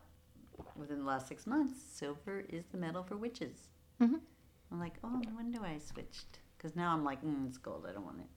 within 0.76 1.00
the 1.00 1.06
last 1.06 1.28
six 1.28 1.46
months, 1.48 1.80
silver 1.82 2.44
is 2.50 2.66
the 2.72 2.78
metal 2.78 3.04
for 3.04 3.18
witches. 3.18 3.70
Mhm. 4.02 4.20
I'm 4.72 4.80
like, 4.80 4.94
oh, 5.04 5.10
no 5.24 5.32
wonder 5.36 5.62
I 5.64 5.78
switched. 5.80 6.40
Because 6.58 6.76
now 6.76 6.92
I'm 6.94 7.04
like, 7.04 7.24
mm, 7.24 7.48
it's 7.48 7.58
gold. 7.58 7.86
I 7.90 7.94
don't 7.94 8.04
want 8.06 8.20
it. 8.20 8.28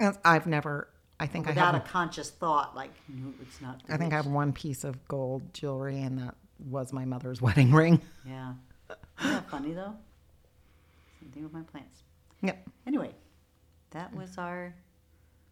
And 0.00 0.18
I've 0.24 0.46
never, 0.46 0.88
I 1.18 1.26
think 1.26 1.46
I 1.46 1.50
Without 1.50 1.74
a 1.74 1.80
conscious 1.80 2.30
thought, 2.30 2.74
like, 2.76 2.90
no, 3.08 3.32
it's 3.40 3.60
not. 3.60 3.82
I 3.88 3.96
think 3.96 4.12
I 4.12 4.16
have 4.16 4.26
one 4.26 4.52
piece 4.52 4.84
of 4.84 5.06
gold 5.08 5.52
jewelry, 5.54 6.00
and 6.00 6.18
that 6.18 6.34
was 6.58 6.92
my 6.92 7.04
mother's 7.04 7.40
wedding 7.42 7.72
ring. 7.72 8.00
Yeah. 8.26 8.54
Isn't 9.20 9.32
that 9.32 9.50
funny 9.50 9.72
though? 9.72 9.94
Same 11.20 11.30
thing 11.30 11.42
with 11.44 11.52
my 11.52 11.62
plants. 11.62 12.02
Yep. 12.42 12.68
Anyway, 12.86 13.14
that 13.90 14.14
was 14.14 14.36
our 14.36 14.74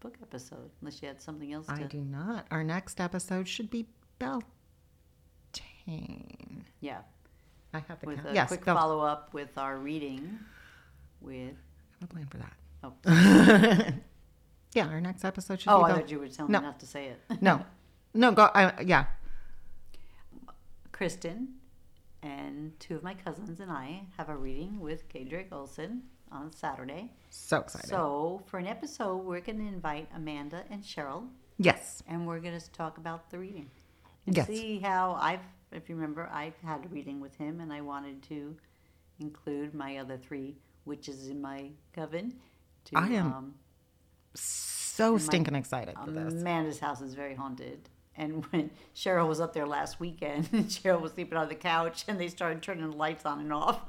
book 0.01 0.17
episode. 0.23 0.71
Unless 0.81 1.01
you 1.03 1.09
had 1.09 1.21
something 1.23 1.53
else 1.53 1.67
to. 1.67 1.73
I 1.73 1.83
do 1.85 2.01
not. 2.01 2.47
Our 2.51 2.65
next 2.65 3.01
episode 3.01 3.47
should 3.49 3.71
be 3.71 3.87
Beltane. 5.91 6.65
Yeah. 6.81 6.99
I 7.73 7.79
have 7.89 8.01
the 8.01 8.07
With 8.07 8.17
count. 8.17 8.31
a 8.31 8.35
Yes, 8.35 8.49
quick 8.49 8.65
Bel- 8.65 8.77
follow 8.77 9.01
up 9.01 9.33
with 9.33 9.57
our 9.57 9.77
reading 9.77 10.39
with. 11.21 11.55
I 12.01 12.01
have 12.01 12.11
a 12.11 12.13
plan 12.13 12.27
for 12.27 12.39
that. 12.39 12.55
Oh, 12.83 13.95
Yeah, 14.75 14.87
our 14.87 15.01
next 15.01 15.25
episode 15.25 15.61
should 15.61 15.71
oh 15.71 15.85
be 15.85 15.91
I 15.91 15.95
thought 15.97 16.11
you 16.11 16.21
were 16.21 16.29
telling 16.29 16.53
No. 16.53 16.61
me 16.61 16.67
not 16.67 16.79
to 16.81 16.87
say 16.87 17.07
it. 17.07 17.21
No, 17.43 17.65
no, 18.15 18.31
go. 18.33 18.49
I, 18.55 18.81
yeah, 18.83 19.07
Kristen 20.93 21.55
and 22.23 22.79
two 22.79 22.95
of 22.95 23.03
my 23.03 23.15
cousins 23.15 23.59
and 23.61 23.71
I 23.71 24.03
have 24.17 24.29
a 24.29 24.37
reading 24.37 24.79
with 24.79 25.09
K. 25.09 25.25
Drake 25.25 25.49
Olson 25.53 26.03
on 26.31 26.53
Saturday. 26.53 27.11
so 27.31 27.59
excited. 27.59 27.89
So, 27.91 28.43
for 28.47 28.59
an 28.59 28.67
episode, 28.69 29.17
we're 29.25 29.41
going 29.41 29.59
to 29.59 29.67
invite 29.67 30.09
Amanda 30.15 30.63
and 30.71 30.83
Cheryl 30.85 31.27
yes, 31.59 32.03
and 32.07 32.25
we're 32.27 32.39
going 32.41 32.59
to 32.59 32.71
talk 32.73 32.99
about 32.99 33.29
the 33.31 33.39
reading 33.39 33.69
and 34.27 34.37
Yes. 34.37 34.47
see 34.47 34.79
how 34.79 35.19
I've, 35.21 35.41
if 35.73 35.89
you 35.89 35.95
remember, 35.95 36.29
I've 36.33 36.57
had 36.65 36.85
a 36.85 36.89
reading 36.89 37.21
with 37.21 37.37
him, 37.37 37.61
and 37.61 37.73
I 37.73 37.81
wanted 37.81 38.23
to 38.25 38.57
include 39.21 39.75
my 39.75 39.99
other 39.99 40.17
three 40.17 40.57
witches 40.85 41.29
in 41.29 41.41
my 41.41 41.71
coven. 41.95 42.35
To, 42.87 42.99
I 42.99 43.07
am 43.09 43.27
Um, 43.33 43.55
so 44.35 45.19
stinking 45.19 45.55
excited 45.55 45.97
for 46.05 46.11
this. 46.11 46.35
Amanda's 46.35 46.79
house 46.79 47.01
is 47.01 47.15
very 47.15 47.35
haunted. 47.35 47.89
And 48.17 48.45
when 48.51 48.71
Cheryl 48.95 49.29
was 49.29 49.41
up 49.41 49.53
there 49.53 49.67
last 49.67 50.01
weekend, 50.01 50.47
Cheryl 50.53 51.01
was 51.01 51.13
sleeping 51.13 51.39
on 51.39 51.49
the 51.49 51.55
couch, 51.55 52.05
and 52.09 52.19
they 52.21 52.29
started 52.29 52.63
turning 52.63 52.91
the 52.91 52.97
lights 52.97 53.25
on 53.25 53.41
and 53.41 53.53
off. 53.53 53.81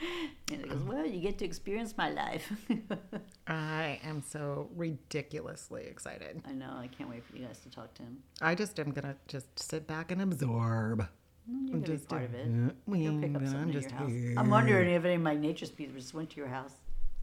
and 0.52 0.88
you 1.12 1.20
get 1.20 1.38
to 1.38 1.44
experience 1.44 1.96
my 1.96 2.10
life." 2.10 2.50
I 3.46 4.00
am 4.04 4.22
so 4.22 4.68
ridiculously 4.74 5.84
excited. 5.84 6.42
I 6.46 6.52
know. 6.52 6.70
I 6.78 6.86
can't 6.88 7.10
wait 7.10 7.24
for 7.24 7.36
you 7.36 7.46
guys 7.46 7.58
to 7.60 7.70
talk 7.70 7.92
to 7.94 8.02
him. 8.02 8.18
I 8.40 8.54
just 8.54 8.78
am 8.78 8.92
gonna 8.92 9.16
just 9.28 9.46
sit 9.58 9.86
back 9.86 10.10
and 10.12 10.22
absorb. 10.22 11.06
Mm, 11.50 11.68
you're 11.68 11.80
gonna 11.80 11.86
Just 11.86 12.08
be 12.08 12.14
part 12.14 12.24
of 12.24 12.34
it. 12.34 12.46
You'll 12.86 13.20
pick 13.20 13.34
up 13.34 13.42
I'm 13.42 13.72
just 13.72 13.90
your 13.90 13.98
house. 13.98 14.10
here. 14.10 14.34
I'm 14.36 14.48
wondering 14.50 14.90
if 14.90 15.04
any 15.04 15.14
of 15.14 15.20
my 15.22 15.34
nature 15.34 15.66
speeders 15.66 16.14
went 16.14 16.30
to 16.30 16.36
your 16.36 16.48
house. 16.48 16.74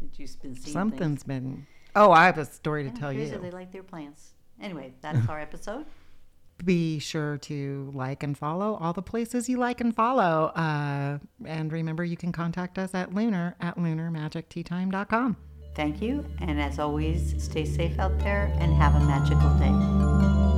That 0.02 0.18
you've 0.20 0.42
been 0.42 0.56
seeing 0.56 0.74
Something's 0.74 1.24
been. 1.24 1.66
Oh, 1.96 2.12
I 2.12 2.26
have 2.26 2.38
a 2.38 2.46
story 2.46 2.84
to 2.84 2.90
things. 2.90 3.00
tell 3.00 3.12
Crazy, 3.12 3.34
you. 3.34 3.40
They 3.42 3.52
like 3.52 3.72
their 3.72 3.84
plants. 3.84 4.32
Anyway, 4.62 4.94
that's 5.02 5.28
our 5.30 5.40
episode. 5.40 5.86
Be 6.64 7.00
sure 7.00 7.38
to 7.38 7.92
like 7.94 8.24
and 8.24 8.38
follow 8.38 8.76
all 8.76 8.94
the 8.94 9.02
places 9.02 9.48
you 9.48 9.58
like 9.58 9.80
and 9.82 9.96
follow. 9.96 10.48
Uh, 10.56 11.20
and 11.46 11.72
remember, 11.72 12.04
you 12.04 12.18
can 12.18 12.32
contact 12.32 12.78
us 12.78 12.94
at 12.94 13.14
lunar 13.14 13.56
at 13.62 13.78
lunarmagicteatime.com. 13.78 15.38
Thank 15.76 16.02
you, 16.02 16.26
and 16.40 16.60
as 16.60 16.80
always, 16.80 17.42
stay 17.42 17.64
safe 17.64 17.98
out 18.00 18.20
there 18.20 18.54
and 18.60 18.74
have 18.74 18.96
a 18.96 19.00
magical 19.00 19.50
day. 19.58 20.49